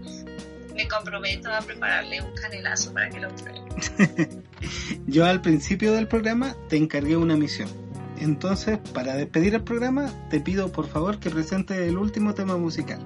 me 0.75 0.87
comprometo 0.87 1.53
a 1.53 1.61
prepararle 1.61 2.21
un 2.21 2.33
canelazo 2.35 2.93
para 2.93 3.09
que 3.09 3.19
lo 3.19 3.29
pruebe. 3.35 3.61
Yo 5.07 5.25
al 5.25 5.41
principio 5.41 5.93
del 5.93 6.07
programa 6.07 6.55
te 6.69 6.77
encargué 6.77 7.17
una 7.17 7.35
misión 7.35 7.89
entonces, 8.19 8.77
para 8.93 9.15
despedir 9.15 9.55
el 9.55 9.63
programa, 9.63 10.11
te 10.29 10.41
pido 10.41 10.71
por 10.71 10.87
favor 10.87 11.19
que 11.19 11.29
presente 11.29 11.87
el 11.87 11.97
último 11.97 12.33
tema 12.33 12.57
musical. 12.57 12.99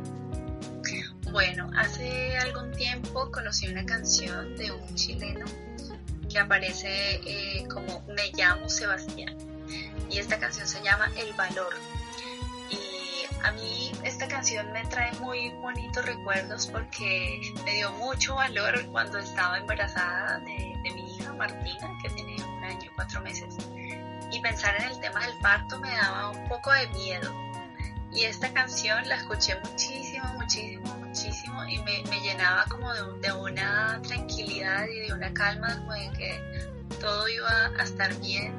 Bueno, 1.32 1.70
hace 1.76 2.38
algún 2.38 2.72
tiempo 2.74 3.32
conocí 3.32 3.68
una 3.68 3.84
canción 3.86 4.56
de 4.56 4.72
un 4.72 4.94
chileno 4.94 5.46
que 6.34 6.40
aparece 6.40 7.22
eh, 7.26 7.68
como 7.72 8.02
Me 8.08 8.32
llamo 8.34 8.68
Sebastián 8.68 9.38
y 10.10 10.18
esta 10.18 10.40
canción 10.40 10.68
se 10.68 10.82
llama 10.84 11.12
El 11.16 11.32
Valor. 11.34 11.74
Y 12.72 13.26
a 13.44 13.52
mí 13.52 13.92
esta 14.04 14.28
canción 14.28 14.72
me 14.72 14.84
trae 14.86 15.12
muy 15.20 15.52
bonitos 15.62 16.04
recuerdos 16.06 16.68
porque 16.68 17.40
me 17.64 17.76
dio 17.76 17.92
mucho 17.94 18.36
valor 18.36 18.84
cuando 18.92 19.20
estaba 19.20 19.60
embarazada 19.60 20.40
de, 20.40 20.76
mi 20.84 21.16
hija 21.16 21.34
Martina, 21.34 21.90
que 22.02 22.10
tiene 22.10 22.36
un 22.44 22.64
año 22.64 22.84
y 22.84 22.96
cuatro 22.96 23.22
meses 23.22 23.56
y 24.32 24.40
pensar 24.42 24.76
en 24.82 24.90
el 24.90 25.00
tema 25.00 25.26
del 25.26 25.38
parto 25.38 25.80
me 25.80 25.92
daba 25.92 26.32
un 26.32 26.48
poco 26.50 26.72
de 26.72 26.88
miedo. 26.88 27.32
Y 28.12 28.26
esta 28.26 28.52
canción 28.54 29.08
la 29.08 29.16
escuché 29.16 29.60
muchísimo, 29.60 30.26
muchísimo, 30.34 31.03
muchísimo 31.14 31.64
y 31.66 31.78
me, 31.80 32.22
llenaba 32.22 32.66
como 32.68 32.92
de, 32.92 33.32
una 33.34 34.02
tranquilidad 34.02 34.88
y 34.88 35.08
de 35.08 35.14
una 35.14 35.32
calma, 35.32 35.78
como 35.78 35.94
de 35.94 36.10
que 36.18 36.42
todo 37.00 37.28
iba 37.28 37.68
a 37.78 37.84
estar 37.84 38.20
bien, 38.20 38.52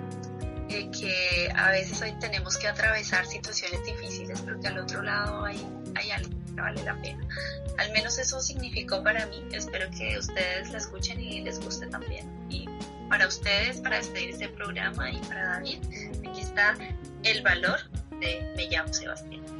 de 0.68 0.88
que 0.92 1.52
a 1.56 1.70
veces 1.72 2.00
hoy 2.00 2.12
tenemos 2.20 2.56
que 2.56 2.68
atravesar 2.68 3.26
situaciones 3.26 3.84
difíciles, 3.84 4.40
pero 4.44 4.60
que 4.60 4.68
al 4.68 4.78
otro 4.78 5.02
lado 5.02 5.44
hay, 5.44 5.66
hay 5.96 6.12
algo 6.12 6.30
que 6.54 6.60
vale 6.60 6.84
la 6.84 6.94
pena. 7.02 7.26
Al 7.76 7.90
menos 7.90 8.18
eso 8.18 8.40
significó 8.40 9.02
para 9.02 9.26
mí. 9.26 9.44
Espero 9.50 9.90
que 9.90 10.16
ustedes 10.16 10.70
la 10.70 10.78
escuchen 10.78 11.20
y 11.20 11.40
les 11.40 11.58
guste 11.58 11.88
también. 11.88 12.24
Y 12.48 12.66
para 13.08 13.26
ustedes, 13.26 13.80
para 13.80 13.96
despedir 13.96 14.30
este 14.30 14.48
programa 14.48 15.10
y 15.10 15.18
para 15.22 15.54
David, 15.54 15.80
aquí 16.28 16.40
está 16.40 16.76
el 17.24 17.42
valor 17.42 17.80
de 18.20 18.52
Me 18.56 18.68
llamo 18.68 18.92
Sebastián. 18.92 19.53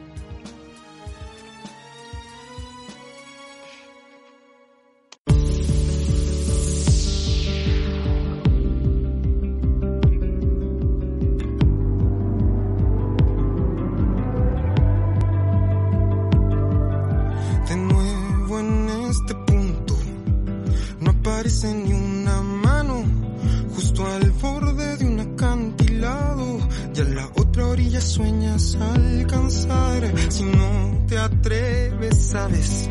Sueñas 28.15 28.77
alcanzar. 28.77 30.15
Si 30.31 30.45
no 30.45 31.05
te 31.09 31.19
atreves, 31.19 32.17
sabes 32.17 32.89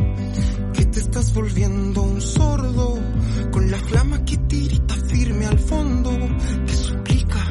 que 0.74 0.86
te 0.86 1.00
estás 1.00 1.34
volviendo 1.34 2.02
un 2.02 2.22
sordo 2.22 3.00
con 3.52 3.72
la 3.72 3.78
flama 3.78 4.26
que 4.26 4.38
tirita 4.38 4.96
firme 4.96 5.46
al 5.46 5.60
fondo 5.60 6.12
que 6.68 6.74
suplica 6.76 7.44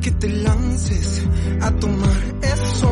que 0.00 0.10
te 0.12 0.28
lances 0.28 1.22
a 1.60 1.70
tomar 1.72 2.22
eso 2.42 2.91